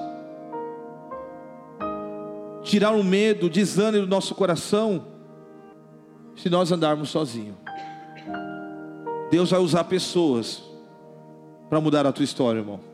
tirar 2.62 2.90
o 2.90 3.02
medo, 3.02 3.46
o 3.46 3.50
desânimo 3.50 4.04
do 4.04 4.10
nosso 4.10 4.34
coração, 4.34 5.06
se 6.36 6.50
nós 6.50 6.70
andarmos 6.70 7.08
sozinhos. 7.08 7.56
Deus 9.30 9.50
vai 9.50 9.60
usar 9.60 9.84
pessoas 9.84 10.62
para 11.70 11.80
mudar 11.80 12.04
a 12.04 12.12
tua 12.12 12.24
história, 12.24 12.58
irmão. 12.58 12.87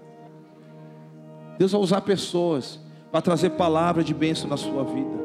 Deus 1.59 1.73
vai 1.73 1.81
usar 1.81 2.01
pessoas 2.01 2.81
para 3.11 3.21
trazer 3.21 3.51
palavra 3.51 4.03
de 4.03 4.13
bênção 4.13 4.49
na 4.49 4.57
sua 4.57 4.85
vida. 4.85 5.25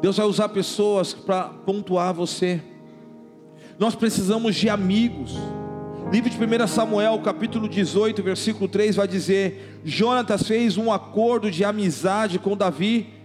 Deus 0.00 0.16
vai 0.16 0.26
usar 0.26 0.48
pessoas 0.48 1.12
para 1.12 1.44
pontuar 1.44 2.14
você. 2.14 2.62
Nós 3.78 3.94
precisamos 3.94 4.56
de 4.56 4.68
amigos. 4.68 5.34
Livro 6.10 6.30
de 6.30 6.36
1 6.36 6.66
Samuel, 6.66 7.18
capítulo 7.20 7.68
18, 7.68 8.22
versículo 8.22 8.68
3 8.68 8.96
vai 8.96 9.06
dizer: 9.06 9.80
Jonatas 9.84 10.42
fez 10.42 10.76
um 10.76 10.92
acordo 10.92 11.50
de 11.50 11.64
amizade 11.64 12.38
com 12.38 12.56
Davi 12.56 13.20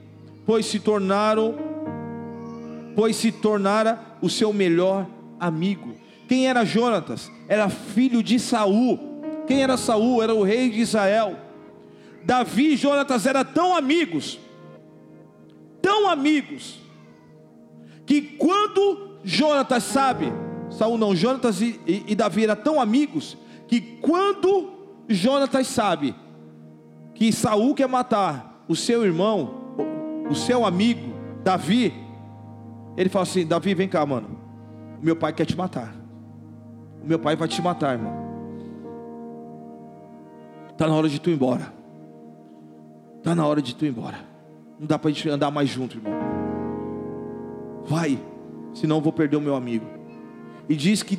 pois 0.46 0.66
se 0.66 0.80
tornaram, 0.80 1.56
pois 2.96 3.16
se 3.16 3.32
tornara 3.32 4.00
o 4.22 4.30
seu 4.30 4.54
melhor 4.54 5.08
amigo. 5.40 5.96
Quem 6.28 6.48
era 6.48 6.64
Jonatas? 6.64 7.32
Era 7.48 7.70
filho 7.70 8.22
de 8.22 8.40
Saul. 8.40 9.00
Quem 9.48 9.64
era 9.64 9.78
Saul? 9.78 10.22
Era 10.24 10.34
o 10.34 10.44
rei 10.44 10.70
de 10.70 10.82
Israel. 10.82 11.36
Davi 12.26 12.74
e 12.74 12.76
Jonatas 12.76 13.28
eram 13.28 13.46
tão 13.46 13.76
amigos, 13.76 14.40
tão 15.80 16.10
amigos, 16.10 16.80
que 18.04 18.20
quando 18.22 19.20
Jonatas 19.24 19.84
sabe, 19.84 20.34
Saul 20.72 20.98
não, 20.98 21.16
Jonatas 21.16 21.62
e, 21.62 21.80
e, 21.86 22.04
e 22.08 22.16
Davi 22.16 22.46
eram 22.46 22.56
tão 22.56 22.82
amigos, 22.82 23.38
que 23.68 23.80
quando 23.80 24.72
Jonatas 25.08 25.68
sabe 25.68 26.16
que 27.14 27.32
Saul 27.32 27.76
quer 27.76 27.88
matar 27.88 28.64
o 28.68 28.76
seu 28.76 29.06
irmão, 29.06 29.76
o 30.28 30.34
seu 30.34 30.66
amigo, 30.66 31.14
Davi, 31.44 31.94
ele 32.98 33.10
fala 33.10 33.24
assim: 33.24 33.46
Davi, 33.46 33.76
vem 33.76 33.88
cá, 33.88 34.04
mano. 34.04 34.40
O 35.00 35.06
meu 35.06 35.16
pai 35.16 35.32
quer 35.32 35.46
te 35.46 35.56
matar. 35.56 35.94
O 37.04 37.08
meu 37.08 37.20
pai 37.20 37.36
vai 37.36 37.48
te 37.48 37.62
matar, 37.62 37.94
irmão. 37.94 38.26
Está 40.72 40.88
na 40.88 40.96
hora 40.96 41.08
de 41.08 41.20
tu 41.20 41.30
ir 41.30 41.34
embora. 41.34 41.75
Está 43.26 43.34
na 43.34 43.48
hora 43.48 43.60
de 43.60 43.74
tu 43.74 43.84
ir 43.86 43.90
embora. 43.90 44.20
Não 44.80 44.86
dá 44.86 45.00
para 45.00 45.10
a 45.10 45.12
gente 45.12 45.28
andar 45.28 45.50
mais 45.50 45.68
junto, 45.68 45.98
irmão. 45.98 46.14
Vai, 47.84 48.20
senão 48.72 48.98
eu 48.98 49.02
vou 49.02 49.12
perder 49.12 49.36
o 49.36 49.42
meu 49.42 49.56
amigo. 49.56 49.88
E 50.70 50.76
diz 50.76 51.02
que 51.02 51.18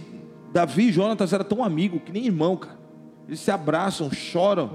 Davi 0.53 0.85
e 0.85 0.93
Jonatas 0.93 1.33
eram 1.33 1.45
tão 1.45 1.65
amigos 1.65 2.01
que 2.05 2.13
nem 2.13 2.25
irmão, 2.25 2.57
cara. 2.57 2.79
Eles 3.27 3.41
se 3.41 3.51
abraçam, 3.51 4.09
choram. 4.13 4.71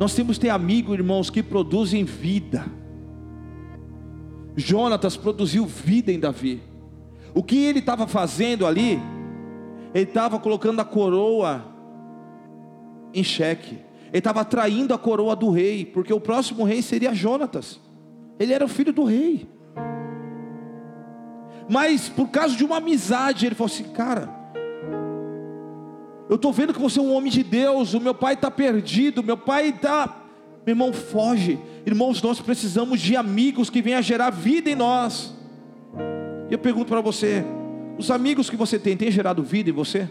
Nós 0.00 0.14
temos 0.14 0.38
que 0.38 0.46
ter 0.46 0.48
amigos, 0.48 0.94
irmãos, 0.94 1.28
que 1.28 1.42
produzem 1.42 2.02
vida. 2.02 2.64
Jonatas 4.56 5.18
produziu 5.18 5.66
vida 5.66 6.10
em 6.10 6.18
Davi. 6.18 6.62
O 7.34 7.42
que 7.42 7.58
ele 7.58 7.80
estava 7.80 8.06
fazendo 8.06 8.66
ali? 8.66 8.98
Ele 9.92 10.04
estava 10.04 10.38
colocando 10.38 10.80
a 10.80 10.84
coroa 10.86 11.62
em 13.12 13.22
xeque. 13.22 13.86
Ele 14.08 14.18
estava 14.18 14.44
traindo 14.44 14.94
a 14.94 14.98
coroa 14.98 15.36
do 15.36 15.50
rei, 15.50 15.84
porque 15.84 16.12
o 16.12 16.20
próximo 16.20 16.64
rei 16.64 16.80
seria 16.82 17.14
Jonatas. 17.14 17.80
Ele 18.38 18.52
era 18.52 18.64
o 18.64 18.68
filho 18.68 18.92
do 18.92 19.04
rei. 19.04 19.48
Mas 21.68 22.08
por 22.08 22.28
causa 22.28 22.56
de 22.56 22.64
uma 22.64 22.78
amizade, 22.78 23.44
ele 23.44 23.54
falou 23.54 23.70
assim: 23.70 23.84
Cara, 23.92 24.32
eu 26.28 26.36
estou 26.36 26.52
vendo 26.52 26.72
que 26.72 26.80
você 26.80 26.98
é 26.98 27.02
um 27.02 27.12
homem 27.12 27.30
de 27.30 27.42
Deus. 27.42 27.94
O 27.94 28.00
meu 28.00 28.14
pai 28.14 28.34
está 28.34 28.50
perdido. 28.50 29.22
Meu 29.22 29.36
pai 29.36 29.68
está. 29.68 30.22
Meu 30.64 30.72
irmão, 30.72 30.92
foge. 30.92 31.58
Irmãos, 31.86 32.22
nós 32.22 32.40
precisamos 32.40 33.00
de 33.00 33.16
amigos 33.16 33.70
que 33.70 33.82
venham 33.82 34.02
gerar 34.02 34.30
vida 34.30 34.70
em 34.70 34.74
nós. 34.74 35.34
E 36.48 36.52
eu 36.52 36.58
pergunto 36.58 36.88
para 36.88 37.00
você: 37.00 37.44
os 37.98 38.10
amigos 38.10 38.48
que 38.48 38.56
você 38.56 38.78
tem, 38.78 38.96
têm 38.96 39.10
gerado 39.10 39.42
vida 39.42 39.68
em 39.70 39.72
você? 39.72 40.10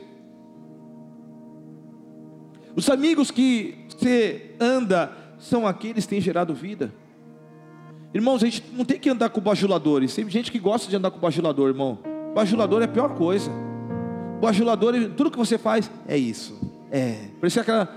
Os 2.76 2.90
amigos 2.90 3.32
que 3.32 3.87
você 3.98 4.52
anda 4.60 5.12
são 5.40 5.68
aqueles 5.68 6.06
que 6.06 6.10
têm 6.12 6.22
gerado 6.22 6.54
vida. 6.54 6.94
Irmãos, 8.14 8.42
a 8.42 8.46
gente 8.46 8.64
não 8.74 8.86
tem 8.86 9.00
que 9.00 9.10
andar 9.10 9.30
com 9.30 9.42
bajuladores. 9.42 10.16
Tem 10.16 10.28
gente 10.30 10.52
que 10.52 10.60
gosta 10.60 10.90
de 10.90 10.96
andar 10.96 11.12
com 11.12 11.20
bajulador, 11.20 11.70
irmão. 11.70 12.00
Bajulador 12.34 12.82
é 12.82 12.86
a 12.86 12.88
pior 12.88 13.16
coisa. 13.16 13.52
Bajulador, 14.40 14.94
tudo 15.16 15.32
que 15.32 15.38
você 15.38 15.58
faz 15.58 15.90
é 16.08 16.18
isso. 16.18 16.60
É. 16.92 17.18
Parece 17.40 17.60
aquela, 17.60 17.96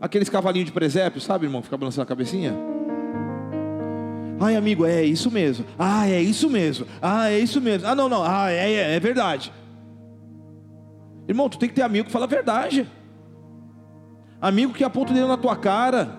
aqueles 0.00 0.28
cavalinhos 0.28 0.66
de 0.66 0.72
presépio, 0.72 1.20
sabe, 1.20 1.46
irmão? 1.46 1.62
Fica 1.62 1.76
balançando 1.76 2.02
a 2.02 2.06
cabecinha. 2.06 2.54
Ai, 4.40 4.56
amigo, 4.56 4.84
é 4.86 5.04
isso 5.04 5.30
mesmo. 5.30 5.64
Ah, 5.78 6.08
é 6.08 6.20
isso 6.20 6.48
mesmo. 6.48 6.86
Ah, 7.02 7.30
é 7.30 7.38
isso 7.38 7.60
mesmo. 7.60 7.86
Ah, 7.86 7.94
não, 7.94 8.08
não. 8.08 8.22
Ah, 8.24 8.50
é, 8.50 8.72
é, 8.72 8.94
é 8.96 9.00
verdade. 9.00 9.52
Irmão, 11.28 11.48
tu 11.48 11.58
tem 11.58 11.68
que 11.68 11.74
ter 11.74 11.82
amigo 11.82 12.06
que 12.06 12.12
fala 12.12 12.24
a 12.24 12.28
verdade. 12.28 12.88
Amigo 14.40 14.72
que 14.72 14.84
aponta 14.84 15.10
o 15.10 15.14
dedo 15.14 15.28
na 15.28 15.36
tua 15.36 15.56
cara. 15.56 16.16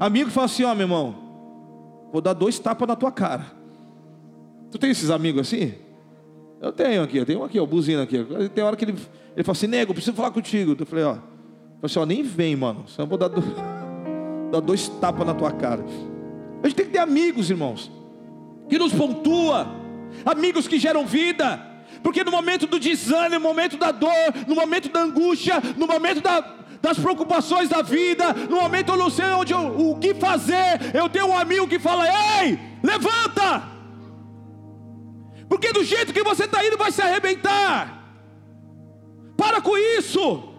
Amigo 0.00 0.28
que 0.28 0.34
fala 0.34 0.46
assim: 0.46 0.64
Ó, 0.64 0.72
oh, 0.72 0.74
meu 0.74 0.84
irmão, 0.84 1.14
vou 2.12 2.20
dar 2.20 2.32
dois 2.32 2.58
tapas 2.58 2.88
na 2.88 2.96
tua 2.96 3.12
cara. 3.12 3.46
Tu 4.70 4.78
tem 4.78 4.90
esses 4.90 5.10
amigos 5.10 5.42
assim? 5.42 5.74
Eu 6.60 6.72
tenho 6.72 7.02
aqui, 7.02 7.18
eu 7.18 7.26
tenho 7.26 7.44
aqui, 7.44 7.60
ó, 7.60 7.66
buzina 7.66 8.02
aqui. 8.02 8.24
Tem 8.54 8.64
hora 8.64 8.76
que 8.76 8.84
ele, 8.84 8.96
ele 9.36 9.44
fala 9.44 9.56
assim: 9.56 9.66
Nego, 9.66 9.92
preciso 9.92 10.16
falar 10.16 10.30
contigo. 10.30 10.74
Eu 10.78 10.86
falei: 10.86 11.04
Ó, 11.04 11.12
eu 11.12 11.16
falei 11.16 11.26
assim, 11.84 11.98
ó 11.98 12.06
nem 12.06 12.22
vem, 12.22 12.56
mano. 12.56 12.84
Senão 12.88 13.04
eu 13.04 13.08
vou 13.08 13.18
dar, 13.18 13.28
do, 13.28 13.42
dar 14.50 14.60
dois 14.60 14.88
tapas 14.88 15.26
na 15.26 15.34
tua 15.34 15.52
cara. 15.52 15.84
A 16.62 16.66
gente 16.66 16.76
tem 16.76 16.86
que 16.86 16.92
ter 16.92 16.98
amigos, 16.98 17.50
irmãos, 17.50 17.92
que 18.70 18.78
nos 18.78 18.94
pontua, 18.94 19.66
amigos 20.24 20.66
que 20.66 20.78
geram 20.78 21.04
vida, 21.04 21.60
porque 22.02 22.24
no 22.24 22.30
momento 22.30 22.66
do 22.66 22.80
desânimo, 22.80 23.34
no 23.34 23.40
momento 23.40 23.76
da 23.76 23.92
dor, 23.92 24.10
no 24.48 24.54
momento 24.54 24.88
da 24.88 25.02
angústia, 25.02 25.62
no 25.76 25.86
momento 25.86 26.22
da, 26.22 26.40
das 26.84 26.98
preocupações 26.98 27.70
da 27.70 27.80
vida, 27.80 28.34
no 28.34 28.56
momento 28.60 28.92
eu 28.92 28.98
não 28.98 29.08
sei 29.08 29.24
onde 29.32 29.54
eu, 29.54 29.90
o 29.90 29.98
que 29.98 30.12
fazer, 30.12 30.92
eu 30.92 31.08
tenho 31.08 31.28
um 31.28 31.38
amigo 31.38 31.66
que 31.66 31.78
fala: 31.78 32.04
Ei, 32.42 32.58
levanta! 32.82 33.62
Porque 35.48 35.72
do 35.72 35.82
jeito 35.82 36.12
que 36.12 36.22
você 36.22 36.44
está 36.44 36.64
indo 36.66 36.76
vai 36.76 36.92
se 36.92 37.00
arrebentar. 37.00 38.02
Para 39.34 39.62
com 39.62 39.78
isso. 39.98 40.50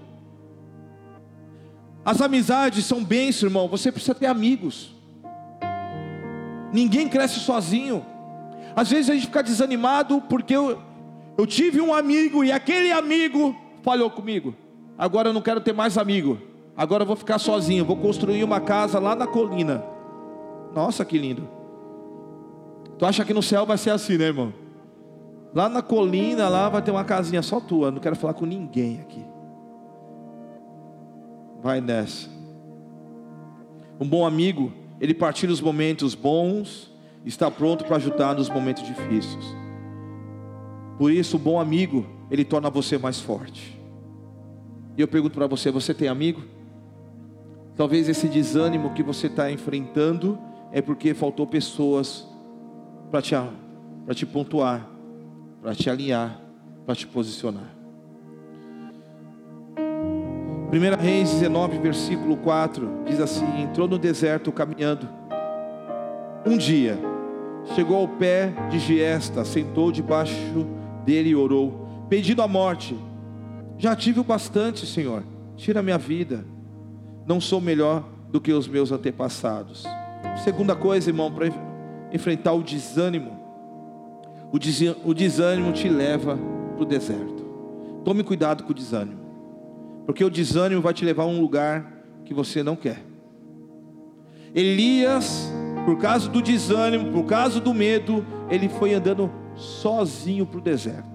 As 2.04 2.20
amizades 2.22 2.86
são 2.86 3.04
bênçãos, 3.04 3.44
irmão. 3.44 3.68
Você 3.68 3.92
precisa 3.92 4.16
ter 4.16 4.26
amigos. 4.26 4.96
Ninguém 6.74 7.08
cresce 7.08 7.40
sozinho. 7.40 8.04
Às 8.76 8.90
vezes 8.90 9.12
a 9.12 9.14
gente 9.14 9.28
fica 9.28 9.44
desanimado 9.44 10.22
porque 10.22 10.56
eu, 10.56 10.82
eu 11.38 11.46
tive 11.46 11.80
um 11.82 11.94
amigo 11.94 12.44
e 12.44 12.52
aquele 12.52 12.92
amigo 12.92 13.56
falhou 13.84 14.10
comigo. 14.10 14.56
Agora 14.98 15.30
eu 15.30 15.34
não 15.34 15.42
quero 15.42 15.62
ter 15.62 15.74
mais 15.74 15.98
amigo. 15.98 16.38
Agora 16.76 17.04
eu 17.04 17.08
vou 17.08 17.16
ficar 17.16 17.40
sozinho. 17.40 17.86
Vou 17.86 17.98
construir 17.98 18.44
uma 18.44 18.60
casa 18.60 19.00
lá 19.00 19.16
na 19.16 19.28
colina. 19.28 19.84
Nossa, 20.74 21.04
que 21.04 21.18
lindo. 21.18 21.48
Tu 22.98 23.06
acha 23.06 23.26
que 23.26 23.34
no 23.34 23.44
céu 23.44 23.66
vai 23.66 23.78
ser 23.78 23.92
assim, 23.92 24.18
né, 24.18 24.26
irmão? 24.26 24.54
Lá 25.54 25.70
na 25.70 25.82
colina, 25.82 26.50
lá 26.50 26.70
vai 26.70 26.82
ter 26.82 26.92
uma 26.92 27.04
casinha 27.04 27.42
só 27.42 27.60
tua. 27.60 27.92
Não 27.92 28.00
quero 28.00 28.16
falar 28.16 28.34
com 28.34 28.46
ninguém 28.46 29.00
aqui. 29.02 29.26
Vai 31.62 31.82
nessa. 31.82 32.30
Um 34.00 34.08
bom 34.08 34.26
amigo 34.26 34.72
ele 35.00 35.14
partilha 35.14 35.52
os 35.52 35.62
momentos 35.62 36.16
bons, 36.16 36.92
está 37.26 37.52
pronto 37.52 37.84
para 37.86 37.98
ajudar 37.98 38.36
nos 38.36 38.50
momentos 38.50 38.84
difíceis. 38.84 39.46
Por 40.98 41.12
isso, 41.12 41.36
o 41.36 41.40
bom 41.40 41.60
amigo, 41.60 42.06
ele 42.32 42.46
torna 42.46 42.70
você 42.70 42.98
mais 42.98 43.20
forte. 43.20 43.78
E 44.98 45.02
eu 45.02 45.08
pergunto 45.08 45.36
para 45.36 45.48
você: 45.48 45.72
você 45.72 45.94
tem 45.94 46.08
amigo? 46.08 46.42
Talvez 47.76 48.08
esse 48.08 48.28
desânimo 48.28 48.94
que 48.94 49.04
você 49.04 49.28
está 49.28 49.52
enfrentando 49.52 50.40
é 50.72 50.82
porque 50.82 51.14
faltou 51.14 51.46
pessoas 51.46 52.28
para 53.12 53.22
te, 53.22 53.36
te 54.14 54.26
pontuar, 54.26 54.90
para 55.62 55.76
te 55.76 55.90
alinhar, 55.90 56.40
para 56.86 56.96
te 56.96 57.06
posicionar. 57.06 57.76
1 60.72 61.02
Reis 61.02 61.30
19, 61.32 61.80
versículo 61.80 62.38
4 62.38 63.04
diz 63.06 63.20
assim: 63.20 63.46
Entrou 63.62 63.88
no 63.88 63.98
deserto 63.98 64.52
caminhando. 64.52 65.08
Um 66.46 66.58
dia, 66.58 66.98
chegou 67.74 67.98
ao 67.98 68.08
pé 68.08 68.54
de 68.70 68.80
Giesta, 68.80 69.44
sentou 69.44 69.92
debaixo 69.92 70.66
dele 71.04 71.30
e 71.30 71.36
orou, 71.36 72.06
pedindo 72.10 72.42
a 72.42 72.48
morte. 72.48 72.96
Já 73.78 73.96
tive 73.96 74.20
o 74.20 74.24
bastante, 74.24 74.86
Senhor, 74.86 75.24
tira 75.56 75.84
minha 75.84 75.98
vida. 75.98 76.46
Não 77.26 77.42
sou 77.42 77.60
melhor 77.60 78.04
do 78.30 78.40
que 78.40 78.54
os 78.54 78.68
meus 78.68 78.92
antepassados. 78.92 79.84
Segunda 80.44 80.76
coisa, 80.76 81.10
irmão, 81.10 81.32
para 81.32 81.48
enfrentar 82.12 82.54
o 82.54 82.64
desânimo. 82.64 83.40
O 85.04 85.14
desânimo 85.14 85.72
te 85.74 85.90
leva 85.90 86.38
para 86.76 86.84
o 86.84 86.86
deserto. 86.86 87.44
Tome 88.04 88.24
cuidado 88.24 88.64
com 88.64 88.72
o 88.72 88.76
desânimo. 88.76 89.20
Porque 90.06 90.24
o 90.24 90.30
desânimo 90.30 90.82
vai 90.82 90.94
te 90.94 91.04
levar 91.04 91.24
a 91.24 91.28
um 91.28 91.42
lugar 91.42 91.92
que 92.24 92.34
você 92.34 92.62
não 92.62 92.76
quer. 92.76 93.04
Elias, 94.54 95.52
por 95.84 95.98
causa 95.98 96.30
do 96.30 96.42
desânimo, 96.42 97.12
por 97.12 97.26
causa 97.26 97.60
do 97.60 97.74
medo, 97.74 98.26
ele 98.50 98.70
foi 98.70 98.94
andando 98.94 99.30
sozinho 99.56 100.46
para 100.46 100.60
o 100.60 100.62
deserto. 100.62 101.15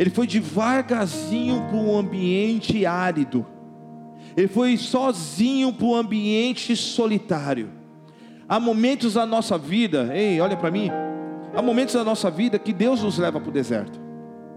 Ele 0.00 0.10
foi 0.10 0.26
devagarzinho 0.26 1.62
para 1.68 1.76
um 1.76 1.96
ambiente 1.96 2.84
árido. 2.84 3.46
Ele 4.36 4.48
foi 4.48 4.76
sozinho 4.76 5.72
para 5.72 5.86
um 5.86 5.94
ambiente 5.94 6.74
solitário. 6.74 7.70
Há 8.48 8.58
momentos 8.58 9.14
da 9.14 9.24
nossa 9.24 9.56
vida, 9.56 10.10
ei, 10.12 10.40
olha 10.40 10.56
para 10.56 10.72
mim. 10.72 10.90
Há 11.54 11.62
momentos 11.62 11.94
da 11.94 12.02
nossa 12.02 12.28
vida 12.30 12.58
que 12.58 12.72
Deus 12.72 13.02
nos 13.02 13.18
leva 13.18 13.38
para 13.38 13.48
o 13.48 13.52
deserto 13.52 14.00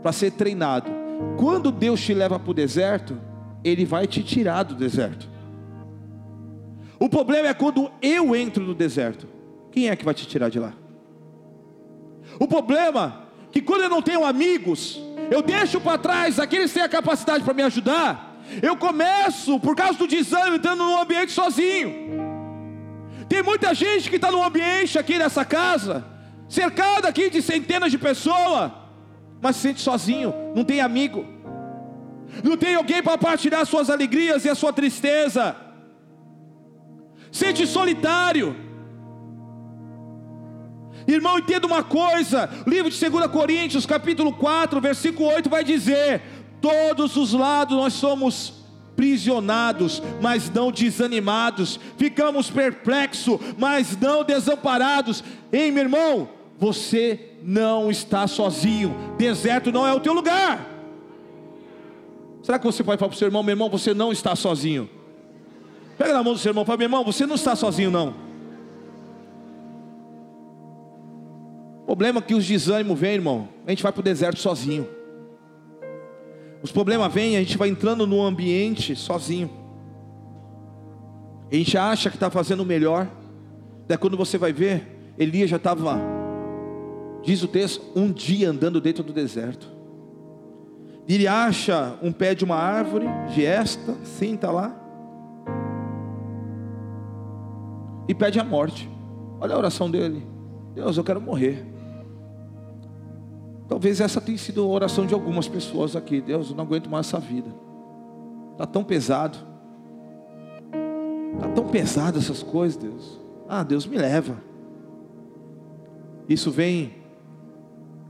para 0.02 0.12
ser 0.12 0.32
treinado 0.32 1.04
quando 1.38 1.72
Deus 1.72 2.02
te 2.02 2.14
leva 2.14 2.40
para 2.40 2.52
o 2.52 2.54
deserto, 2.54 3.20
Ele 3.64 3.86
vai 3.86 4.08
te 4.08 4.24
tirar 4.24 4.64
do 4.64 4.76
deserto. 4.76 5.30
O 7.00 7.10
problema 7.10 7.50
é 7.50 7.54
quando 7.54 7.92
eu 8.02 8.36
entro 8.36 8.64
no 8.64 8.74
deserto. 8.74 9.28
Quem 9.72 9.90
é 9.90 9.96
que 9.96 10.06
vai 10.06 10.14
te 10.14 10.28
tirar 10.28 10.50
de 10.50 10.60
lá? 10.60 10.74
O 12.40 12.48
problema 12.48 13.28
é 13.50 13.52
que 13.52 13.62
quando 13.62 13.82
eu 13.82 13.90
não 13.90 14.02
tenho 14.02 14.26
amigos, 14.26 15.02
eu 15.32 15.42
deixo 15.42 15.80
para 15.80 15.98
trás 15.98 16.40
aqueles 16.40 16.72
que 16.72 16.76
têm 16.76 16.84
a 16.84 16.90
capacidade 16.90 17.44
para 17.44 17.54
me 17.54 17.64
ajudar. 17.64 18.42
Eu 18.62 18.76
começo, 18.76 19.60
por 19.60 19.76
causa 19.76 19.98
do 19.98 20.08
desânimo, 20.08 20.56
entrando 20.58 20.84
num 20.84 21.02
ambiente 21.02 21.32
sozinho. 21.32 21.94
Tem 23.28 23.42
muita 23.42 23.74
gente 23.74 24.10
que 24.10 24.18
está 24.18 24.32
no 24.32 24.44
ambiente 24.44 25.00
aqui 25.00 25.18
nessa 25.18 25.44
casa, 25.44 26.06
cercado 26.48 27.06
aqui 27.06 27.30
de 27.30 27.42
centenas 27.42 27.92
de 27.92 27.98
pessoas, 27.98 28.72
mas 29.42 29.56
se 29.56 29.64
sente 29.64 29.82
sozinho, 29.82 30.34
não 30.56 30.64
tem 30.64 30.82
amigo, 30.82 31.26
não 32.44 32.58
tem 32.58 32.76
alguém 32.76 33.02
para 33.02 33.18
partilhar 33.18 33.66
suas 33.66 33.90
alegrias 33.90 34.46
e 34.46 34.50
a 34.50 34.56
sua 34.56 34.72
tristeza, 34.72 35.56
sente 37.32 37.66
solitário. 37.66 38.56
Irmão, 41.08 41.40
entenda 41.40 41.68
uma 41.68 41.84
coisa: 41.84 42.50
livro 42.66 42.90
de 42.90 43.10
2 43.10 43.28
Coríntios, 43.28 43.86
capítulo 43.86 44.34
4, 44.34 44.80
versículo 44.80 45.30
8, 45.30 45.50
vai 45.50 45.64
dizer: 45.64 46.22
todos 46.62 47.16
os 47.16 47.34
lados 47.34 47.76
nós 47.76 47.94
somos 47.94 48.54
prisionados, 48.96 50.02
mas 50.22 50.50
não 50.50 50.72
desanimados, 50.72 51.80
ficamos 51.98 52.50
perplexos, 52.50 53.40
mas 53.58 53.98
não 53.98 54.24
desamparados. 54.24 55.24
Ei, 55.52 55.72
meu 55.72 55.84
irmão, 55.84 56.30
você 56.58 57.32
não 57.42 57.90
está 57.92 58.28
sozinho, 58.28 58.96
deserto 59.18 59.72
não 59.72 59.86
é 59.86 59.94
o 59.94 60.00
teu 60.00 60.14
lugar. 60.14 60.70
Será 62.42 62.60
que 62.60 62.66
você 62.66 62.84
pode 62.84 63.00
falar 63.00 63.10
para 63.10 63.16
o 63.16 63.18
seu 63.18 63.28
irmão, 63.28 63.42
meu 63.42 63.54
irmão, 63.54 63.70
você 63.70 63.94
não 63.94 64.12
está 64.12 64.36
sozinho? 64.36 64.90
Pega 65.98 66.14
na 66.14 66.24
mão 66.24 66.34
do 66.34 66.40
seu 66.40 66.50
irmão 66.50 66.64
e 66.64 66.66
fala, 66.66 66.78
meu 66.78 66.86
irmão, 66.86 67.04
você 67.04 67.26
não 67.26 67.36
está 67.36 67.56
sozinho, 67.56 67.90
não. 67.90 68.23
Problema 71.94 72.24
que 72.24 72.34
os 72.34 72.48
desânimos 72.48 73.00
vêm, 73.00 73.14
irmão. 73.14 73.48
A 73.68 73.70
gente 73.70 73.84
vai 73.84 73.92
para 73.92 74.00
o 74.00 74.04
deserto 74.04 74.40
sozinho. 74.40 74.88
Os 76.64 76.72
problemas 76.72 77.14
vêm, 77.14 77.38
a 77.38 77.40
gente 77.40 77.56
vai 77.56 77.70
entrando 77.70 78.08
no 78.08 78.20
ambiente 78.20 78.96
sozinho. 78.96 79.48
A 81.52 81.56
gente 81.56 81.78
acha 81.78 82.10
que 82.10 82.16
está 82.16 82.32
fazendo 82.32 82.64
o 82.64 82.66
melhor. 82.66 83.08
Daí 83.88 83.96
quando 83.96 84.18
você 84.18 84.40
vai 84.40 84.52
ver, 84.52 85.14
Elias 85.20 85.52
já 85.52 85.58
estava, 85.58 86.02
diz 87.22 87.44
o 87.44 87.48
texto, 87.48 87.86
um 87.96 88.12
dia 88.12 88.50
andando 88.50 88.82
dentro 88.82 89.04
do 89.04 89.14
deserto. 89.14 89.72
Ele 91.08 91.28
acha 91.28 91.96
um 92.02 92.12
pé 92.12 92.34
de 92.34 92.44
uma 92.44 92.56
árvore, 92.56 93.06
de 93.36 93.46
esta, 93.46 93.94
senta 94.04 94.50
lá. 94.50 94.76
E 98.08 98.16
pede 98.16 98.40
a 98.40 98.44
morte. 98.44 98.90
Olha 99.40 99.54
a 99.54 99.58
oração 99.60 99.92
dele. 99.92 100.26
Deus, 100.74 100.98
eu 100.98 101.04
quero 101.04 101.22
morrer. 101.22 101.73
Talvez 103.74 104.00
essa 104.00 104.22
tenha 104.22 104.38
sido 104.38 104.62
a 104.62 104.68
oração 104.68 105.04
de 105.04 105.16
algumas 105.16 105.48
pessoas 105.48 105.96
aqui. 105.96 106.22
Deus, 106.22 106.52
eu 106.52 106.56
não 106.56 106.64
aguento 106.64 106.88
mais 106.88 107.08
essa 107.08 107.20
vida. 107.20 107.50
Está 108.52 108.68
tão 108.68 108.84
pesado. 108.84 109.36
Está 111.34 111.48
tão 111.50 111.68
pesado 111.70 112.20
essas 112.20 112.44
coisas, 112.44 112.78
Deus. 112.78 113.20
Ah, 113.50 113.64
Deus 113.64 113.88
me 113.88 113.98
leva. 113.98 114.38
Isso 116.30 116.52
vem 116.52 116.94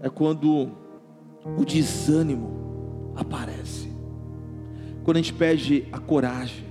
é 0.02 0.10
quando 0.10 0.70
o 1.58 1.64
desânimo 1.64 3.14
aparece. 3.16 3.90
Quando 5.06 5.16
a 5.16 5.22
gente 5.22 5.34
perde 5.34 5.88
a 5.94 5.98
coragem. 5.98 6.66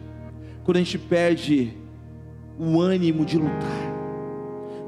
Quando 0.65 0.77
a 0.77 0.81
gente 0.81 0.99
perde 0.99 1.79
o 2.59 2.79
ânimo 2.79 3.25
de 3.25 3.39
lutar. 3.39 3.95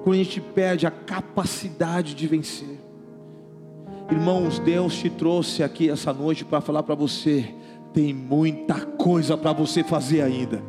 Quando 0.02 0.16
a 0.16 0.22
gente 0.22 0.42
perde 0.42 0.86
a 0.86 0.90
capacidade 0.90 2.14
de 2.14 2.26
vencer. 2.26 2.84
Irmãos, 4.10 4.58
Deus 4.58 4.96
te 4.96 5.08
trouxe 5.08 5.62
aqui 5.62 5.88
essa 5.88 6.12
noite 6.12 6.44
para 6.44 6.60
falar 6.60 6.82
para 6.82 6.94
você: 6.94 7.54
tem 7.92 8.12
muita 8.12 8.74
coisa 8.84 9.36
para 9.36 9.52
você 9.52 9.82
fazer 9.82 10.20
ainda. 10.20 10.62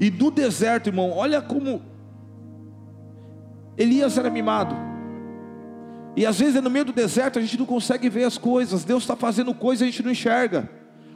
E 0.00 0.10
no 0.10 0.30
deserto, 0.30 0.88
irmão, 0.88 1.10
olha 1.10 1.40
como 1.40 1.82
Elias 3.76 4.18
era 4.18 4.28
mimado. 4.28 4.74
E 6.16 6.26
às 6.26 6.38
vezes 6.40 6.60
no 6.60 6.68
meio 6.68 6.84
do 6.84 6.92
deserto 6.92 7.38
a 7.38 7.42
gente 7.42 7.56
não 7.56 7.66
consegue 7.66 8.08
ver 8.08 8.24
as 8.24 8.36
coisas. 8.36 8.84
Deus 8.84 9.04
está 9.04 9.14
fazendo 9.14 9.54
coisas 9.54 9.82
e 9.82 9.84
a 9.84 9.90
gente 9.90 10.02
não 10.02 10.10
enxerga. 10.10 10.68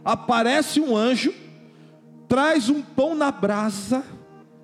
Aparece 0.04 0.80
um 0.80 0.96
anjo, 0.96 1.34
traz 2.28 2.68
um 2.68 2.80
pão 2.80 3.14
na 3.14 3.32
brasa 3.32 4.04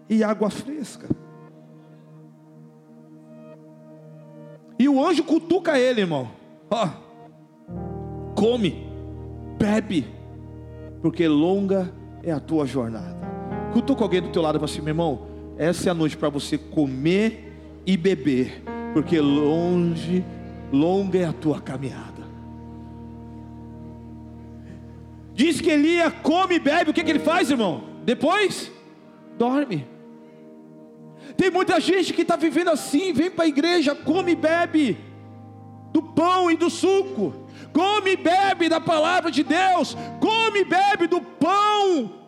e 0.09 0.23
água 0.23 0.51
fresca. 0.51 1.09
E 4.78 4.88
o 4.88 5.04
anjo 5.04 5.24
cutuca 5.24 5.78
ele, 5.78 6.02
irmão. 6.02 6.30
Ó, 6.70 6.88
come, 8.34 8.86
bebe, 9.58 10.06
porque 11.02 11.26
longa 11.26 11.92
é 12.22 12.30
a 12.30 12.38
tua 12.38 12.66
jornada. 12.66 13.18
Cutuca 13.72 14.04
alguém 14.04 14.22
do 14.22 14.28
teu 14.28 14.42
lado 14.42 14.56
e 14.56 14.60
fala 14.60 14.70
assim, 14.70 14.80
meu 14.80 14.90
irmão, 14.90 15.26
essa 15.56 15.88
é 15.88 15.90
a 15.90 15.94
noite 15.94 16.16
para 16.16 16.28
você 16.28 16.56
comer 16.56 17.82
e 17.84 17.96
beber, 17.96 18.62
porque 18.92 19.20
longe, 19.20 20.24
longa 20.72 21.18
é 21.18 21.24
a 21.24 21.32
tua 21.32 21.60
caminhada. 21.60 22.18
Diz 25.34 25.60
que 25.60 25.70
Elia 25.70 26.10
come 26.10 26.56
e 26.56 26.60
bebe, 26.60 26.90
o 26.90 26.94
que, 26.94 27.02
que 27.02 27.10
ele 27.10 27.18
faz, 27.18 27.50
irmão? 27.50 27.84
Depois, 28.04 28.70
dorme. 29.36 29.86
Tem 31.36 31.50
muita 31.50 31.80
gente 31.80 32.12
que 32.12 32.22
está 32.22 32.36
vivendo 32.36 32.68
assim, 32.68 33.12
vem 33.12 33.30
para 33.30 33.44
a 33.44 33.48
igreja, 33.48 33.94
come 33.94 34.32
e 34.32 34.36
bebe 34.36 34.98
do 35.92 36.02
pão 36.02 36.50
e 36.50 36.56
do 36.56 36.68
suco, 36.68 37.46
come 37.72 38.12
e 38.12 38.16
bebe 38.16 38.68
da 38.68 38.80
palavra 38.80 39.30
de 39.30 39.42
Deus, 39.42 39.96
come 40.20 40.60
e 40.60 40.64
bebe 40.64 41.06
do 41.06 41.20
pão 41.20 42.18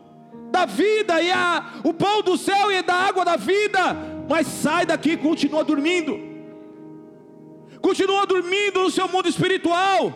da 0.50 0.64
vida 0.66 1.20
e 1.22 1.30
a, 1.30 1.80
o 1.84 1.92
pão 1.94 2.22
do 2.22 2.36
céu 2.36 2.72
e 2.72 2.82
da 2.82 2.94
água 2.94 3.24
da 3.24 3.36
vida, 3.36 3.94
mas 4.28 4.46
sai 4.46 4.84
daqui 4.86 5.12
e 5.12 5.16
continua 5.16 5.64
dormindo, 5.64 6.18
continua 7.80 8.26
dormindo 8.26 8.82
no 8.82 8.90
seu 8.90 9.08
mundo 9.08 9.28
espiritual, 9.28 10.12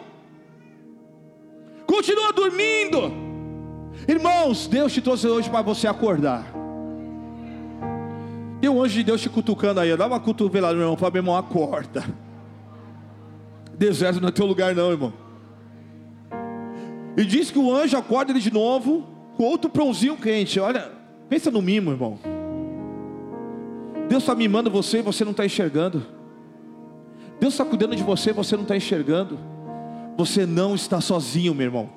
continua 1.86 2.32
dormindo, 2.32 3.12
irmãos. 4.08 4.66
Deus 4.66 4.92
te 4.92 5.00
trouxe 5.00 5.26
hoje 5.28 5.50
para 5.50 5.62
você 5.62 5.86
acordar. 5.86 6.53
Tem 8.64 8.70
um 8.70 8.82
anjo 8.82 8.94
de 8.94 9.04
Deus 9.04 9.20
te 9.20 9.28
cutucando 9.28 9.78
aí, 9.78 9.94
dá 9.94 10.06
uma 10.06 10.18
cotovelada, 10.18 10.72
meu 10.72 10.84
irmão, 10.84 10.96
fala, 10.96 11.12
meu 11.12 11.20
irmão, 11.20 11.36
acorda. 11.36 12.02
Deserto 13.76 14.22
não 14.22 14.30
é 14.30 14.32
teu 14.32 14.46
lugar, 14.46 14.74
não, 14.74 14.90
irmão. 14.90 15.12
E 17.14 17.26
diz 17.26 17.50
que 17.50 17.58
o 17.58 17.70
anjo 17.70 17.94
acorda 17.94 18.32
ele 18.32 18.40
de 18.40 18.50
novo, 18.50 19.06
com 19.36 19.44
outro 19.44 19.68
pãozinho 19.68 20.16
quente. 20.16 20.58
Olha, 20.58 20.90
pensa 21.28 21.50
no 21.50 21.60
mimo, 21.60 21.90
irmão. 21.90 22.18
Deus 24.08 24.22
está 24.22 24.34
mimando 24.34 24.70
você 24.70 25.00
e 25.00 25.02
você 25.02 25.26
não 25.26 25.32
está 25.32 25.44
enxergando. 25.44 26.02
Deus 27.38 27.52
está 27.52 27.66
cuidando 27.66 27.94
de 27.94 28.02
você 28.02 28.30
e 28.30 28.32
você 28.32 28.56
não 28.56 28.62
está 28.62 28.74
enxergando. 28.74 29.38
Você 30.16 30.46
não 30.46 30.74
está 30.74 31.02
sozinho, 31.02 31.54
meu 31.54 31.66
irmão. 31.66 31.90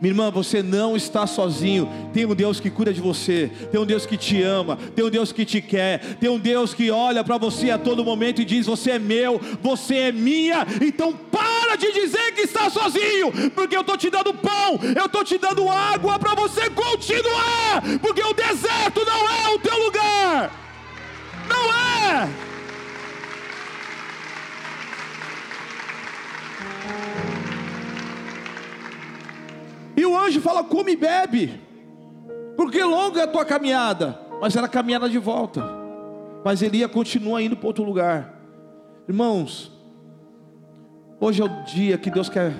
Minha 0.00 0.12
irmã, 0.12 0.30
você 0.30 0.62
não 0.62 0.96
está 0.96 1.26
sozinho. 1.26 1.86
Tem 2.12 2.24
um 2.24 2.34
Deus 2.34 2.58
que 2.58 2.70
cuida 2.70 2.92
de 2.92 3.02
você, 3.02 3.50
tem 3.70 3.78
um 3.78 3.84
Deus 3.84 4.06
que 4.06 4.16
te 4.16 4.42
ama, 4.42 4.78
tem 4.96 5.04
um 5.04 5.10
Deus 5.10 5.30
que 5.30 5.44
te 5.44 5.60
quer, 5.60 6.16
tem 6.16 6.30
um 6.30 6.38
Deus 6.38 6.72
que 6.72 6.90
olha 6.90 7.22
para 7.22 7.36
você 7.36 7.70
a 7.70 7.78
todo 7.78 8.04
momento 8.04 8.40
e 8.40 8.44
diz: 8.44 8.64
Você 8.66 8.92
é 8.92 8.98
meu, 8.98 9.38
você 9.60 9.96
é 9.96 10.12
minha. 10.12 10.66
Então 10.80 11.12
para 11.12 11.76
de 11.76 11.92
dizer 11.92 12.32
que 12.32 12.42
está 12.42 12.70
sozinho, 12.70 13.50
porque 13.54 13.76
eu 13.76 13.82
estou 13.82 13.96
te 13.96 14.08
dando 14.08 14.32
pão, 14.32 14.80
eu 14.96 15.04
estou 15.04 15.22
te 15.22 15.36
dando 15.36 15.68
água 15.68 16.18
para 16.18 16.34
você 16.34 16.70
continuar, 16.70 17.82
porque 18.00 18.22
o 18.22 18.32
deserto 18.32 19.04
não 19.04 19.28
é 19.28 19.54
o 19.54 19.58
teu 19.58 19.78
lugar, 19.84 20.50
não 21.46 21.74
é. 21.74 22.49
E 30.00 30.06
o 30.06 30.16
anjo 30.18 30.40
fala: 30.40 30.64
come 30.64 30.92
e 30.92 30.96
bebe, 30.96 31.60
porque 32.56 32.82
longa 32.82 33.20
é 33.20 33.24
a 33.24 33.26
tua 33.26 33.44
caminhada. 33.44 34.18
Mas 34.40 34.56
era 34.56 34.66
caminhada 34.66 35.10
de 35.10 35.18
volta. 35.18 35.62
Mas 36.42 36.62
Elia 36.62 36.88
continua 36.88 37.42
indo 37.42 37.54
para 37.54 37.66
outro 37.66 37.84
lugar. 37.84 38.34
Irmãos, 39.06 39.70
hoje 41.20 41.42
é 41.42 41.44
o 41.44 41.64
dia 41.64 41.98
que 41.98 42.10
Deus 42.10 42.30
quer 42.30 42.54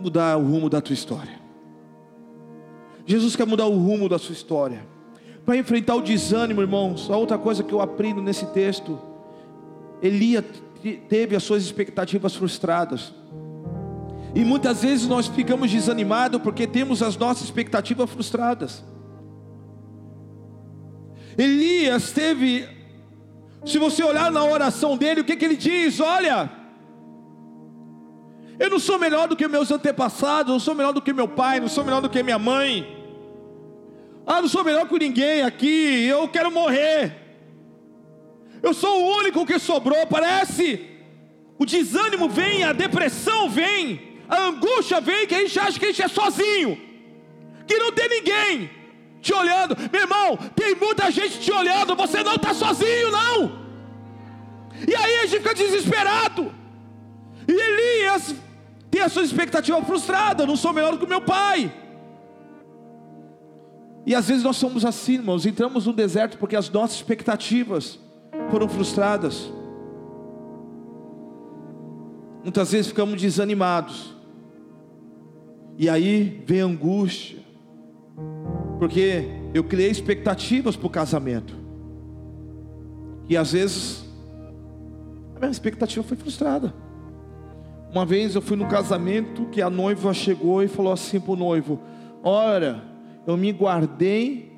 mudar 0.00 0.36
o 0.36 0.42
rumo 0.42 0.68
da 0.68 0.80
tua 0.80 0.92
história. 0.94 1.38
Jesus 3.04 3.36
quer 3.36 3.46
mudar 3.46 3.66
o 3.66 3.78
rumo 3.78 4.08
da 4.08 4.18
sua 4.18 4.32
história. 4.32 4.84
Para 5.44 5.56
enfrentar 5.56 5.94
o 5.94 6.02
desânimo, 6.02 6.62
irmãos, 6.62 7.08
a 7.08 7.16
outra 7.16 7.38
coisa 7.38 7.62
que 7.62 7.72
eu 7.72 7.80
aprendo 7.80 8.20
nesse 8.20 8.46
texto, 8.46 8.98
Elia 10.02 10.44
teve 11.08 11.36
as 11.36 11.44
suas 11.44 11.62
expectativas 11.62 12.34
frustradas. 12.34 13.14
E 14.36 14.44
muitas 14.44 14.82
vezes 14.82 15.08
nós 15.08 15.28
ficamos 15.28 15.70
desanimados 15.70 16.42
porque 16.42 16.66
temos 16.66 17.02
as 17.02 17.16
nossas 17.16 17.44
expectativas 17.44 18.10
frustradas. 18.10 18.84
Elias 21.38 22.12
teve, 22.12 22.68
se 23.64 23.78
você 23.78 24.04
olhar 24.04 24.30
na 24.30 24.44
oração 24.44 24.94
dele, 24.94 25.22
o 25.22 25.24
que, 25.24 25.36
que 25.36 25.44
ele 25.46 25.56
diz? 25.56 26.00
Olha, 26.00 26.50
eu 28.58 28.68
não 28.68 28.78
sou 28.78 28.98
melhor 28.98 29.26
do 29.26 29.34
que 29.34 29.48
meus 29.48 29.70
antepassados, 29.70 30.52
não 30.52 30.60
sou 30.60 30.74
melhor 30.74 30.92
do 30.92 31.00
que 31.00 31.14
meu 31.14 31.28
pai, 31.28 31.58
não 31.58 31.68
sou 31.68 31.82
melhor 31.82 32.02
do 32.02 32.10
que 32.10 32.22
minha 32.22 32.38
mãe. 32.38 32.86
Ah, 34.26 34.42
não 34.42 34.48
sou 34.50 34.62
melhor 34.62 34.86
que 34.86 34.98
ninguém 34.98 35.44
aqui, 35.44 36.04
eu 36.04 36.28
quero 36.28 36.52
morrer. 36.52 37.16
Eu 38.62 38.74
sou 38.74 39.00
o 39.00 39.16
único 39.16 39.46
que 39.46 39.58
sobrou, 39.58 40.06
parece. 40.06 40.84
O 41.58 41.64
desânimo 41.64 42.28
vem, 42.28 42.64
a 42.64 42.74
depressão 42.74 43.48
vem, 43.48 44.15
a 44.28 44.46
angústia 44.46 45.00
vem, 45.00 45.26
que 45.26 45.34
a 45.34 45.40
gente 45.40 45.58
acha 45.58 45.78
que 45.78 45.84
a 45.86 45.88
gente 45.88 46.02
é 46.02 46.08
sozinho, 46.08 46.80
que 47.66 47.78
não 47.78 47.92
tem 47.92 48.08
ninguém 48.08 48.70
te 49.20 49.34
olhando. 49.34 49.76
Meu 49.92 50.02
irmão, 50.02 50.36
tem 50.54 50.74
muita 50.74 51.10
gente 51.10 51.40
te 51.40 51.52
olhando, 51.52 51.96
você 51.96 52.22
não 52.22 52.34
está 52.34 52.54
sozinho, 52.54 53.10
não. 53.10 53.66
E 54.86 54.94
aí 54.94 55.16
a 55.16 55.26
gente 55.26 55.38
fica 55.42 55.54
desesperado. 55.54 56.54
E 57.48 57.52
Elias 57.52 58.34
tem 58.90 59.02
a 59.02 59.08
sua 59.08 59.22
expectativa 59.22 59.80
frustrada, 59.82 60.46
não 60.46 60.56
sou 60.56 60.72
melhor 60.72 60.92
do 60.92 60.98
que 60.98 61.06
meu 61.06 61.20
pai. 61.20 61.72
E 64.04 64.14
às 64.14 64.28
vezes 64.28 64.44
nós 64.44 64.56
somos 64.56 64.84
assim, 64.84 65.14
irmãos, 65.14 65.44
entramos 65.44 65.86
no 65.86 65.92
deserto 65.92 66.38
porque 66.38 66.54
as 66.54 66.70
nossas 66.70 66.96
expectativas 66.96 67.98
foram 68.50 68.68
frustradas. 68.68 69.50
Muitas 72.44 72.70
vezes 72.70 72.86
ficamos 72.86 73.20
desanimados. 73.20 74.15
E 75.78 75.88
aí 75.88 76.42
vem 76.46 76.60
angústia. 76.60 77.38
Porque 78.78 79.28
eu 79.52 79.64
criei 79.64 79.90
expectativas 79.90 80.76
para 80.76 80.86
o 80.86 80.90
casamento. 80.90 81.54
E 83.28 83.36
às 83.36 83.52
vezes 83.52 84.04
a 85.34 85.38
minha 85.38 85.50
expectativa 85.50 86.02
foi 86.02 86.16
frustrada. 86.16 86.74
Uma 87.90 88.04
vez 88.04 88.34
eu 88.34 88.42
fui 88.42 88.56
no 88.56 88.66
casamento 88.66 89.46
que 89.46 89.62
a 89.62 89.70
noiva 89.70 90.12
chegou 90.12 90.62
e 90.62 90.68
falou 90.68 90.92
assim 90.92 91.20
para 91.20 91.32
o 91.32 91.36
noivo: 91.36 91.80
Olha, 92.22 92.82
eu 93.26 93.36
me 93.36 93.52
guardei 93.52 94.52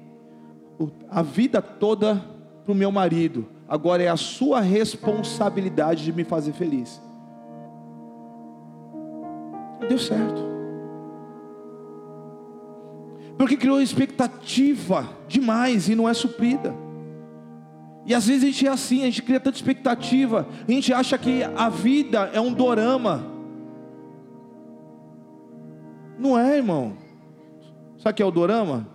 a 1.11 1.23
vida 1.23 1.61
toda 1.61 2.17
para 2.65 2.73
o 2.73 2.75
meu 2.75 2.93
marido, 2.93 3.47
agora 3.69 4.03
é 4.03 4.09
a 4.09 4.17
sua 4.17 4.61
responsabilidade 4.61 6.05
de 6.05 6.13
me 6.13 6.25
fazer 6.25 6.53
feliz. 6.53 7.01
Deu 9.89 9.99
certo. 9.99 10.58
Porque 13.39 13.57
criou 13.57 13.81
expectativa 13.81 15.09
demais 15.29 15.89
e 15.89 15.95
não 15.95 16.09
é 16.09 16.13
suprida. 16.13 16.75
E 18.05 18.13
às 18.13 18.27
vezes 18.27 18.43
a 18.43 18.47
gente 18.47 18.67
é 18.67 18.71
assim, 18.71 19.03
a 19.03 19.05
gente 19.05 19.23
cria 19.23 19.39
tanta 19.39 19.57
expectativa, 19.57 20.47
a 20.67 20.71
gente 20.73 20.93
acha 20.93 21.17
que 21.17 21.45
a 21.45 21.69
vida 21.69 22.31
é 22.33 22.41
um 22.41 22.53
dorama. 22.53 23.25
Não 26.19 26.37
é, 26.37 26.57
irmão. 26.57 26.97
Sabe 27.99 28.13
o 28.13 28.15
que 28.17 28.23
é 28.23 28.27
o 28.27 28.31
dorama? 28.31 28.89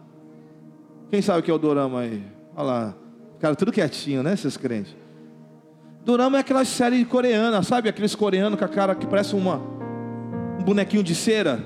Quem 1.10 1.22
sabe 1.22 1.40
o 1.40 1.44
que 1.44 1.52
é 1.52 1.54
o 1.54 1.60
dorama 1.60 2.02
aí? 2.02 2.22
Olha 2.56 2.66
lá. 2.66 2.96
Cara, 3.40 3.56
tudo 3.56 3.72
quietinho, 3.72 4.24
né, 4.24 4.34
esses 4.34 4.58
crentes? 4.58 4.96
Dorama 6.04 6.38
é 6.38 6.40
aquela 6.42 6.66
série 6.66 7.06
coreana, 7.06 7.64
sabe? 7.64 7.88
Aqueles 7.88 8.14
coreanos 8.14 8.60
com 8.60 8.66
a 8.66 8.68
cara 8.68 8.94
que 8.94 9.08
parece 9.08 9.36
uma, 9.36 9.56
um 10.60 10.64
bonequinho 10.64 11.04
de 11.04 11.16
cera. 11.16 11.64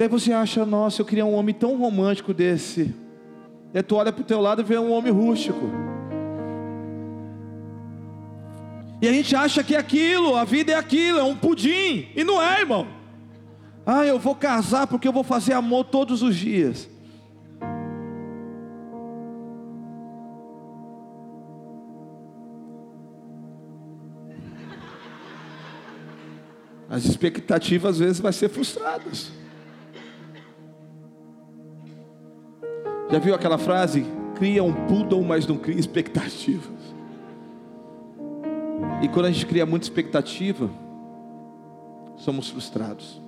Daí 0.00 0.08
você 0.08 0.32
acha, 0.32 0.64
nossa, 0.64 1.02
eu 1.02 1.04
queria 1.04 1.26
um 1.26 1.34
homem 1.34 1.54
tão 1.54 1.76
romântico 1.76 2.32
desse. 2.32 2.94
Daí 3.70 3.82
tu 3.82 3.96
olha 3.96 4.10
para 4.10 4.22
o 4.22 4.24
teu 4.24 4.40
lado 4.40 4.62
e 4.62 4.64
vê 4.64 4.78
um 4.78 4.92
homem 4.92 5.12
rústico. 5.12 5.70
E 9.02 9.06
a 9.06 9.12
gente 9.12 9.36
acha 9.36 9.62
que 9.62 9.74
é 9.74 9.78
aquilo, 9.78 10.36
a 10.36 10.44
vida 10.44 10.72
é 10.72 10.74
aquilo, 10.74 11.18
é 11.18 11.22
um 11.22 11.36
pudim. 11.36 12.08
E 12.16 12.24
não 12.24 12.40
é, 12.40 12.60
irmão. 12.60 12.86
Ah, 13.84 14.06
eu 14.06 14.18
vou 14.18 14.34
casar 14.34 14.86
porque 14.86 15.06
eu 15.06 15.12
vou 15.12 15.22
fazer 15.22 15.52
amor 15.52 15.84
todos 15.84 16.22
os 16.22 16.34
dias. 16.34 16.88
As 26.88 27.04
expectativas 27.04 27.96
às 27.96 27.98
vezes 27.98 28.18
vai 28.18 28.32
ser 28.32 28.48
frustradas. 28.48 29.38
Já 33.10 33.18
viu 33.18 33.34
aquela 33.34 33.58
frase? 33.58 34.06
Cria 34.36 34.62
um 34.62 34.72
poodle, 34.86 35.22
mas 35.24 35.46
não 35.46 35.56
cria 35.56 35.78
expectativas. 35.78 36.70
E 39.02 39.08
quando 39.08 39.26
a 39.26 39.30
gente 39.30 39.46
cria 39.46 39.66
muita 39.66 39.84
expectativa, 39.84 40.70
somos 42.16 42.48
frustrados. 42.48 43.20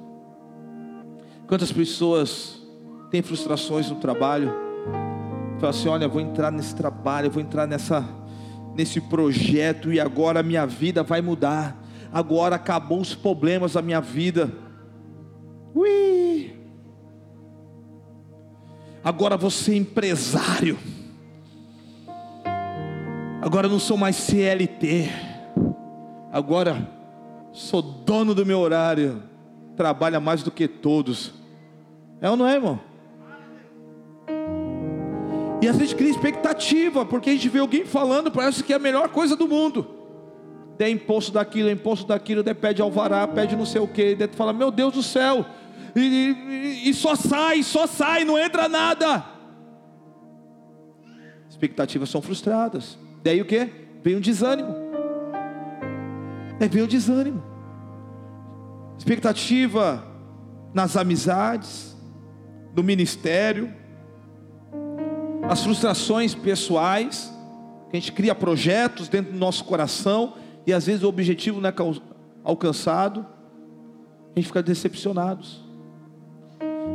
Quantas 1.49 1.73
pessoas 1.73 2.63
têm 3.11 3.23
frustrações 3.23 3.91
no 3.91 3.97
trabalho? 3.97 4.53
Fala 5.59 5.71
assim: 5.71 5.89
olha, 5.89 6.07
vou 6.07 6.21
entrar 6.21 6.53
nesse 6.53 6.75
trabalho, 6.75 7.31
vou 7.31 7.43
entrar 7.43 7.67
nessa, 7.67 8.09
nesse 8.77 9.01
projeto 9.01 9.93
e 9.93 9.99
agora 9.99 10.41
a 10.41 10.43
minha 10.43 10.65
vida 10.65 11.03
vai 11.03 11.21
mudar. 11.21 11.77
Agora 12.13 12.57
acabou 12.57 13.01
os 13.01 13.15
problemas 13.15 13.73
da 13.73 13.83
minha 13.83 14.01
vida. 14.01 14.53
Ui! 15.75 16.12
Agora 19.05 19.37
vou 19.37 19.51
ser 19.51 19.77
empresário. 19.77 20.79
Agora 23.41 23.69
não 23.69 23.81
sou 23.81 23.97
mais 23.97 24.15
CLT. 24.17 25.11
Agora 26.31 26.89
sou 27.53 27.83
dono 27.83 28.35
do 28.35 28.47
meu 28.47 28.61
horário. 28.61 29.23
Trabalha 29.77 30.21
mais 30.21 30.43
do 30.45 30.51
que 30.51 30.69
todos. 30.69 31.33
É 32.21 32.31
ou 32.31 32.37
não 32.37 32.47
é, 32.47 32.55
irmão? 32.55 32.79
E 35.61 35.69
a 35.69 35.73
gente 35.73 35.95
cria 35.95 36.11
expectativa, 36.11 37.05
porque 37.05 37.31
a 37.31 37.33
gente 37.33 37.49
vê 37.49 37.59
alguém 37.59 37.85
falando, 37.85 38.31
parece 38.31 38.63
que 38.63 38.73
é 38.73 38.77
a 38.77 38.81
melhor 38.81 39.09
coisa 39.09 39.37
do 39.37 39.49
mundo. 39.49 39.87
Der 40.79 40.89
imposto 40.89 41.33
daquilo, 41.33 41.71
imposto 41.71 42.07
daquilo, 42.07 42.43
daí 42.43 42.55
pede 42.55 42.83
alvará, 42.83 43.27
pede 43.29 43.55
não 43.55 43.67
sei 43.67 43.81
o 43.81 43.87
que, 43.87 44.15
daí 44.17 44.29
fala, 44.29 44.53
meu 44.53 44.71
Deus 44.71 44.95
do 44.95 45.03
céu, 45.03 45.47
e, 45.95 46.01
e, 46.01 46.91
e 46.91 46.95
só 46.95 47.15
sai, 47.15 47.63
só 47.63 47.87
sai, 47.87 48.25
não 48.25 48.39
entra 48.39 48.69
nada. 48.69 49.25
Expectativas 51.49 52.09
são 52.11 52.23
frustradas. 52.23 52.99
Daí 53.23 53.41
o 53.41 53.45
que? 53.45 53.69
Vem 54.03 54.17
um 54.17 54.21
desânimo. 54.21 54.75
Daí 56.59 56.69
vem 56.69 56.83
o 56.83 56.89
desânimo. 56.89 57.43
Expectativa 58.99 60.05
nas 60.75 60.97
amizades, 60.97 61.93
do 62.73 62.83
ministério, 62.83 63.73
as 65.43 65.63
frustrações 65.63 66.35
pessoais, 66.35 67.33
que 67.91 67.97
a 67.97 68.01
gente 68.01 68.13
cria 68.13 68.35
projetos 68.35 69.09
dentro 69.09 69.33
do 69.33 69.39
nosso 69.39 69.65
coração 69.65 70.35
e 70.67 70.73
às 70.73 70.87
vezes 70.87 71.03
o 71.03 71.09
objetivo 71.09 71.61
não 71.61 71.69
é 71.69 71.75
alcançado, 72.43 73.27
a 74.35 74.39
gente 74.39 74.47
fica 74.47 74.63
decepcionados. 74.63 75.63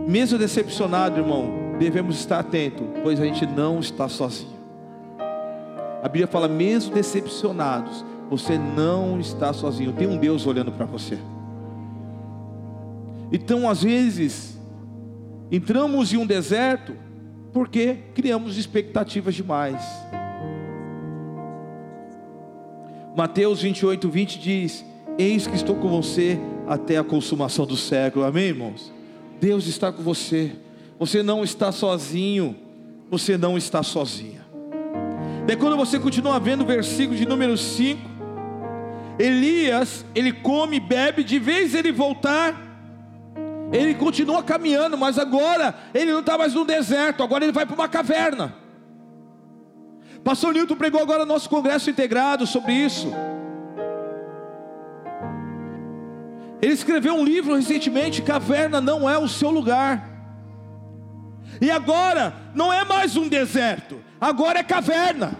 Mesmo 0.07 0.39
decepcionado, 0.39 1.19
irmão, 1.19 1.75
devemos 1.77 2.17
estar 2.17 2.39
atento, 2.39 2.83
pois 3.03 3.19
a 3.19 3.25
gente 3.25 3.45
não 3.45 3.79
está 3.79 4.07
sozinho. 4.07 4.57
A 6.01 6.07
Bíblia 6.07 6.27
fala, 6.27 6.47
mesmo 6.47 6.95
decepcionados, 6.95 8.05
você 8.29 8.57
não 8.57 9.19
está 9.19 9.51
sozinho. 9.51 9.93
Tem 9.93 10.07
um 10.07 10.17
Deus 10.17 10.47
olhando 10.47 10.71
para 10.71 10.85
você. 10.85 11.17
Então, 13.31 13.69
às 13.69 13.83
vezes, 13.83 14.57
Entramos 15.51 16.11
em 16.11 16.17
um 16.17 16.25
deserto 16.25 16.93
porque 17.53 17.97
criamos 18.13 18.57
expectativas 18.57 19.33
demais. 19.33 19.81
Mateus 23.15 23.61
28, 23.61 24.09
20 24.09 24.39
diz: 24.39 24.85
Eis 25.17 25.47
que 25.47 25.55
estou 25.55 25.75
com 25.75 25.87
você 25.87 26.37
até 26.67 26.97
a 26.97 27.03
consumação 27.03 27.65
do 27.65 27.77
século. 27.77 28.25
Amém, 28.25 28.47
irmãos? 28.47 28.96
Deus 29.39 29.67
está 29.67 29.91
com 29.91 30.01
você. 30.01 30.51
Você 30.99 31.21
não 31.21 31.43
está 31.43 31.71
sozinho. 31.71 32.55
Você 33.09 33.37
não 33.37 33.57
está 33.57 33.83
sozinha. 33.83 34.45
Daí 35.45 35.55
quando 35.55 35.77
você 35.77 35.99
continua 35.99 36.39
vendo 36.39 36.61
o 36.61 36.65
versículo 36.65 37.17
de 37.17 37.25
número 37.25 37.57
5, 37.57 38.01
Elias, 39.17 40.05
ele 40.13 40.33
come, 40.33 40.79
bebe, 40.79 41.23
de 41.23 41.39
vez 41.39 41.73
ele 41.73 41.91
voltar 41.91 42.67
ele 43.71 43.93
continua 43.95 44.41
caminhando, 44.43 44.97
mas 44.97 45.19
agora 45.19 45.75
ele 45.93 46.11
não 46.11 46.21
está 46.21 46.37
mais 46.37 46.53
no 46.53 46.63
deserto, 46.63 47.21
agora 47.21 47.43
ele 47.43 47.51
vai 47.51 47.65
para 47.65 47.75
uma 47.75 47.87
caverna. 47.87 48.55
Pastor 50.23 50.53
Newton 50.53 50.75
pregou 50.75 51.01
agora 51.01 51.25
no 51.25 51.33
nosso 51.33 51.49
congresso 51.49 51.89
integrado 51.89 52.47
sobre 52.47 52.73
isso. 52.73 53.11
Ele 56.61 56.73
escreveu 56.73 57.13
um 57.13 57.23
livro 57.23 57.55
recentemente, 57.55 58.21
Caverna 58.21 58.81
não 58.81 59.09
é 59.09 59.17
o 59.17 59.27
seu 59.27 59.49
lugar. 59.49 60.09
E 61.61 61.71
agora 61.71 62.33
não 62.53 62.71
é 62.71 62.83
mais 62.83 63.15
um 63.15 63.27
deserto, 63.27 63.99
Agora 64.19 64.59
é 64.59 64.63
caverna. 64.63 65.37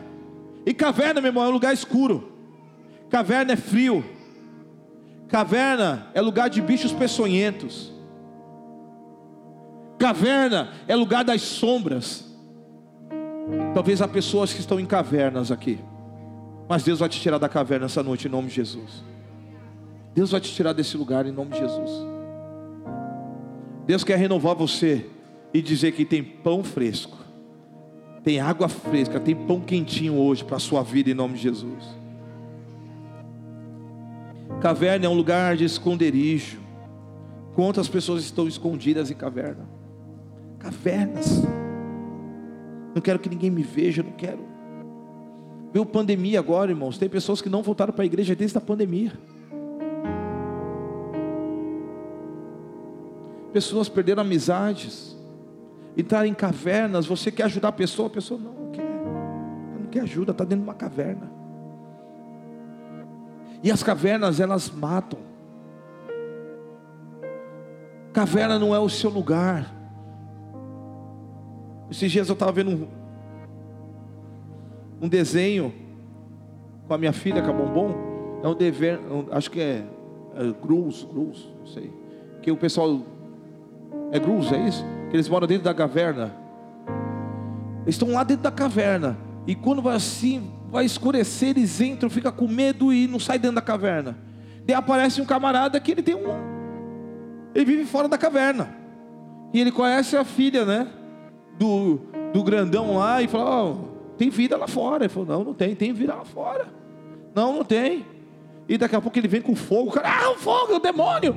E 0.65 0.73
caverna, 0.73 1.19
meu 1.19 1.29
irmão, 1.29 1.43
é 1.43 1.47
um 1.47 1.51
lugar 1.51 1.73
escuro. 1.73 2.31
Caverna 3.09 3.53
é 3.53 3.55
frio. 3.55 4.03
Caverna 5.27 6.07
é 6.13 6.21
lugar 6.21 6.49
de 6.49 6.61
bichos 6.61 6.93
peçonhentos. 6.93 7.91
Caverna 9.97 10.73
é 10.87 10.95
lugar 10.95 11.23
das 11.23 11.41
sombras. 11.41 12.25
Talvez 13.73 14.01
há 14.01 14.07
pessoas 14.07 14.53
que 14.53 14.59
estão 14.59 14.79
em 14.79 14.85
cavernas 14.85 15.51
aqui. 15.51 15.79
Mas 16.69 16.83
Deus 16.83 16.99
vai 16.99 17.09
te 17.09 17.19
tirar 17.19 17.37
da 17.37 17.49
caverna 17.49 17.85
essa 17.85 18.03
noite 18.03 18.27
em 18.27 18.31
nome 18.31 18.49
de 18.49 18.55
Jesus. 18.55 19.03
Deus 20.17 20.31
vai 20.31 20.41
te 20.41 20.51
tirar 20.51 20.73
desse 20.73 20.97
lugar 20.97 21.27
em 21.27 21.31
nome 21.31 21.51
de 21.51 21.59
Jesus. 21.59 21.91
Deus 23.85 24.03
quer 24.03 24.17
renovar 24.17 24.55
você 24.55 25.05
e 25.53 25.61
dizer 25.61 25.91
que 25.91 26.03
tem 26.03 26.23
pão 26.23 26.63
fresco, 26.63 27.15
tem 28.23 28.39
água 28.39 28.67
fresca, 28.67 29.19
tem 29.19 29.35
pão 29.35 29.61
quentinho 29.61 30.15
hoje 30.15 30.43
para 30.43 30.57
a 30.57 30.59
sua 30.59 30.81
vida 30.81 31.11
em 31.11 31.13
nome 31.13 31.35
de 31.35 31.41
Jesus. 31.41 31.83
Caverna 34.59 35.05
é 35.05 35.09
um 35.09 35.13
lugar 35.13 35.55
de 35.55 35.65
esconderijo. 35.65 36.57
Quantas 37.53 37.87
pessoas 37.87 38.23
estão 38.23 38.47
escondidas 38.47 39.11
em 39.11 39.15
caverna? 39.15 39.69
Cavernas. 40.57 41.43
Não 42.95 43.03
quero 43.03 43.19
que 43.19 43.29
ninguém 43.29 43.51
me 43.51 43.61
veja, 43.61 44.01
não 44.01 44.13
quero. 44.13 44.43
Viu 45.71 45.85
pandemia 45.85 46.39
agora, 46.39 46.71
irmãos? 46.71 46.97
Tem 46.97 47.07
pessoas 47.07 47.39
que 47.39 47.49
não 47.49 47.61
voltaram 47.61 47.93
para 47.93 48.01
a 48.01 48.07
igreja 48.07 48.35
desde 48.35 48.57
a 48.57 48.61
pandemia. 48.61 49.13
Pessoas 53.57 53.89
perderam 53.89 54.21
amizades, 54.21 55.17
entraram 55.97 56.27
em 56.27 56.33
cavernas. 56.35 57.07
Você 57.07 57.31
quer 57.31 57.45
ajudar 57.45 57.69
a 57.69 57.71
pessoa? 57.71 58.07
A 58.07 58.11
pessoa 58.11 58.39
não, 58.39 58.53
não 58.53 58.71
quer, 58.71 58.85
não 59.79 59.87
quer 59.89 60.01
ajuda, 60.01 60.31
está 60.31 60.43
dentro 60.43 60.59
de 60.59 60.69
uma 60.69 60.75
caverna. 60.75 61.31
E 63.63 63.71
as 63.71 63.81
cavernas 63.81 64.39
elas 64.39 64.69
matam. 64.69 65.17
Caverna 68.13 68.59
não 68.59 68.75
é 68.75 68.79
o 68.79 68.87
seu 68.87 69.09
lugar. 69.09 69.73
Esses 71.89 72.11
dias 72.11 72.29
eu 72.29 72.33
estava 72.33 72.51
vendo 72.51 72.69
um, 72.69 72.87
um, 75.01 75.09
desenho 75.09 75.73
com 76.87 76.93
a 76.93 76.97
minha 76.99 77.11
filha, 77.11 77.41
com 77.41 77.49
a 77.49 77.53
Bombom. 77.53 78.39
É 78.43 78.47
um 78.47 78.53
dever, 78.53 78.99
um, 78.99 79.25
acho 79.31 79.49
que 79.49 79.59
é, 79.59 79.83
é 80.35 80.53
Gruz, 80.61 81.07
Gruz, 81.11 81.51
não 81.57 81.65
sei. 81.65 81.91
Que 82.43 82.51
o 82.51 82.55
pessoal. 82.55 83.16
É 84.11 84.19
Gruz, 84.19 84.51
é 84.51 84.67
isso? 84.67 84.85
Que 85.09 85.15
eles 85.15 85.27
moram 85.27 85.47
dentro 85.47 85.63
da 85.63 85.73
caverna. 85.73 86.33
Eles 87.83 87.95
estão 87.95 88.11
lá 88.11 88.23
dentro 88.23 88.43
da 88.43 88.51
caverna. 88.51 89.17
E 89.45 89.55
quando 89.55 89.81
vai 89.81 89.95
assim, 89.95 90.51
vai 90.69 90.85
escurecer, 90.85 91.49
eles 91.49 91.79
entram, 91.79 92.09
fica 92.09 92.31
com 92.31 92.47
medo 92.47 92.91
e 92.91 93.07
não 93.07 93.19
sai 93.19 93.39
dentro 93.39 93.55
da 93.55 93.61
caverna. 93.61 94.17
E 94.67 94.73
aparece 94.73 95.21
um 95.21 95.25
camarada 95.25 95.79
que 95.79 95.91
ele 95.91 96.03
tem 96.03 96.15
um. 96.15 96.57
Ele 97.55 97.65
vive 97.65 97.85
fora 97.85 98.07
da 98.07 98.17
caverna. 98.17 98.75
E 99.53 99.59
ele 99.59 99.71
conhece 99.71 100.17
a 100.17 100.25
filha, 100.25 100.65
né? 100.65 100.87
Do, 101.57 102.01
do 102.33 102.43
grandão 102.43 102.97
lá 102.97 103.21
e 103.21 103.27
fala: 103.27 103.71
oh, 103.71 103.75
tem 104.17 104.29
vida 104.29 104.57
lá 104.57 104.67
fora. 104.67 105.05
Ele 105.05 105.09
falou: 105.13 105.29
Não, 105.29 105.43
não 105.45 105.53
tem, 105.53 105.73
tem 105.73 105.93
vida 105.93 106.13
lá 106.13 106.25
fora. 106.25 106.67
Não, 107.33 107.53
não 107.53 107.63
tem. 107.63 108.05
E 108.67 108.77
daqui 108.77 108.95
a 108.95 109.01
pouco 109.01 109.17
ele 109.17 109.27
vem 109.27 109.41
com 109.41 109.55
fogo. 109.55 109.89
O 109.89 109.93
cara, 109.93 110.09
ah, 110.09 110.31
o 110.31 110.35
fogo, 110.35 110.75
o 110.75 110.79
demônio. 110.79 111.35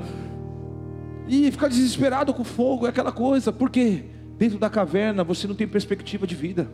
E 1.33 1.49
fica 1.53 1.69
desesperado 1.69 2.35
com 2.35 2.43
fogo, 2.43 2.87
é 2.87 2.89
aquela 2.89 3.13
coisa. 3.13 3.53
Porque 3.53 4.03
dentro 4.37 4.59
da 4.59 4.69
caverna 4.69 5.23
você 5.23 5.47
não 5.47 5.55
tem 5.55 5.69
perspectiva 5.69 6.27
de 6.27 6.35
vida. 6.35 6.69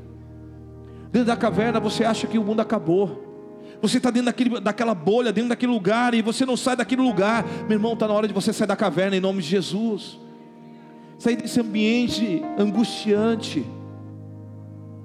Dentro 1.13 1.27
da 1.27 1.37
caverna 1.37 1.79
você 1.79 2.05
acha 2.05 2.27
que 2.27 2.39
o 2.39 2.43
mundo 2.43 2.61
acabou. 2.61 3.23
Você 3.83 3.99
está 3.99 4.11
dentro 4.11 4.27
daquele, 4.27 4.59
daquela 4.59 4.95
bolha, 4.95 5.31
dentro 5.31 5.51
daquele 5.51 5.71
lugar, 5.71 6.15
e 6.15 6.23
você 6.23 6.47
não 6.47 6.57
sai 6.57 6.75
daquele 6.75 7.03
lugar. 7.03 7.45
Meu 7.69 7.73
irmão, 7.73 7.93
está 7.93 8.09
na 8.09 8.15
hora 8.15 8.27
de 8.27 8.33
você 8.33 8.51
sair 8.51 8.67
da 8.67 8.75
caverna 8.75 9.15
em 9.15 9.21
nome 9.21 9.43
de 9.43 9.49
Jesus. 9.49 10.19
Sair 11.19 11.37
desse 11.37 11.61
ambiente 11.61 12.43
angustiante, 12.59 13.63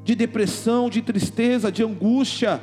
de 0.06 0.16
depressão, 0.16 0.90
de 0.90 1.02
tristeza, 1.02 1.70
de 1.70 1.84
angústia. 1.84 2.62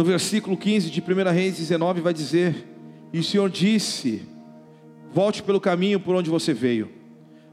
No 0.00 0.04
versículo 0.04 0.56
15 0.56 0.88
de 0.88 1.02
1 1.02 1.30
Reis 1.30 1.58
19 1.58 2.00
vai 2.00 2.14
dizer: 2.14 2.66
E 3.12 3.18
o 3.18 3.22
Senhor 3.22 3.50
disse: 3.50 4.22
Volte 5.12 5.42
pelo 5.42 5.60
caminho 5.60 6.00
por 6.00 6.16
onde 6.16 6.30
você 6.30 6.54
veio 6.54 6.88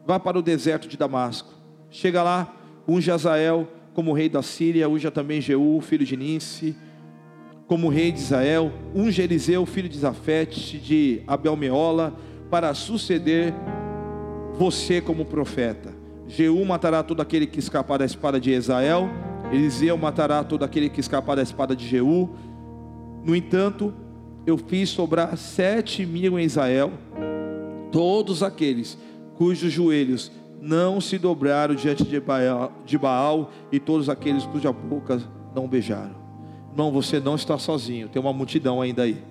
vá 0.06 0.18
para 0.18 0.40
o 0.40 0.42
deserto 0.42 0.88
de 0.88 0.96
Damasco. 0.96 1.54
Chega 1.92 2.24
lá, 2.24 2.56
unge 2.88 3.12
Azael 3.12 3.68
como 3.94 4.14
rei 4.14 4.30
da 4.30 4.42
Síria, 4.42 4.88
unja 4.88 5.12
também 5.12 5.42
Jeú, 5.42 5.82
filho 5.82 6.06
de 6.06 6.16
Ninse, 6.16 6.74
como 7.68 7.90
rei 7.90 8.14
de 8.14 8.20
Israel, 8.20 8.72
unge 8.96 9.22
Eliseu, 9.22 9.66
filho 9.66 9.90
de 9.90 9.98
Zafete, 9.98 10.78
de 10.78 11.24
Abelmeola, 11.28 12.16
para 12.50 12.74
suceder 12.74 13.54
você 14.58 15.02
como 15.02 15.26
profeta. 15.26 15.94
Jeú 16.26 16.64
matará 16.64 17.04
todo 17.04 17.22
aquele 17.22 17.46
que 17.46 17.60
escapar 17.60 18.00
da 18.00 18.06
espada 18.06 18.40
de 18.40 18.52
Israel, 18.54 19.10
Eliseu 19.52 19.98
matará 19.98 20.44
todo 20.44 20.64
aquele 20.64 20.90
que 20.90 21.00
escapar 21.00 21.36
da 21.36 21.42
espada 21.42 21.76
de 21.76 21.88
Jeú. 21.88 22.30
No 23.24 23.36
entanto, 23.36 23.94
eu 24.46 24.58
fiz 24.58 24.90
sobrar 24.90 25.36
sete 25.38 26.06
mil 26.06 26.38
em 26.38 26.44
Israel, 26.44 26.92
todos 27.92 28.44
aqueles 28.44 28.98
cujos 29.36 29.72
joelhos 29.72 30.32
não 30.62 31.00
se 31.00 31.18
dobraram 31.18 31.76
diante 31.76 32.04
de 32.04 32.20
Baal, 32.20 32.72
de 32.86 32.98
Baal 32.98 33.52
e 33.72 33.80
todos 33.80 34.10
aqueles 34.10 34.46
cuja 34.46 34.72
boca 34.72 35.22
não 35.56 35.68
beijaram. 35.68 36.16
Irmão, 36.72 36.92
você 36.92 37.20
não 37.20 37.36
está 37.36 37.58
sozinho, 37.58 38.08
tem 38.10 38.22
uma 38.22 38.34
multidão 38.34 38.82
ainda 38.82 39.04
aí. 39.04 39.22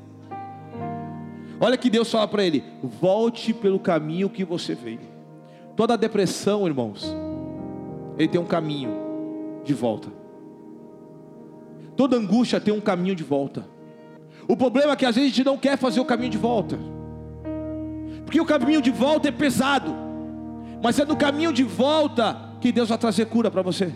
Olha 1.61 1.77
que 1.77 1.91
Deus 1.91 2.11
fala 2.11 2.29
para 2.29 2.45
ele: 2.45 2.63
volte 3.01 3.53
pelo 3.53 3.79
caminho 3.79 4.29
que 4.29 4.45
você 4.45 4.75
veio. 4.75 5.01
Toda 5.75 5.97
depressão, 5.97 6.67
irmãos, 6.67 7.15
ele 8.19 8.29
tem 8.29 8.41
um 8.41 8.47
caminho 8.47 9.06
de 9.67 9.75
volta. 9.75 10.09
Toda 11.97 12.17
angústia 12.17 12.61
tem 12.61 12.73
um 12.73 12.81
caminho 12.81 13.15
de 13.15 13.25
volta. 13.25 13.67
O 14.49 14.57
problema 14.57 14.93
é 14.93 14.97
que 14.97 15.05
às 15.05 15.15
vezes 15.15 15.33
a 15.33 15.35
gente 15.35 15.45
não 15.45 15.59
quer 15.59 15.77
fazer 15.77 16.01
o 16.01 16.05
caminho 16.05 16.31
de 16.31 16.39
volta. 16.39 16.79
Porque 18.25 18.41
o 18.41 18.45
caminho 18.45 18.81
de 18.81 18.91
volta 18.91 19.29
é 19.29 19.33
pesado. 19.33 19.95
Mas 20.83 20.99
é 20.99 21.05
no 21.05 21.17
caminho 21.17 21.53
de 21.53 21.65
volta 21.65 22.37
que 22.61 22.71
Deus 22.71 22.89
vai 22.89 22.99
trazer 22.99 23.27
cura 23.27 23.51
para 23.51 23.63
você. 23.63 23.93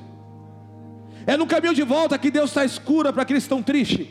É 1.26 1.36
no 1.36 1.46
caminho 1.46 1.74
de 1.74 1.82
volta 1.82 2.18
que 2.18 2.30
Deus 2.30 2.52
traz 2.52 2.78
cura 2.78 3.12
para 3.12 3.22
aqueles 3.22 3.42
que 3.42 3.46
estão 3.46 3.62
tristes. 3.62 4.08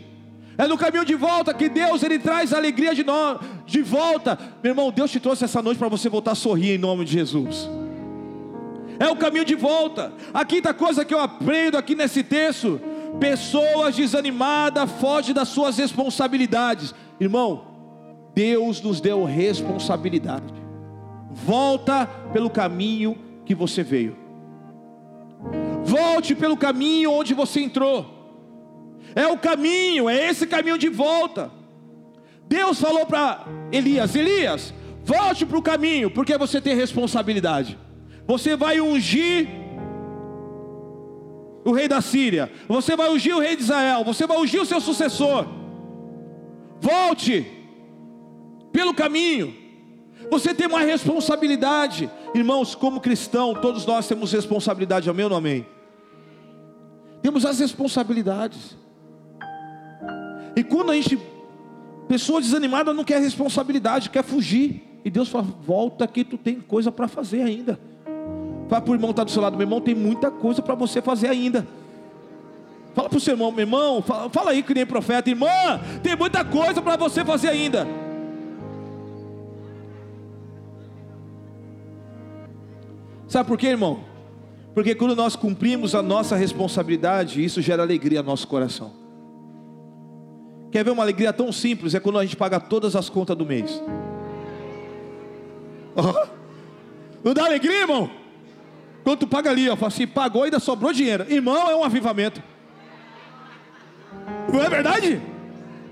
É 0.58 0.68
no 0.68 0.78
caminho 0.78 1.06
de 1.06 1.16
volta 1.16 1.54
que 1.54 1.70
Deus 1.70 2.04
ele 2.04 2.20
traz 2.20 2.54
alegria 2.54 2.94
de, 2.94 3.04
nós, 3.04 3.40
de 3.66 3.82
volta. 3.82 4.38
Meu 4.62 4.72
irmão, 4.72 4.92
Deus 4.92 5.10
te 5.10 5.20
trouxe 5.20 5.46
essa 5.46 5.62
noite 5.62 5.78
para 5.78 5.88
você 5.88 6.10
voltar 6.10 6.32
a 6.32 6.36
sorrir 6.36 6.76
em 6.76 6.78
nome 6.78 7.06
de 7.06 7.14
Jesus. 7.14 7.70
É 9.00 9.08
o 9.08 9.16
caminho 9.16 9.46
de 9.46 9.56
volta. 9.56 10.12
A 10.34 10.44
quinta 10.44 10.74
coisa 10.74 11.06
que 11.06 11.14
eu 11.14 11.20
aprendo 11.20 11.78
aqui 11.78 11.96
nesse 11.96 12.22
texto: 12.22 12.82
pessoas 13.20 13.96
desanimadas 13.96 14.92
fogem 15.00 15.34
das 15.34 15.48
suas 15.48 15.78
responsabilidades. 15.78 16.94
Irmão, 17.20 17.66
Deus 18.36 18.82
nos 18.82 19.00
deu 19.00 19.24
responsabilidade. 19.24 20.54
Volta 21.32 22.06
pelo 22.34 22.50
caminho 22.50 23.18
que 23.46 23.56
você 23.56 23.84
veio. 23.84 24.18
Volte 25.84 26.36
pelo 26.36 26.58
caminho 26.58 27.14
onde 27.14 27.34
você 27.34 27.62
entrou. 27.62 28.18
É 29.16 29.28
o 29.28 29.38
caminho, 29.38 30.10
é 30.10 30.30
esse 30.30 30.46
caminho 30.46 30.78
de 30.78 30.90
volta. 30.90 31.50
Deus 32.48 32.82
falou 32.82 33.06
para 33.06 33.46
Elias: 33.72 34.14
Elias, 34.14 34.74
volte 35.06 35.46
para 35.46 35.58
o 35.58 35.62
caminho, 35.62 36.12
porque 36.12 36.38
você 36.38 36.60
tem 36.60 36.76
responsabilidade. 36.76 37.78
Você 38.30 38.56
vai 38.56 38.80
ungir 38.80 39.48
o 41.66 41.72
rei 41.72 41.88
da 41.88 42.00
Síria, 42.00 42.52
você 42.68 42.96
vai 42.96 43.10
ungir 43.10 43.36
o 43.36 43.40
rei 43.40 43.56
de 43.56 43.64
Israel, 43.64 44.04
você 44.04 44.28
vai 44.28 44.38
ungir 44.38 44.62
o 44.62 44.66
seu 44.68 44.80
sucessor. 44.80 45.48
Volte 46.80 47.44
pelo 48.72 48.94
caminho. 48.94 49.52
Você 50.30 50.54
tem 50.54 50.68
uma 50.68 50.82
responsabilidade, 50.82 52.08
irmãos, 52.36 52.76
como 52.76 53.02
cristão, 53.02 53.56
todos 53.56 53.84
nós 53.88 54.08
temos 54.08 54.32
responsabilidade, 54.32 55.10
amém 55.10 55.24
ou 55.24 55.32
não 55.32 55.38
amém? 55.38 55.66
Temos 57.24 57.48
as 57.48 57.58
responsabilidades. 57.58 58.78
E 60.56 60.64
quando 60.64 60.92
a 60.92 60.96
gente, 60.96 61.20
pessoa 62.08 62.40
desanimada 62.40 62.94
não 62.94 63.04
quer 63.04 63.20
responsabilidade, 63.20 64.12
quer 64.12 64.24
fugir. 64.24 64.84
E 65.04 65.10
Deus 65.10 65.30
fala: 65.30 65.48
volta 65.64 66.06
que 66.06 66.24
tu 66.24 66.38
tem 66.38 66.62
coisa 66.62 66.92
para 66.92 67.08
fazer 67.08 67.42
ainda. 67.42 67.89
Fala 68.70 68.82
para 68.84 68.92
o 68.92 68.96
irmão 68.96 69.10
que 69.10 69.14
está 69.14 69.24
do 69.24 69.32
seu 69.32 69.42
lado, 69.42 69.58
meu 69.58 69.66
irmão, 69.66 69.82
tem 69.82 69.96
muita 69.96 70.30
coisa 70.30 70.62
para 70.62 70.76
você 70.76 71.02
fazer 71.02 71.28
ainda. 71.28 71.68
Fala 72.94 73.10
para 73.10 73.18
o 73.18 73.20
seu 73.20 73.34
irmão, 73.34 73.52
meu 73.52 73.62
irmão, 73.62 74.02
fala, 74.04 74.30
fala 74.30 74.52
aí 74.52 74.62
que 74.62 74.76
nem 74.76 74.86
profeta, 74.86 75.28
irmã, 75.28 75.48
tem 76.04 76.16
muita 76.16 76.46
coisa 76.46 76.80
para 76.80 76.96
você 76.96 77.26
fazer 77.26 77.48
ainda. 77.48 77.88
Sabe 83.28 83.48
por 83.48 83.58
quê, 83.58 83.68
irmão? 83.68 84.02
Porque 84.76 84.94
quando 84.94 85.16
nós 85.16 85.36
cumprimos 85.36 85.96
a 85.96 86.04
nossa 86.04 86.36
responsabilidade, 86.36 87.44
isso 87.44 87.62
gera 87.62 87.82
alegria 87.82 88.22
no 88.22 88.30
nosso 88.30 88.48
coração. 88.48 88.92
Quer 90.72 90.84
ver 90.84 90.92
uma 90.92 91.02
alegria 91.02 91.34
tão 91.34 91.52
simples? 91.52 91.96
É 91.96 92.00
quando 92.00 92.20
a 92.20 92.24
gente 92.24 92.36
paga 92.36 92.60
todas 92.60 92.96
as 92.96 93.10
contas 93.10 93.36
do 93.36 93.46
mês. 93.46 93.82
Oh, 95.96 96.28
não 97.24 97.34
dá 97.34 97.46
alegria, 97.46 97.82
irmão? 97.82 98.10
Quando 99.10 99.22
tu 99.22 99.28
paga 99.28 99.50
ali, 99.50 99.68
ó, 99.68 99.76
fala 99.76 99.88
assim, 99.88 100.06
pagou 100.06 100.44
e 100.44 100.46
ainda 100.46 100.60
sobrou 100.60 100.94
dinheiro. 100.94 101.26
Irmão, 101.28 101.68
é 101.68 101.76
um 101.76 101.84
avivamento. 101.84 102.44
Não 104.54 104.62
é 104.62 104.70
verdade? 104.70 105.20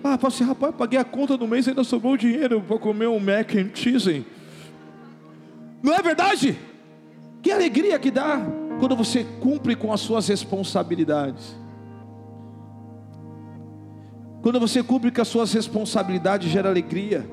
Ah, 0.03 0.20
fala 0.20 0.28
assim, 0.28 0.43
rapaz, 0.43 0.76
paguei 0.76 0.99
a 0.99 1.03
conta 1.03 1.36
do 1.36 1.47
mês 1.47 1.65
e 1.65 1.72
ainda 1.72 1.84
sobrou 1.84 2.15
dinheiro 2.15 2.61
para 2.61 2.78
comer 2.78 3.07
um 3.07 3.20
mac 3.20 3.55
and 3.55 3.72
cheese. 3.74 4.24
Não 5.82 5.95
é 5.95 6.01
verdade? 6.03 6.59
Que 7.41 7.51
alegria 7.51 7.97
que 7.97 8.11
dá 8.11 8.39
quando 8.80 8.95
você 8.95 9.26
cumpre 9.41 9.76
com 9.76 9.91
as 9.91 10.01
suas 10.01 10.28
responsabilidades. 10.28 11.57
Quando 14.43 14.59
você 14.59 14.84
cumpre 14.84 15.09
com 15.09 15.24
as 15.24 15.28
suas 15.28 15.51
responsabilidades, 15.51 16.51
gera 16.51 16.70
alegria. 16.70 17.28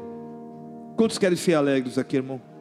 Quantos 0.97 1.19
querem 1.19 1.37
ser 1.37 1.53
alegres 1.53 1.99
aqui, 1.99 2.17
irmão? 2.17 2.54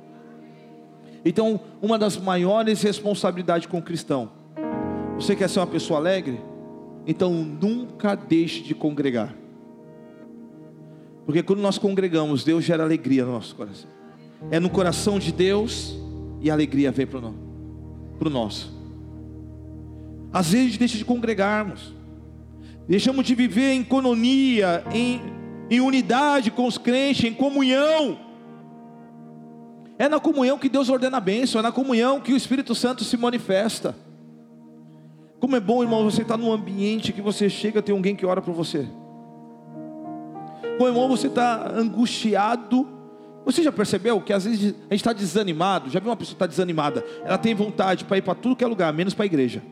Então, 1.25 1.59
uma 1.81 1.97
das 1.97 2.17
maiores 2.17 2.81
responsabilidades 2.81 3.67
com 3.67 3.77
o 3.77 3.81
cristão. 3.81 4.29
Você 5.15 5.35
quer 5.35 5.49
ser 5.49 5.59
uma 5.59 5.67
pessoa 5.67 5.99
alegre? 5.99 6.39
Então, 7.07 7.31
nunca 7.33 8.15
deixe 8.15 8.61
de 8.61 8.75
congregar. 8.75 9.33
Porque 11.25 11.41
quando 11.41 11.61
nós 11.61 11.77
congregamos, 11.77 12.43
Deus 12.43 12.63
gera 12.63 12.83
alegria 12.83 13.25
no 13.25 13.31
nosso 13.31 13.55
coração. 13.55 13.89
É 14.51 14.59
no 14.59 14.69
coração 14.69 15.19
de 15.19 15.31
Deus 15.31 15.95
e 16.41 16.49
a 16.49 16.53
alegria 16.53 16.91
vem 16.91 17.07
para 17.07 17.19
o 17.19 18.29
nosso. 18.29 18.73
Às 20.33 20.49
vezes 20.49 20.65
a 20.65 20.69
gente 20.69 20.79
deixa 20.79 20.97
de 20.97 21.05
congregarmos, 21.05 21.93
deixamos 22.87 23.25
de 23.25 23.35
viver 23.35 23.71
em 23.71 23.81
economia, 23.81 24.83
em, 24.93 25.21
em 25.69 25.79
unidade 25.79 26.51
com 26.51 26.67
os 26.67 26.77
crentes, 26.77 27.23
em 27.23 27.33
comunhão. 27.33 28.19
É 30.03 30.09
na 30.09 30.19
comunhão 30.19 30.57
que 30.57 30.67
Deus 30.67 30.89
ordena 30.89 31.15
a 31.15 31.21
bênção, 31.21 31.59
é 31.59 31.61
na 31.61 31.71
comunhão 31.71 32.19
que 32.19 32.33
o 32.33 32.35
Espírito 32.35 32.75
Santo 32.75 33.05
se 33.05 33.15
manifesta. 33.15 33.95
Como 35.39 35.55
é 35.55 35.61
bom, 35.61 35.81
irmão, 35.81 36.03
você 36.03 36.23
estar 36.23 36.35
num 36.35 36.51
ambiente 36.51 37.13
que 37.13 37.21
você 37.21 37.49
chega, 37.49 37.81
tem 37.81 37.95
alguém 37.95 38.13
que 38.13 38.25
ora 38.25 38.41
por 38.41 38.53
você. 38.53 38.85
Como 40.77 40.89
é 40.89 40.91
bom 40.91 41.07
você 41.07 41.27
estar 41.27 41.73
angustiado. 41.73 42.85
Você 43.45 43.63
já 43.63 43.71
percebeu 43.71 44.19
que 44.19 44.33
às 44.33 44.43
vezes 44.43 44.75
a 44.89 44.93
gente 44.93 44.95
está 44.95 45.13
desanimado? 45.13 45.89
Já 45.89 46.01
viu 46.01 46.09
uma 46.09 46.17
pessoa 46.17 46.33
que 46.33 46.35
está 46.35 46.47
desanimada? 46.47 47.01
Ela 47.23 47.37
tem 47.37 47.55
vontade 47.55 48.03
para 48.03 48.17
ir 48.17 48.23
para 48.23 48.35
tudo 48.35 48.57
que 48.57 48.63
é 48.65 48.67
lugar, 48.67 48.91
menos 48.91 49.13
para 49.13 49.23
a 49.23 49.27
igreja. 49.27 49.63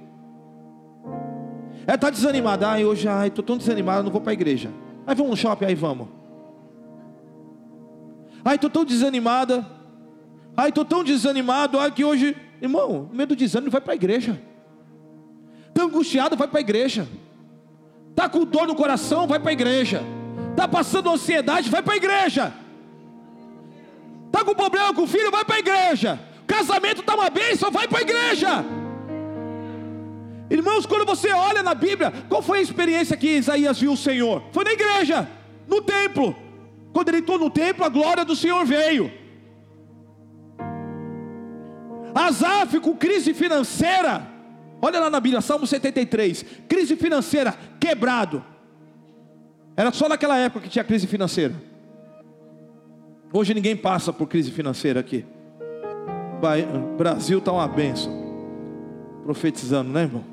Ela 1.86 1.96
está 1.96 2.10
desanimada. 2.10 2.70
Ai, 2.70 2.86
hoje, 2.86 3.06
estou 3.28 3.44
tão 3.44 3.58
desanimado, 3.58 4.04
não 4.04 4.12
vou 4.14 4.22
para 4.22 4.32
a 4.32 4.34
igreja. 4.34 4.72
Aí 5.06 5.14
vamos 5.14 5.32
no 5.32 5.36
shopping, 5.36 5.66
aí 5.66 5.76
vamos. 5.76 6.08
Ai, 8.46 8.56
estou 8.56 8.70
tão 8.70 8.86
desanimada. 8.86 9.81
Ai, 10.56 10.70
estou 10.70 10.86
tão 10.86 11.04
desanimado. 11.04 11.80
Ai, 11.80 11.92
que 11.92 12.04
hoje, 12.04 12.36
irmão, 12.62 13.08
no 13.10 13.16
meio 13.16 13.28
do 13.28 13.36
desânimo, 13.36 13.72
vai 13.72 13.82
para 13.82 13.94
a 13.94 13.96
igreja. 13.96 14.42
Está 15.70 15.84
angustiado, 15.84 16.36
vai 16.36 16.48
para 16.48 16.60
a 16.60 16.62
igreja. 16.62 17.08
Está 18.10 18.28
com 18.28 18.46
dor 18.46 18.68
no 18.68 18.76
coração, 18.76 19.26
vai 19.26 19.40
para 19.40 19.50
a 19.50 19.54
igreja. 19.54 20.04
Está 20.52 20.68
passando 20.68 21.10
ansiedade, 21.10 21.70
vai 21.70 21.82
para 21.82 21.94
a 21.94 21.98
igreja. 21.98 22.54
Está 24.28 24.44
com 24.44 24.54
problema 24.54 24.94
com 24.94 25.04
o 25.04 25.08
filho, 25.08 25.32
vai 25.32 25.46
para 25.46 25.56
a 25.56 25.60
igreja. 25.60 26.20
Casamento 26.46 27.02
está 27.02 27.16
uma 27.16 27.30
bênção, 27.30 27.72
vai 27.72 27.88
para 27.88 28.00
a 28.00 28.02
igreja. 28.02 28.66
Irmãos, 30.50 30.86
quando 30.86 31.06
você 31.06 31.32
olha 31.32 31.64
na 31.64 31.74
Bíblia, 31.74 32.12
qual 32.28 32.42
foi 32.42 32.60
a 32.60 32.62
experiência 32.62 33.16
que 33.16 33.38
Isaías 33.38 33.80
viu 33.80 33.94
o 33.94 33.98
Senhor? 33.98 34.44
Foi 34.52 34.66
na 34.66 34.74
igreja, 34.74 35.28
no 35.66 35.82
templo. 35.82 36.36
Quando 36.92 37.08
ele 37.08 37.20
entrou 37.20 37.40
no 37.40 37.50
templo, 37.50 37.86
a 37.86 37.90
glória 37.90 38.26
do 38.26 38.36
Senhor 38.36 38.66
veio. 38.66 39.21
Asaf 42.14 42.80
com 42.80 42.96
crise 42.96 43.34
financeira. 43.34 44.28
Olha 44.82 45.00
lá 45.00 45.10
na 45.10 45.20
Bíblia, 45.20 45.42
Salmo 45.42 45.68
73. 45.68 46.44
Crise 46.68 46.96
financeira, 46.96 47.54
quebrado. 47.80 48.44
Era 49.78 49.92
só 49.92 50.10
naquela 50.10 50.38
época 50.38 50.62
que 50.62 50.70
tinha 50.70 50.84
crise 50.84 51.08
financeira. 51.08 51.54
Hoje 53.32 53.54
ninguém 53.54 53.76
passa 53.78 54.12
por 54.12 54.28
crise 54.28 54.52
financeira 54.52 55.00
aqui. 55.00 55.26
Brasil 56.98 57.38
está 57.38 57.52
uma 57.52 57.68
benção. 57.68 58.12
Profetizando, 59.24 59.92
né, 59.92 60.02
irmão? 60.02 60.24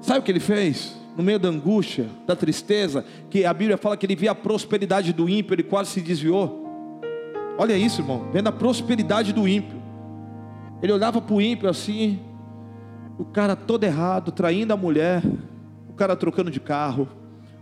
Sabe 0.00 0.20
o 0.20 0.22
que 0.22 0.32
ele 0.32 0.40
fez? 0.40 0.96
No 1.16 1.22
meio 1.22 1.38
da 1.38 1.48
angústia, 1.48 2.08
da 2.26 2.34
tristeza, 2.34 3.04
que 3.30 3.44
a 3.44 3.54
Bíblia 3.54 3.76
fala 3.76 3.96
que 3.96 4.04
ele 4.04 4.16
via 4.16 4.32
a 4.32 4.34
prosperidade 4.34 5.12
do 5.12 5.28
ímpio, 5.28 5.54
ele 5.54 5.62
quase 5.62 5.90
se 5.90 6.00
desviou. 6.00 6.63
Olha 7.56 7.76
isso, 7.76 8.00
irmão, 8.00 8.28
vendo 8.32 8.48
a 8.48 8.52
prosperidade 8.52 9.32
do 9.32 9.46
ímpio. 9.46 9.80
Ele 10.82 10.92
olhava 10.92 11.20
para 11.20 11.34
o 11.34 11.40
ímpio 11.40 11.68
assim, 11.68 12.20
o 13.18 13.24
cara 13.24 13.54
todo 13.54 13.84
errado, 13.84 14.32
traindo 14.32 14.72
a 14.72 14.76
mulher, 14.76 15.22
o 15.88 15.92
cara 15.92 16.16
trocando 16.16 16.50
de 16.50 16.58
carro, 16.58 17.08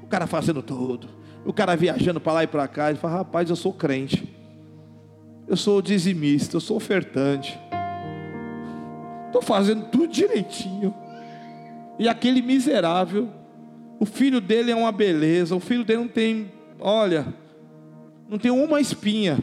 o 0.02 0.06
cara 0.06 0.26
fazendo 0.26 0.62
tudo, 0.62 1.08
o 1.44 1.52
cara 1.52 1.76
viajando 1.76 2.20
para 2.20 2.32
lá 2.32 2.44
e 2.44 2.46
para 2.46 2.66
cá. 2.66 2.88
Ele 2.88 2.98
fala: 2.98 3.18
Rapaz, 3.18 3.50
eu 3.50 3.56
sou 3.56 3.72
crente, 3.72 4.34
eu 5.46 5.56
sou 5.56 5.82
dizimista, 5.82 6.56
eu 6.56 6.60
sou 6.60 6.78
ofertante, 6.78 7.58
estou 9.26 9.42
fazendo 9.42 9.84
tudo 9.90 10.08
direitinho. 10.08 10.94
E 11.98 12.08
aquele 12.08 12.40
miserável, 12.40 13.28
o 14.00 14.06
filho 14.06 14.40
dele 14.40 14.70
é 14.70 14.74
uma 14.74 14.90
beleza, 14.90 15.54
o 15.54 15.60
filho 15.60 15.84
dele 15.84 16.00
não 16.00 16.08
tem, 16.08 16.50
olha, 16.80 17.26
não 18.26 18.38
tem 18.38 18.50
uma 18.50 18.80
espinha. 18.80 19.38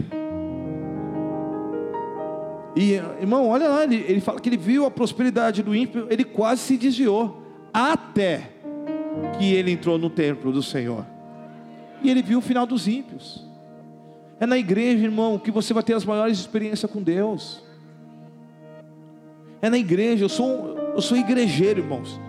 E 2.75 2.93
irmão, 2.93 3.47
olha 3.47 3.67
lá, 3.67 3.83
ele, 3.83 3.97
ele 4.07 4.21
fala 4.21 4.39
que 4.39 4.47
ele 4.47 4.57
viu 4.57 4.85
a 4.85 4.91
prosperidade 4.91 5.63
do 5.63 5.75
ímpio, 5.75 6.07
ele 6.09 6.23
quase 6.23 6.61
se 6.61 6.77
desviou, 6.77 7.41
até 7.73 8.51
que 9.37 9.53
ele 9.53 9.71
entrou 9.71 9.97
no 9.97 10.09
templo 10.09 10.51
do 10.51 10.61
Senhor. 10.61 11.05
E 12.01 12.09
ele 12.09 12.21
viu 12.21 12.39
o 12.39 12.41
final 12.41 12.65
dos 12.65 12.87
ímpios. 12.87 13.45
É 14.39 14.45
na 14.45 14.57
igreja, 14.57 15.03
irmão, 15.03 15.37
que 15.37 15.51
você 15.51 15.73
vai 15.73 15.83
ter 15.83 15.93
as 15.93 16.05
maiores 16.05 16.39
experiências 16.39 16.89
com 16.89 17.01
Deus. 17.01 17.61
É 19.61 19.69
na 19.69 19.77
igreja, 19.77 20.23
eu 20.23 20.29
sou, 20.29 20.77
eu 20.95 21.01
sou 21.01 21.17
igrejeiro, 21.17 21.81
irmãos. 21.81 22.19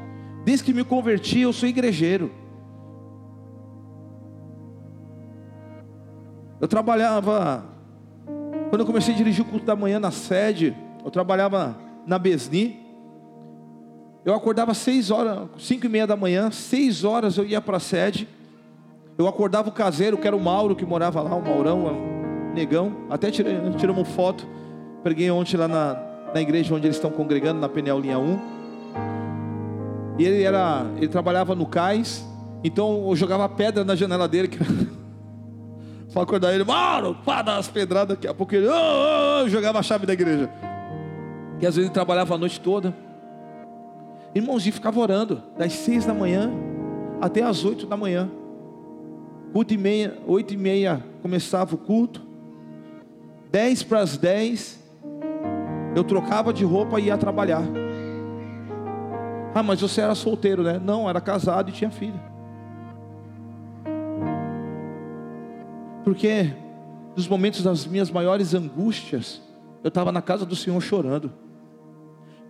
Desde 0.44 0.64
que 0.64 0.74
me 0.74 0.82
converti, 0.82 1.40
eu 1.40 1.52
sou 1.52 1.68
igrejeiro. 1.68 2.32
Eu 6.60 6.66
trabalhava, 6.66 7.64
quando 8.70 8.82
eu 8.82 8.86
comecei 8.86 9.12
a 9.12 9.16
dirigir 9.16 9.44
o 9.44 9.48
culto 9.48 9.66
da 9.66 9.74
manhã 9.74 9.98
na 9.98 10.12
sede, 10.12 10.76
eu 11.04 11.10
trabalhava 11.10 11.76
na 12.06 12.18
Besni. 12.18 12.78
Eu 14.24 14.32
acordava 14.32 14.72
seis 14.74 15.10
horas, 15.10 15.48
cinco 15.58 15.86
e 15.86 15.88
meia 15.88 16.06
da 16.06 16.16
manhã, 16.16 16.52
seis 16.52 17.02
horas 17.02 17.36
eu 17.36 17.44
ia 17.44 17.60
para 17.60 17.78
a 17.78 17.80
sede. 17.80 18.28
Eu 19.18 19.26
acordava 19.26 19.68
o 19.68 19.72
caseiro, 19.72 20.16
que 20.16 20.26
era 20.26 20.36
o 20.36 20.40
Mauro, 20.40 20.76
que 20.76 20.86
morava 20.86 21.20
lá, 21.20 21.34
o 21.34 21.42
Maurão, 21.42 21.86
um 21.86 22.54
negão. 22.54 22.92
Até 23.10 23.30
tiramos 23.30 24.08
foto. 24.08 24.46
Preguei 25.02 25.28
ontem 25.32 25.56
lá 25.56 25.66
na, 25.66 25.96
na 26.32 26.40
igreja 26.40 26.72
onde 26.72 26.86
eles 26.86 26.96
estão 26.96 27.10
congregando, 27.10 27.60
na 27.60 27.68
Peniel 27.68 27.98
Linha 27.98 28.20
1. 28.20 28.38
E 30.16 30.24
ele 30.24 30.42
era, 30.44 30.86
ele 30.96 31.08
trabalhava 31.08 31.56
no 31.56 31.66
cais, 31.66 32.24
então 32.62 33.08
eu 33.08 33.16
jogava 33.16 33.48
pedra 33.48 33.84
na 33.84 33.96
janela 33.96 34.28
dele. 34.28 34.46
Que... 34.48 34.58
Para 36.12 36.22
acordar 36.22 36.52
ele, 36.52 36.64
mano, 36.64 37.14
pá, 37.24 37.40
dar 37.40 37.56
as 37.56 37.68
pedradas, 37.68 38.16
daqui 38.16 38.26
a 38.26 38.34
pouco 38.34 38.54
ele 38.54 38.66
oh, 38.66 39.44
oh, 39.44 39.48
jogava 39.48 39.78
a 39.78 39.82
chave 39.82 40.06
da 40.06 40.12
igreja. 40.12 40.50
E 41.60 41.66
às 41.66 41.76
vezes 41.76 41.88
ele 41.88 41.94
trabalhava 41.94 42.34
a 42.34 42.38
noite 42.38 42.60
toda. 42.60 42.94
Irmãozinho 44.34 44.72
ficava 44.72 44.98
orando, 44.98 45.42
das 45.56 45.72
seis 45.72 46.04
da 46.04 46.14
manhã 46.14 46.50
até 47.20 47.42
as 47.42 47.64
oito 47.64 47.86
da 47.86 47.96
manhã. 47.96 48.28
Culto 49.52 49.74
e 49.74 49.76
meia, 49.76 50.18
oito 50.26 50.54
e 50.54 50.56
meia 50.56 51.04
começava 51.22 51.74
o 51.74 51.78
culto. 51.78 52.22
Dez 53.50 53.82
para 53.82 54.00
as 54.00 54.16
dez, 54.16 54.80
eu 55.94 56.04
trocava 56.04 56.52
de 56.52 56.64
roupa 56.64 56.98
e 57.00 57.06
ia 57.06 57.18
trabalhar. 57.18 57.62
Ah, 59.54 59.62
mas 59.62 59.80
você 59.80 60.00
era 60.00 60.14
solteiro, 60.14 60.62
né? 60.62 60.80
Não, 60.82 61.08
era 61.08 61.20
casado 61.20 61.68
e 61.68 61.72
tinha 61.72 61.90
filho. 61.90 62.29
Porque 66.04 66.52
nos 67.16 67.28
momentos 67.28 67.62
das 67.62 67.86
minhas 67.86 68.10
maiores 68.10 68.54
angústias, 68.54 69.40
eu 69.82 69.88
estava 69.88 70.12
na 70.12 70.22
casa 70.22 70.46
do 70.46 70.56
Senhor 70.56 70.80
chorando. 70.80 71.32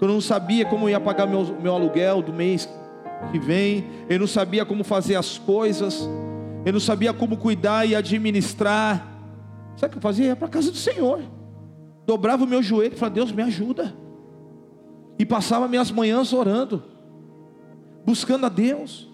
Eu 0.00 0.08
não 0.08 0.20
sabia 0.20 0.64
como 0.64 0.88
ia 0.88 0.98
pagar 0.98 1.26
meu, 1.26 1.44
meu 1.60 1.74
aluguel 1.74 2.22
do 2.22 2.32
mês 2.32 2.68
que 3.30 3.38
vem, 3.38 3.84
eu 4.08 4.18
não 4.18 4.26
sabia 4.26 4.64
como 4.64 4.82
fazer 4.82 5.14
as 5.14 5.36
coisas, 5.36 6.08
eu 6.64 6.72
não 6.72 6.80
sabia 6.80 7.12
como 7.12 7.36
cuidar 7.36 7.86
e 7.86 7.94
administrar. 7.94 9.06
Sabe 9.76 9.88
o 9.88 9.92
que 9.92 9.98
eu 9.98 10.02
fazia? 10.02 10.26
Ia 10.26 10.36
para 10.36 10.46
a 10.46 10.50
casa 10.50 10.70
do 10.70 10.76
Senhor. 10.76 11.20
dobrava 12.06 12.44
o 12.44 12.46
meu 12.46 12.62
joelho 12.62 12.94
e 12.94 12.96
falava: 12.96 13.14
Deus, 13.14 13.32
me 13.32 13.42
ajuda. 13.42 13.94
E 15.18 15.26
passava 15.26 15.68
minhas 15.68 15.90
manhãs 15.90 16.32
orando, 16.32 16.82
buscando 18.04 18.46
a 18.46 18.48
Deus. 18.48 19.08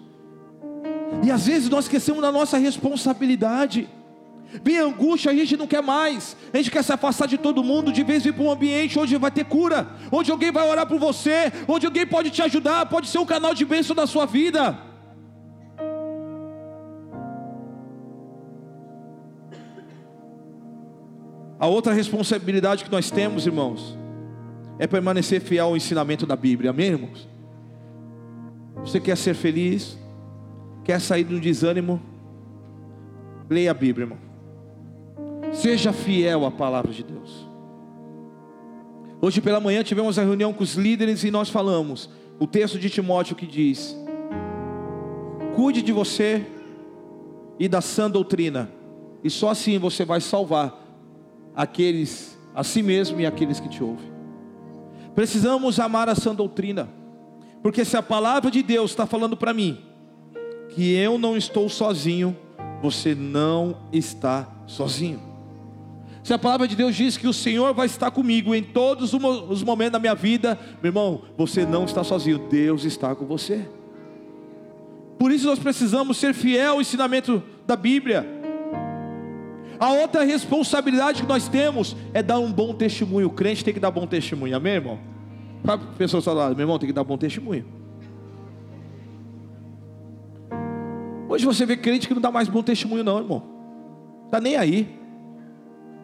E 1.23 1.31
às 1.31 1.47
vezes 1.47 1.69
nós 1.69 1.85
esquecemos 1.85 2.21
da 2.21 2.31
nossa 2.31 2.57
responsabilidade. 2.57 3.89
Vem 4.63 4.77
angústia, 4.79 5.31
a 5.31 5.35
gente 5.35 5.57
não 5.57 5.67
quer 5.67 5.81
mais. 5.81 6.35
A 6.53 6.57
gente 6.57 6.71
quer 6.71 6.83
se 6.83 6.91
afastar 6.91 7.27
de 7.27 7.37
todo 7.37 7.63
mundo, 7.63 7.91
de 7.91 8.03
vez 8.03 8.23
vir 8.23 8.33
para 8.33 8.43
um 8.43 8.51
ambiente 8.51 8.97
onde 8.97 9.15
vai 9.17 9.31
ter 9.31 9.45
cura, 9.45 9.87
onde 10.11 10.31
alguém 10.31 10.51
vai 10.51 10.67
orar 10.67 10.87
por 10.87 10.99
você, 10.99 11.51
onde 11.67 11.85
alguém 11.85 12.05
pode 12.05 12.29
te 12.29 12.41
ajudar, 12.41 12.85
pode 12.85 13.07
ser 13.07 13.19
um 13.19 13.25
canal 13.25 13.53
de 13.53 13.65
bênção 13.65 13.95
na 13.95 14.07
sua 14.07 14.25
vida. 14.25 14.77
A 21.59 21.65
outra 21.65 21.91
responsabilidade 21.91 22.83
que 22.83 22.91
nós 22.91 23.09
temos, 23.09 23.47
irmãos, 23.47 23.97
é 24.77 24.85
permanecer 24.85 25.41
fiel 25.41 25.67
ao 25.67 25.77
ensinamento 25.77 26.25
da 26.25 26.35
Bíblia, 26.35 26.69
amém, 26.69 26.87
irmãos? 26.87 27.27
Você 28.81 28.99
quer 28.99 29.17
ser 29.17 29.33
feliz? 29.33 29.97
Quer 30.83 31.01
sair 31.01 31.23
do 31.23 31.39
desânimo? 31.39 31.99
Leia 33.49 33.71
a 33.71 33.73
Bíblia, 33.73 34.05
irmão. 34.05 34.26
Seja 35.51 35.91
fiel 35.91 36.45
à 36.45 36.51
palavra 36.51 36.91
de 36.91 37.03
Deus. 37.03 37.47
Hoje 39.21 39.41
pela 39.41 39.59
manhã 39.59 39.83
tivemos 39.83 40.19
a 40.19 40.23
reunião 40.23 40.53
com 40.53 40.63
os 40.63 40.75
líderes 40.75 41.23
e 41.23 41.31
nós 41.31 41.49
falamos 41.49 42.09
o 42.39 42.45
texto 42.45 42.77
de 42.77 42.89
Timóteo 42.89 43.35
que 43.35 43.47
diz: 43.47 43.97
Cuide 45.55 45.81
de 45.81 45.91
você 45.91 46.45
e 47.59 47.67
da 47.67 47.81
sã 47.81 48.09
doutrina, 48.09 48.71
e 49.23 49.29
só 49.29 49.49
assim 49.49 49.79
você 49.79 50.05
vai 50.05 50.21
salvar 50.21 50.85
aqueles 51.55 52.37
a 52.53 52.63
si 52.63 52.83
mesmo 52.83 53.19
e 53.19 53.25
aqueles 53.25 53.59
que 53.59 53.69
te 53.69 53.83
ouvem. 53.83 54.11
Precisamos 55.15 55.79
amar 55.79 56.07
a 56.09 56.15
sã 56.15 56.35
doutrina, 56.35 56.87
porque 57.63 57.83
se 57.83 57.97
a 57.97 58.03
palavra 58.03 58.51
de 58.51 58.61
Deus 58.61 58.91
está 58.91 59.07
falando 59.07 59.35
para 59.35 59.53
mim 59.53 59.79
que 60.69 60.93
eu 60.93 61.17
não 61.17 61.35
estou 61.35 61.67
sozinho, 61.67 62.37
você 62.81 63.15
não 63.15 63.77
está 63.91 64.47
sozinho. 64.67 65.26
Se 66.27 66.33
a 66.33 66.37
palavra 66.37 66.67
de 66.67 66.75
Deus 66.75 66.93
diz 66.93 67.15
que 67.15 67.25
o 67.25 67.31
Senhor 67.31 67.73
vai 67.73 67.85
estar 67.85 68.11
comigo 68.11 68.53
em 68.53 68.61
todos 68.61 69.13
os 69.13 69.63
momentos 69.63 69.93
da 69.93 69.97
minha 69.97 70.13
vida, 70.13 70.59
meu 70.83 70.89
irmão, 70.89 71.21
você 71.37 71.65
não 71.65 71.85
está 71.85 72.03
sozinho, 72.03 72.37
Deus 72.49 72.83
está 72.83 73.15
com 73.15 73.25
você. 73.25 73.65
Por 75.17 75.31
isso 75.31 75.47
nós 75.47 75.57
precisamos 75.57 76.17
ser 76.17 76.33
fiel 76.33 76.73
ao 76.73 76.81
ensinamento 76.81 77.41
da 77.65 77.77
Bíblia. 77.77 78.27
A 79.79 79.93
outra 79.93 80.25
responsabilidade 80.25 81.21
que 81.21 81.29
nós 81.29 81.47
temos 81.47 81.95
é 82.13 82.21
dar 82.21 82.39
um 82.39 82.51
bom 82.51 82.73
testemunho. 82.73 83.27
O 83.27 83.31
crente 83.31 83.63
tem 83.63 83.73
que 83.73 83.79
dar 83.79 83.89
bom 83.89 84.05
testemunho, 84.05 84.53
amém, 84.53 84.73
irmão? 84.73 84.99
Para 85.63 85.75
a 85.75 85.77
pessoa 85.77 86.21
do 86.21 86.33
lado, 86.33 86.55
meu 86.57 86.63
irmão, 86.63 86.77
tem 86.77 86.87
que 86.87 86.93
dar 86.93 87.05
bom 87.05 87.17
testemunho. 87.17 87.65
Hoje 91.29 91.45
você 91.45 91.65
vê 91.65 91.77
crente 91.77 92.05
que 92.05 92.13
não 92.13 92.21
dá 92.21 92.31
mais 92.31 92.49
bom 92.49 92.61
testemunho, 92.61 93.01
não, 93.01 93.17
irmão. 93.17 93.43
Está 94.25 94.41
nem 94.41 94.57
aí. 94.57 94.96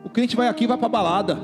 O 0.04 0.10
crente 0.10 0.36
vai 0.36 0.47
aqui 0.47 0.68
vai 0.68 0.78
para 0.78 0.89
balada. 0.89 1.39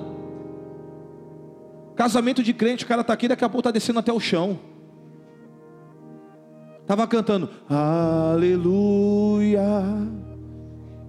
Casamento 1.95 2.41
de 2.41 2.53
crente, 2.53 2.85
o 2.85 2.87
cara 2.87 3.01
está 3.01 3.13
aqui, 3.13 3.27
daqui 3.27 3.43
a 3.43 3.49
pouco 3.49 3.59
está 3.59 3.71
descendo 3.71 3.99
até 3.99 4.11
o 4.11 4.19
chão. 4.19 4.59
Estava 6.81 7.05
cantando, 7.07 7.49
aleluia. 7.69 9.61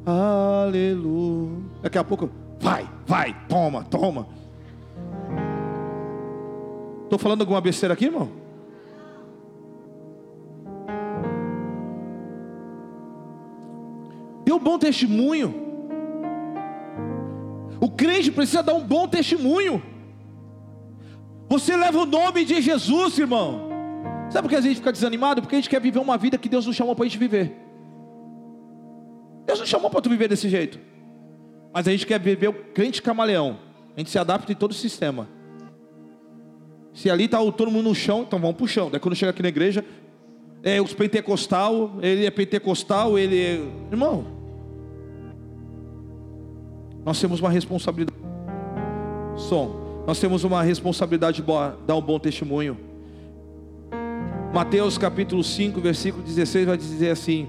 Aleluia. 0.05 1.63
Daqui 1.83 1.97
a 1.97 2.05
pouco, 2.05 2.29
vai, 2.59 2.89
vai, 3.07 3.37
toma, 3.49 3.85
toma. 3.85 4.27
Estou 7.05 7.19
falando 7.19 7.41
alguma 7.41 7.61
besteira 7.61 7.95
aqui, 7.95 8.07
irmão? 8.07 8.31
Dê 14.45 14.53
um 14.53 14.59
bom 14.59 14.79
testemunho. 14.79 15.70
O 17.81 17.89
crente 17.89 18.31
precisa 18.31 18.63
dar 18.63 18.75
um 18.75 18.85
bom 18.85 19.09
testemunho. 19.09 19.83
Você 21.49 21.77
leva 21.77 21.99
o 21.99 22.07
nome 22.07 22.45
de 22.45 22.61
Jesus, 22.61 23.19
irmão. 23.19 23.69
Sabe 24.31 24.43
por 24.43 24.51
que 24.51 24.57
a 24.57 24.61
gente 24.61 24.77
fica 24.77 24.93
desanimado? 24.93 25.41
Porque 25.41 25.57
a 25.57 25.59
gente 25.59 25.71
quer 25.71 25.81
viver 25.81 25.99
uma 25.99 26.17
vida 26.17 26.39
que 26.39 26.49
Deus 26.49 26.67
nos 26.67 26.77
chamou 26.77 26.95
para 26.95 27.05
a 27.05 27.09
gente 27.09 27.19
viver. 27.19 27.57
Deus 29.47 29.59
não 29.59 29.67
chamou 29.67 29.91
para 29.91 30.01
tu 30.01 30.11
viver 30.11 30.29
desse 30.29 30.49
jeito. 30.49 30.79
Mas 31.73 31.89
a 31.89 31.91
gente 31.91 32.07
quer 32.07 32.21
viver 32.21 32.49
o 32.49 32.53
crente 32.53 33.03
camaleão. 33.03 33.59
A 33.97 33.99
gente 33.99 34.11
se 34.11 34.19
adapta 34.19 34.53
em 34.53 34.55
todo 34.55 34.71
o 34.71 34.75
sistema. 34.75 35.29
Se 36.93 37.11
ali 37.11 37.25
está 37.25 37.39
todo 37.51 37.71
mundo 37.71 37.89
no 37.89 37.95
chão, 37.95 38.23
então 38.23 38.39
vamos 38.39 38.57
para 38.57 38.65
o 38.65 38.69
chão. 38.69 38.91
Daí 38.91 39.01
quando 39.01 39.17
chega 39.17 39.31
aqui 39.31 39.43
na 39.43 39.49
igreja, 39.49 39.85
é 40.63 40.81
os 40.81 40.93
pentecostal, 40.93 41.99
ele 42.03 42.27
é 42.27 42.31
pentecostal, 42.31 43.19
ele 43.19 43.41
é. 43.41 43.61
Irmão, 43.91 44.40
nós 47.05 47.21
temos 47.21 47.41
uma 47.41 47.51
responsabilidade. 47.51 48.19
Som, 49.37 50.05
nós 50.07 50.19
temos 50.19 50.45
uma 50.45 50.63
responsabilidade 50.63 51.43
de 51.43 51.47
dar 51.87 51.97
um 51.97 52.03
bom 52.03 52.19
testemunho. 52.19 52.77
Mateus 54.53 54.99
capítulo 54.99 55.45
5, 55.45 55.81
versículo 55.81 56.23
16 56.23 56.67
vai 56.67 56.77
dizer 56.77 57.11
assim: 57.11 57.49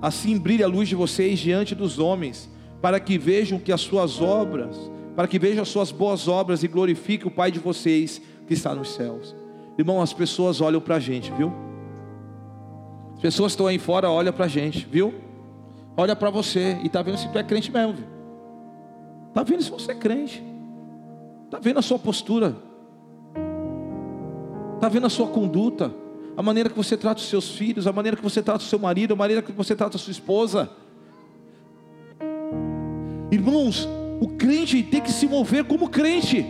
Assim 0.00 0.38
brilha 0.38 0.66
a 0.66 0.68
luz 0.68 0.88
de 0.88 0.94
vocês 0.94 1.38
diante 1.38 1.74
dos 1.74 1.98
homens, 1.98 2.50
para 2.80 2.98
que 2.98 3.16
vejam 3.16 3.58
que 3.58 3.72
as 3.72 3.80
suas 3.80 4.20
obras, 4.20 4.76
para 5.14 5.28
que 5.28 5.38
vejam 5.38 5.62
as 5.62 5.68
suas 5.68 5.92
boas 5.92 6.26
obras 6.28 6.62
e 6.62 6.68
glorifiquem 6.68 7.28
o 7.28 7.30
Pai 7.30 7.50
de 7.50 7.58
vocês 7.58 8.20
que 8.46 8.54
está 8.54 8.74
nos 8.74 8.94
céus. 8.94 9.34
Irmão, 9.78 10.02
as 10.02 10.12
pessoas 10.12 10.60
olham 10.60 10.80
para 10.80 10.96
a 10.96 11.00
gente, 11.00 11.32
viu? 11.32 11.52
As 13.14 13.20
pessoas 13.20 13.52
que 13.52 13.54
estão 13.54 13.66
aí 13.68 13.78
fora 13.78 14.10
olham 14.10 14.32
para 14.32 14.46
a 14.46 14.48
gente, 14.48 14.86
viu? 14.90 15.14
Olha 15.96 16.16
para 16.16 16.28
você 16.28 16.76
e 16.82 16.86
está 16.86 17.00
vendo 17.02 17.18
se 17.18 17.28
tu 17.28 17.38
é 17.38 17.44
crente 17.44 17.70
mesmo, 17.70 17.94
viu? 17.94 18.11
Está 19.32 19.42
vendo 19.42 19.62
se 19.62 19.70
você 19.70 19.92
é 19.92 19.94
crente. 19.94 20.44
Está 21.46 21.58
vendo 21.58 21.78
a 21.78 21.82
sua 21.82 21.98
postura. 21.98 22.54
Está 24.74 24.90
vendo 24.90 25.06
a 25.06 25.10
sua 25.10 25.26
conduta 25.26 25.90
a 26.36 26.42
maneira 26.42 26.68
que 26.68 26.76
você 26.76 26.96
trata 26.96 27.20
os 27.20 27.28
seus 27.28 27.50
filhos, 27.50 27.86
a 27.86 27.92
maneira 27.92 28.14
que 28.16 28.22
você 28.22 28.42
trata 28.42 28.60
o 28.60 28.66
seu 28.66 28.78
marido, 28.78 29.14
a 29.14 29.16
maneira 29.16 29.42
que 29.42 29.52
você 29.52 29.74
trata 29.74 29.96
a 29.96 30.00
sua 30.00 30.10
esposa. 30.10 30.70
Irmãos, 33.30 33.88
o 34.20 34.28
crente 34.28 34.82
tem 34.82 35.00
que 35.00 35.10
se 35.10 35.26
mover 35.26 35.64
como 35.64 35.88
crente. 35.88 36.44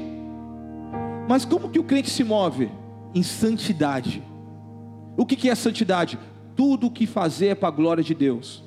Mas 1.28 1.44
como 1.44 1.70
que 1.70 1.78
o 1.78 1.84
crente 1.84 2.10
se 2.10 2.24
move? 2.24 2.68
Em 3.14 3.22
santidade. 3.22 4.22
O 5.16 5.24
que, 5.24 5.48
é 5.48 5.54
santidade? 5.54 6.18
Tudo 6.56 6.88
o 6.88 6.90
que 6.90 7.06
fazer 7.06 7.48
é 7.48 7.54
para 7.54 7.68
a 7.68 7.72
glória 7.72 8.02
de 8.02 8.14
Deus. 8.14 8.64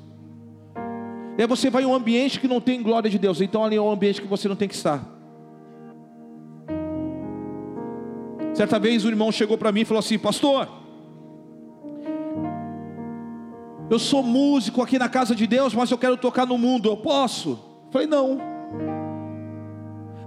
E 1.37 1.41
aí 1.41 1.47
você 1.47 1.69
vai 1.69 1.83
em 1.83 1.85
um 1.85 1.93
ambiente 1.93 2.39
que 2.39 2.47
não 2.47 2.61
tem 2.61 2.81
glória 2.81 3.09
de 3.09 3.19
Deus, 3.19 3.41
então 3.41 3.63
ali 3.63 3.75
é 3.75 3.81
um 3.81 3.91
ambiente 3.91 4.21
que 4.21 4.27
você 4.27 4.47
não 4.47 4.55
tem 4.55 4.67
que 4.67 4.75
estar. 4.75 5.03
Certa 8.53 8.79
vez 8.79 9.03
o 9.03 9.09
irmão 9.09 9.31
chegou 9.31 9.57
para 9.57 9.71
mim 9.71 9.81
e 9.81 9.85
falou 9.85 9.99
assim: 9.99 10.17
Pastor, 10.17 10.69
eu 13.89 13.99
sou 13.99 14.23
músico 14.23 14.81
aqui 14.81 14.97
na 14.97 15.07
casa 15.07 15.35
de 15.35 15.45
Deus, 15.45 15.75
mas 15.75 15.91
eu 15.91 15.97
quero 15.97 16.17
tocar 16.17 16.47
no 16.47 16.57
mundo, 16.57 16.89
eu 16.89 16.97
posso? 16.97 17.51
Eu 17.85 17.91
falei, 17.91 18.07
não. 18.07 18.39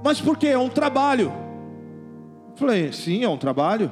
Mas 0.04 0.20
por 0.20 0.38
quê? 0.38 0.48
É 0.48 0.58
um 0.58 0.68
trabalho. 0.68 1.32
Eu 2.50 2.56
falei, 2.56 2.92
sim, 2.92 3.24
é 3.24 3.28
um 3.28 3.36
trabalho. 3.36 3.90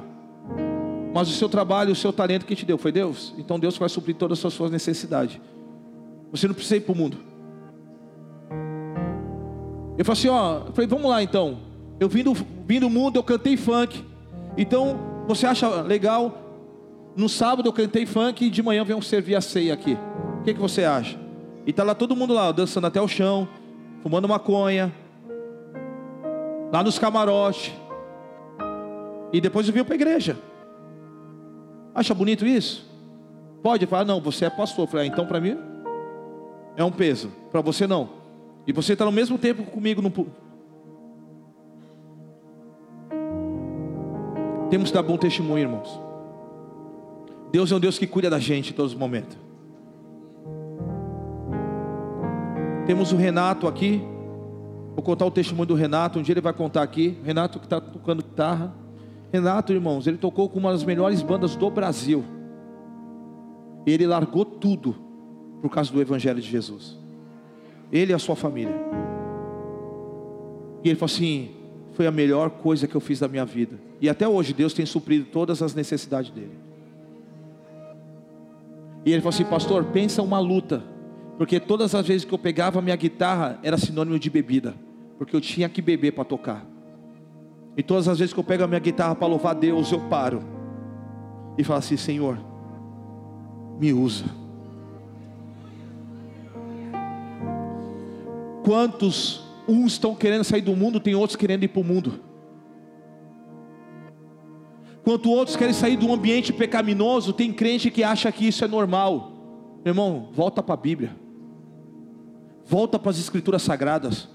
Mas 1.13 1.29
o 1.29 1.33
seu 1.33 1.49
trabalho, 1.49 1.91
o 1.91 1.95
seu 1.95 2.13
talento 2.13 2.45
que 2.45 2.55
te 2.55 2.65
deu 2.65 2.77
foi 2.77 2.91
Deus. 2.91 3.33
Então 3.37 3.59
Deus 3.59 3.77
vai 3.77 3.89
suprir 3.89 4.15
todas 4.15 4.43
as 4.43 4.53
suas 4.53 4.71
necessidades. 4.71 5.39
Você 6.31 6.47
não 6.47 6.53
precisa 6.53 6.77
ir 6.77 6.81
para 6.81 6.93
o 6.93 6.95
mundo. 6.95 7.17
Eu 9.97 10.05
falei 10.05 10.19
assim, 10.19 10.29
ó, 10.29 10.67
eu 10.67 10.73
falei, 10.73 10.87
vamos 10.87 11.09
lá 11.09 11.23
então. 11.23 11.59
Eu 11.99 12.07
vim 12.07 12.23
do, 12.23 12.33
vim 12.33 12.79
do 12.79 12.89
mundo, 12.89 13.17
eu 13.17 13.23
cantei 13.23 13.57
funk. 13.57 14.03
Então, 14.55 14.99
você 15.27 15.45
acha 15.45 15.81
legal 15.81 16.47
no 17.17 17.27
sábado 17.27 17.67
eu 17.67 17.73
cantei 17.73 18.05
funk 18.05 18.45
e 18.45 18.49
de 18.51 18.61
manhã 18.61 18.83
venho 18.83 19.01
servir 19.01 19.35
a 19.35 19.41
ceia 19.41 19.73
aqui. 19.73 19.97
O 20.39 20.43
que, 20.43 20.53
que 20.53 20.59
você 20.59 20.83
acha? 20.83 21.17
E 21.65 21.73
tá 21.73 21.83
lá 21.83 21.95
todo 21.95 22.15
mundo 22.15 22.31
lá, 22.31 22.51
dançando 22.51 22.85
até 22.85 23.01
o 23.01 23.07
chão, 23.07 23.47
fumando 24.03 24.27
maconha, 24.27 24.93
lá 26.71 26.83
nos 26.83 26.99
camarotes. 26.99 27.73
E 29.33 29.41
depois 29.41 29.67
eu 29.67 29.73
vim 29.73 29.83
para 29.83 29.95
a 29.95 29.95
igreja. 29.95 30.37
Acha 31.95 32.13
bonito 32.13 32.45
isso? 32.45 32.87
Pode 33.63 33.87
falar, 33.87 34.05
não, 34.05 34.21
você 34.21 34.45
é 34.45 34.49
pastor. 34.51 34.85
Eu 34.85 34.87
falei, 34.87 35.07
ah, 35.07 35.11
então 35.11 35.25
para 35.25 35.41
mim 35.41 35.57
é 36.77 36.83
um 36.83 36.91
peso, 36.91 37.31
para 37.51 37.59
você 37.59 37.87
não. 37.87 38.07
E 38.67 38.71
você 38.71 38.93
está 38.93 39.03
no 39.03 39.11
mesmo 39.11 39.35
tempo 39.39 39.63
comigo 39.63 39.99
no. 39.99 40.11
Temos 44.69 44.89
que 44.89 44.93
dar 44.93 45.01
bom 45.01 45.17
testemunho, 45.17 45.57
irmãos. 45.57 45.99
Deus 47.51 47.71
é 47.71 47.75
um 47.75 47.79
Deus 47.79 47.97
que 47.97 48.05
cuida 48.05 48.29
da 48.29 48.37
gente 48.37 48.71
em 48.71 48.75
todos 48.75 48.91
os 48.91 48.97
momentos. 48.97 49.35
Temos 52.85 53.11
o 53.11 53.17
Renato 53.17 53.67
aqui. 53.67 53.99
Vou 54.93 55.03
contar 55.03 55.25
o 55.25 55.31
testemunho 55.31 55.65
do 55.65 55.73
Renato. 55.73 56.19
Um 56.19 56.21
dia 56.21 56.33
ele 56.33 56.41
vai 56.41 56.53
contar 56.53 56.83
aqui. 56.83 57.17
Renato 57.23 57.57
que 57.59 57.65
está 57.65 57.81
tocando 57.81 58.21
guitarra. 58.21 58.71
Renato, 59.33 59.73
irmãos, 59.73 60.05
ele 60.05 60.17
tocou 60.17 60.47
com 60.47 60.59
uma 60.59 60.73
das 60.73 60.83
melhores 60.83 61.23
bandas 61.23 61.55
do 61.55 61.71
Brasil. 61.71 62.23
Ele 63.85 64.05
largou 64.05 64.45
tudo 64.45 65.06
por 65.61 65.69
causa 65.69 65.91
do 65.91 66.01
Evangelho 66.01 66.41
de 66.41 66.49
Jesus. 66.49 66.97
Ele 67.91 68.11
e 68.11 68.15
a 68.15 68.19
sua 68.19 68.35
família. 68.35 68.75
E 70.83 70.89
ele 70.89 70.97
falou 70.97 71.13
assim: 71.13 71.51
foi 71.93 72.05
a 72.05 72.11
melhor 72.11 72.49
coisa 72.49 72.87
que 72.87 72.95
eu 72.95 73.01
fiz 73.01 73.19
da 73.19 73.27
minha 73.27 73.45
vida. 73.45 73.79
E 73.99 74.07
até 74.07 74.27
hoje 74.27 74.53
Deus 74.53 74.73
tem 74.73 74.85
suprido 74.85 75.25
todas 75.25 75.61
as 75.61 75.73
necessidades 75.73 76.29
dele. 76.29 76.57
E 79.03 79.11
ele 79.11 79.21
falou 79.21 79.33
assim: 79.33 79.45
Pastor, 79.45 79.83
pensa 79.85 80.21
uma 80.21 80.39
luta. 80.39 80.83
Porque 81.37 81.59
todas 81.59 81.93
as 81.93 82.07
vezes 82.07 82.25
que 82.25 82.33
eu 82.33 82.37
pegava 82.37 82.81
minha 82.81 82.95
guitarra 82.95 83.59
era 83.63 83.77
sinônimo 83.77 84.19
de 84.19 84.29
bebida. 84.29 84.75
Porque 85.17 85.35
eu 85.35 85.41
tinha 85.41 85.67
que 85.67 85.81
beber 85.81 86.11
para 86.11 86.23
tocar. 86.23 86.65
E 87.75 87.83
todas 87.83 88.07
as 88.07 88.19
vezes 88.19 88.33
que 88.33 88.39
eu 88.39 88.43
pego 88.43 88.63
a 88.63 88.67
minha 88.67 88.79
guitarra 88.79 89.15
para 89.15 89.27
louvar 89.27 89.55
Deus, 89.55 89.91
eu 89.91 89.99
paro. 90.01 90.41
E 91.57 91.63
falo 91.63 91.79
assim: 91.79 91.97
Senhor, 91.97 92.37
me 93.79 93.91
usa. 93.91 94.25
Quantos 98.67 99.41
uns 99.65 99.93
estão 99.93 100.13
querendo 100.13 100.43
sair 100.43 100.59
do 100.59 100.75
mundo, 100.75 100.99
tem 100.99 101.15
outros 101.15 101.37
querendo 101.37 101.63
ir 101.63 101.69
para 101.69 101.79
o 101.79 101.85
mundo. 101.85 102.19
Enquanto 104.99 105.31
outros 105.31 105.55
querem 105.55 105.73
sair 105.73 105.95
do 105.95 106.11
ambiente 106.11 106.51
pecaminoso, 106.51 107.31
tem 107.31 107.53
crente 107.53 107.89
que 107.89 108.03
acha 108.03 108.29
que 108.29 108.45
isso 108.45 108.65
é 108.65 108.67
normal. 108.67 109.79
Irmão, 109.85 110.31
volta 110.33 110.61
para 110.61 110.73
a 110.73 110.77
Bíblia. 110.77 111.15
Volta 112.65 112.99
para 112.99 113.11
as 113.11 113.17
escrituras 113.17 113.61
sagradas. 113.61 114.27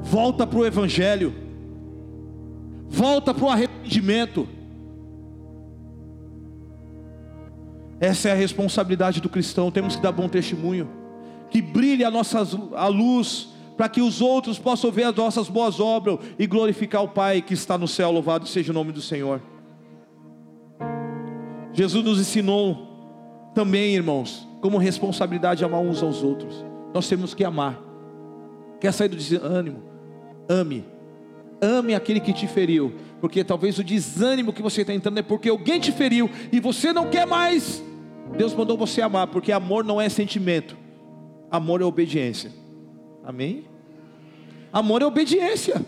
Volta 0.00 0.46
para 0.46 0.58
o 0.58 0.64
Evangelho. 0.64 1.34
Volta 2.88 3.34
para 3.34 3.44
o 3.44 3.50
arrependimento. 3.50 4.48
Essa 8.00 8.30
é 8.30 8.32
a 8.32 8.34
responsabilidade 8.34 9.20
do 9.20 9.28
cristão. 9.28 9.70
Temos 9.70 9.94
que 9.94 10.00
dar 10.00 10.12
bom 10.12 10.26
testemunho. 10.26 11.01
Que 11.52 11.62
brilhe 11.62 12.04
a 12.04 12.10
nossa 12.10 12.40
a 12.74 12.88
luz 12.88 13.50
para 13.76 13.88
que 13.88 14.00
os 14.00 14.20
outros 14.20 14.58
possam 14.58 14.90
ver 14.90 15.04
as 15.04 15.14
nossas 15.14 15.48
boas 15.48 15.78
obras 15.78 16.18
e 16.38 16.46
glorificar 16.46 17.02
o 17.02 17.08
Pai 17.08 17.42
que 17.42 17.54
está 17.54 17.76
no 17.76 17.86
céu, 17.86 18.10
louvado 18.10 18.46
seja 18.46 18.72
o 18.72 18.74
nome 18.74 18.90
do 18.90 19.00
Senhor. 19.02 19.40
Jesus 21.72 22.04
nos 22.04 22.18
ensinou 22.18 23.50
também, 23.54 23.94
irmãos, 23.94 24.48
como 24.60 24.78
responsabilidade 24.78 25.64
amar 25.64 25.80
uns 25.80 26.02
aos 26.02 26.22
outros. 26.22 26.64
Nós 26.94 27.08
temos 27.08 27.34
que 27.34 27.44
amar. 27.44 27.80
Quer 28.80 28.92
sair 28.92 29.08
do 29.08 29.16
desânimo? 29.16 29.82
Ame. 30.48 30.84
Ame 31.60 31.94
aquele 31.94 32.18
que 32.18 32.32
te 32.32 32.48
feriu, 32.48 32.94
porque 33.20 33.44
talvez 33.44 33.78
o 33.78 33.84
desânimo 33.84 34.52
que 34.52 34.60
você 34.60 34.80
está 34.80 34.92
entrando 34.92 35.18
é 35.18 35.22
porque 35.22 35.48
alguém 35.48 35.78
te 35.78 35.92
feriu 35.92 36.28
e 36.50 36.58
você 36.58 36.92
não 36.92 37.08
quer 37.08 37.26
mais. 37.26 37.82
Deus 38.36 38.54
mandou 38.54 38.76
você 38.76 39.00
amar, 39.00 39.28
porque 39.28 39.52
amor 39.52 39.84
não 39.84 40.00
é 40.00 40.08
sentimento, 40.08 40.76
amor 41.52 41.82
é 41.82 41.84
obediência. 41.84 42.50
Amém? 43.22 43.66
Amor 44.72 45.02
é 45.02 45.06
obediência. 45.06 45.84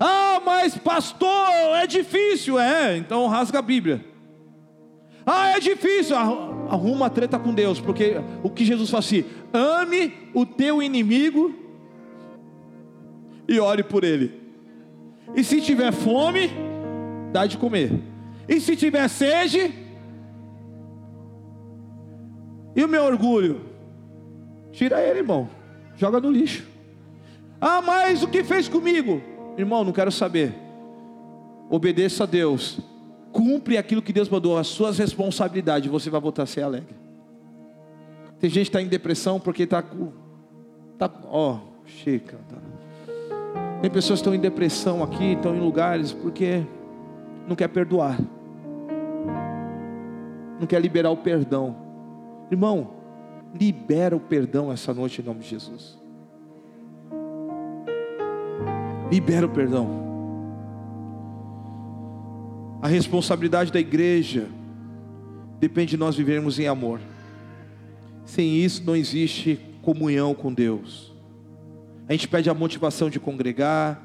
Ah, 0.00 0.40
mas 0.44 0.76
pastor, 0.76 1.76
é 1.76 1.86
difícil. 1.86 2.58
É, 2.58 2.96
então 2.96 3.28
rasga 3.28 3.58
a 3.58 3.62
Bíblia. 3.62 4.02
Ah, 5.26 5.50
é 5.50 5.60
difícil. 5.60 6.16
Arruma 6.16 7.06
a 7.06 7.10
treta 7.10 7.38
com 7.38 7.52
Deus, 7.52 7.78
porque 7.78 8.16
o 8.42 8.48
que 8.48 8.64
Jesus 8.64 8.88
fala 8.88 9.00
assim: 9.00 9.24
ame 9.52 10.12
o 10.32 10.46
teu 10.46 10.82
inimigo 10.82 11.54
e 13.46 13.60
ore 13.60 13.82
por 13.82 14.02
ele. 14.02 14.40
E 15.36 15.44
se 15.44 15.60
tiver 15.60 15.92
fome, 15.92 16.50
dá 17.32 17.46
de 17.46 17.58
comer. 17.58 17.92
E 18.48 18.60
se 18.60 18.74
tiver 18.76 19.06
sede, 19.08 19.72
e 22.74 22.82
o 22.82 22.88
meu 22.88 23.04
orgulho? 23.04 23.71
Tira 24.72 25.00
ele, 25.00 25.20
irmão 25.20 25.48
joga 25.96 26.20
no 26.20 26.30
lixo. 26.30 26.66
Ah, 27.60 27.80
mas 27.80 28.22
o 28.22 28.28
que 28.28 28.42
fez 28.42 28.68
comigo? 28.68 29.22
Irmão, 29.56 29.84
não 29.84 29.92
quero 29.92 30.10
saber. 30.10 30.52
Obedeça 31.70 32.24
a 32.24 32.26
Deus. 32.26 32.80
Cumpre 33.30 33.78
aquilo 33.78 34.02
que 34.02 34.12
Deus 34.12 34.28
mandou, 34.28 34.58
as 34.58 34.66
suas 34.66 34.98
responsabilidades, 34.98 35.90
você 35.90 36.10
vai 36.10 36.20
voltar 36.20 36.42
a 36.42 36.46
ser 36.46 36.62
alegre. 36.62 36.94
Tem 38.40 38.50
gente 38.50 38.64
que 38.64 38.68
está 38.70 38.82
em 38.82 38.88
depressão 38.88 39.38
porque 39.38 39.62
está 39.62 39.80
com. 39.80 40.12
Tá, 40.98 41.10
ó, 41.26 41.58
chica. 41.86 42.36
Tá. 42.48 42.56
Tem 43.80 43.90
pessoas 43.90 44.18
que 44.18 44.22
estão 44.22 44.34
em 44.34 44.40
depressão 44.40 45.02
aqui, 45.02 45.32
estão 45.32 45.54
em 45.54 45.60
lugares 45.60 46.12
porque 46.12 46.64
não 47.48 47.54
quer 47.54 47.68
perdoar. 47.68 48.18
Não 50.58 50.66
quer 50.66 50.80
liberar 50.80 51.10
o 51.10 51.16
perdão. 51.16 51.76
Irmão, 52.50 53.01
Libera 53.58 54.16
o 54.16 54.20
perdão 54.20 54.72
essa 54.72 54.94
noite 54.94 55.20
em 55.20 55.24
nome 55.24 55.40
de 55.40 55.48
Jesus. 55.48 55.98
Libera 59.10 59.46
o 59.46 59.50
perdão. 59.50 60.02
A 62.80 62.88
responsabilidade 62.88 63.70
da 63.70 63.78
igreja 63.78 64.48
depende 65.60 65.90
de 65.90 65.96
nós 65.96 66.16
vivermos 66.16 66.58
em 66.58 66.66
amor. 66.66 67.00
Sem 68.24 68.56
isso 68.56 68.82
não 68.84 68.96
existe 68.96 69.60
comunhão 69.82 70.34
com 70.34 70.52
Deus. 70.52 71.12
A 72.08 72.12
gente 72.12 72.26
pede 72.26 72.50
a 72.50 72.54
motivação 72.54 73.08
de 73.08 73.20
congregar, 73.20 74.00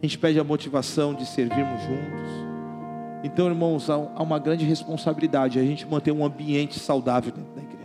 a 0.00 0.06
gente 0.06 0.18
pede 0.18 0.38
a 0.38 0.44
motivação 0.44 1.14
de 1.14 1.26
servirmos 1.26 1.82
juntos. 1.82 2.30
Então, 3.24 3.48
irmãos, 3.48 3.88
há 3.88 3.96
uma 3.96 4.38
grande 4.38 4.64
responsabilidade 4.64 5.58
a 5.58 5.62
gente 5.62 5.86
manter 5.86 6.12
um 6.12 6.24
ambiente 6.24 6.78
saudável 6.78 7.32
dentro 7.32 7.54
da 7.54 7.62
igreja. 7.62 7.83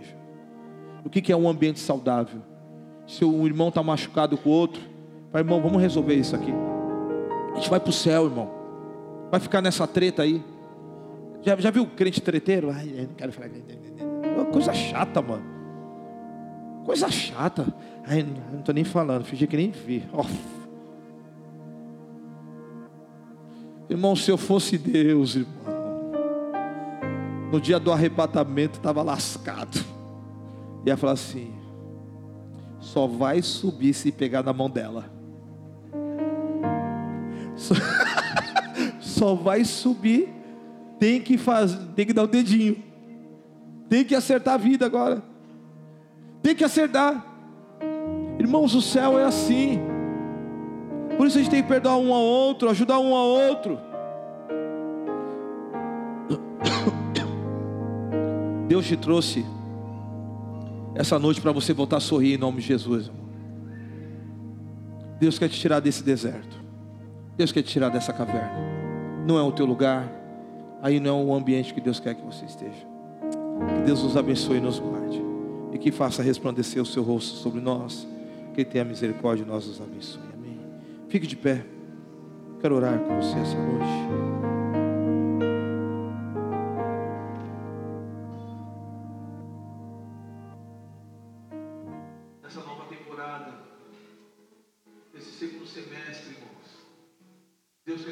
O 1.09 1.11
que 1.11 1.31
é 1.31 1.35
um 1.35 1.49
ambiente 1.49 1.79
saudável? 1.79 2.39
Se 3.07 3.25
o 3.25 3.47
irmão 3.47 3.69
está 3.69 3.81
machucado 3.81 4.37
com 4.37 4.51
o 4.51 4.53
outro, 4.53 4.79
fala, 5.31 5.43
irmão, 5.43 5.59
vamos 5.59 5.81
resolver 5.81 6.13
isso 6.13 6.35
aqui. 6.35 6.53
A 7.51 7.55
gente 7.55 7.67
vai 7.67 7.79
para 7.79 7.89
o 7.89 7.93
céu, 7.93 8.25
irmão. 8.25 8.47
Vai 9.31 9.39
ficar 9.39 9.59
nessa 9.59 9.87
treta 9.87 10.21
aí. 10.21 10.43
Já, 11.41 11.55
já 11.55 11.71
viu 11.71 11.87
crente 11.87 12.21
treteiro? 12.21 12.69
Ai, 12.69 13.07
não 13.07 13.15
quero 13.15 13.31
falar. 13.31 13.49
Coisa 14.51 14.71
chata, 14.71 15.19
mano. 15.19 15.43
Coisa 16.85 17.09
chata. 17.09 17.65
Ai, 18.05 18.23
não 18.51 18.59
estou 18.59 18.75
nem 18.75 18.83
falando, 18.83 19.25
fingi 19.25 19.47
que 19.47 19.57
nem 19.57 19.71
vi. 19.71 20.07
Oh. 20.13 20.25
Irmão, 23.89 24.15
se 24.15 24.29
eu 24.29 24.37
fosse 24.37 24.77
Deus, 24.77 25.35
irmão, 25.35 25.55
no 27.51 27.59
dia 27.59 27.79
do 27.79 27.91
arrebatamento 27.91 28.77
estava 28.77 29.01
lascado. 29.01 29.83
E 30.85 30.89
ela 30.89 30.97
falou 30.97 31.13
assim: 31.13 31.53
só 32.79 33.07
vai 33.07 33.41
subir 33.41 33.93
se 33.93 34.11
pegar 34.11 34.43
na 34.43 34.53
mão 34.53 34.69
dela. 34.69 35.11
Só, 37.55 37.75
só 39.01 39.35
vai 39.35 39.65
subir, 39.65 40.29
tem 40.97 41.19
que 41.19 41.37
fazer, 41.37 41.77
tem 41.93 42.05
que 42.05 42.13
dar 42.13 42.23
o 42.23 42.27
dedinho. 42.27 42.81
Tem 43.89 44.05
que 44.05 44.15
acertar 44.15 44.53
a 44.53 44.57
vida 44.57 44.85
agora. 44.85 45.21
Tem 46.41 46.55
que 46.55 46.63
acertar. 46.63 47.25
Irmãos, 48.39 48.73
o 48.73 48.81
céu 48.81 49.19
é 49.19 49.25
assim. 49.25 49.81
Por 51.17 51.27
isso 51.27 51.37
a 51.37 51.41
gente 51.41 51.51
tem 51.51 51.61
que 51.61 51.67
perdoar 51.67 51.97
um 51.97 52.13
ao 52.13 52.21
outro, 52.21 52.69
ajudar 52.69 52.97
um 52.99 53.13
ao 53.13 53.27
outro. 53.27 53.77
Deus 58.69 58.85
te 58.85 58.95
trouxe 58.95 59.45
essa 60.95 61.19
noite 61.19 61.39
para 61.41 61.51
você 61.51 61.73
voltar 61.73 61.97
a 61.97 62.01
sorrir 62.01 62.33
em 62.33 62.37
nome 62.37 62.61
de 62.61 62.67
Jesus. 62.67 63.11
Deus 65.19 65.37
quer 65.37 65.49
te 65.49 65.59
tirar 65.59 65.79
desse 65.79 66.03
deserto. 66.03 66.57
Deus 67.37 67.51
quer 67.51 67.61
te 67.61 67.69
tirar 67.69 67.89
dessa 67.89 68.13
caverna. 68.13 68.57
Não 69.25 69.37
é 69.37 69.41
o 69.41 69.51
teu 69.51 69.65
lugar. 69.65 70.09
Aí 70.81 70.99
não 70.99 71.19
é 71.19 71.23
o 71.23 71.33
ambiente 71.33 71.73
que 71.73 71.81
Deus 71.81 71.99
quer 71.99 72.15
que 72.15 72.25
você 72.25 72.45
esteja. 72.45 72.87
Que 73.75 73.81
Deus 73.85 74.03
nos 74.03 74.15
abençoe 74.15 74.57
e 74.57 74.61
nos 74.61 74.79
guarde. 74.79 75.21
E 75.73 75.77
que 75.77 75.91
faça 75.91 76.23
resplandecer 76.23 76.81
o 76.81 76.85
seu 76.85 77.03
rosto 77.03 77.37
sobre 77.37 77.59
nós. 77.59 78.07
Que 78.53 78.63
tenha 78.63 78.85
misericórdia 78.85 79.43
e 79.43 79.47
nós 79.47 79.67
nos 79.67 79.81
abençoe. 79.81 80.23
Amém. 80.33 80.57
Fique 81.09 81.27
de 81.27 81.35
pé. 81.35 81.65
Quero 82.61 82.75
orar 82.75 82.97
com 82.99 83.21
você 83.21 83.37
essa 83.37 83.57
noite. 83.57 84.58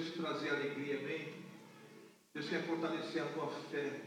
Trazer 0.06 0.50
alegria, 0.50 1.00
amém? 1.00 1.34
Deus 2.34 2.50
quer 2.50 2.64
fortalecer 2.66 3.24
a 3.24 3.28
tua 3.28 3.48
fé. 3.70 4.02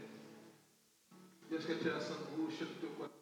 Deus 1.49 1.65
quer 1.65 1.77
tirar 1.79 1.97
essa 1.97 2.13
angústia 2.13 2.65
do 2.65 2.79
teu 2.79 2.89
coração. 2.91 3.20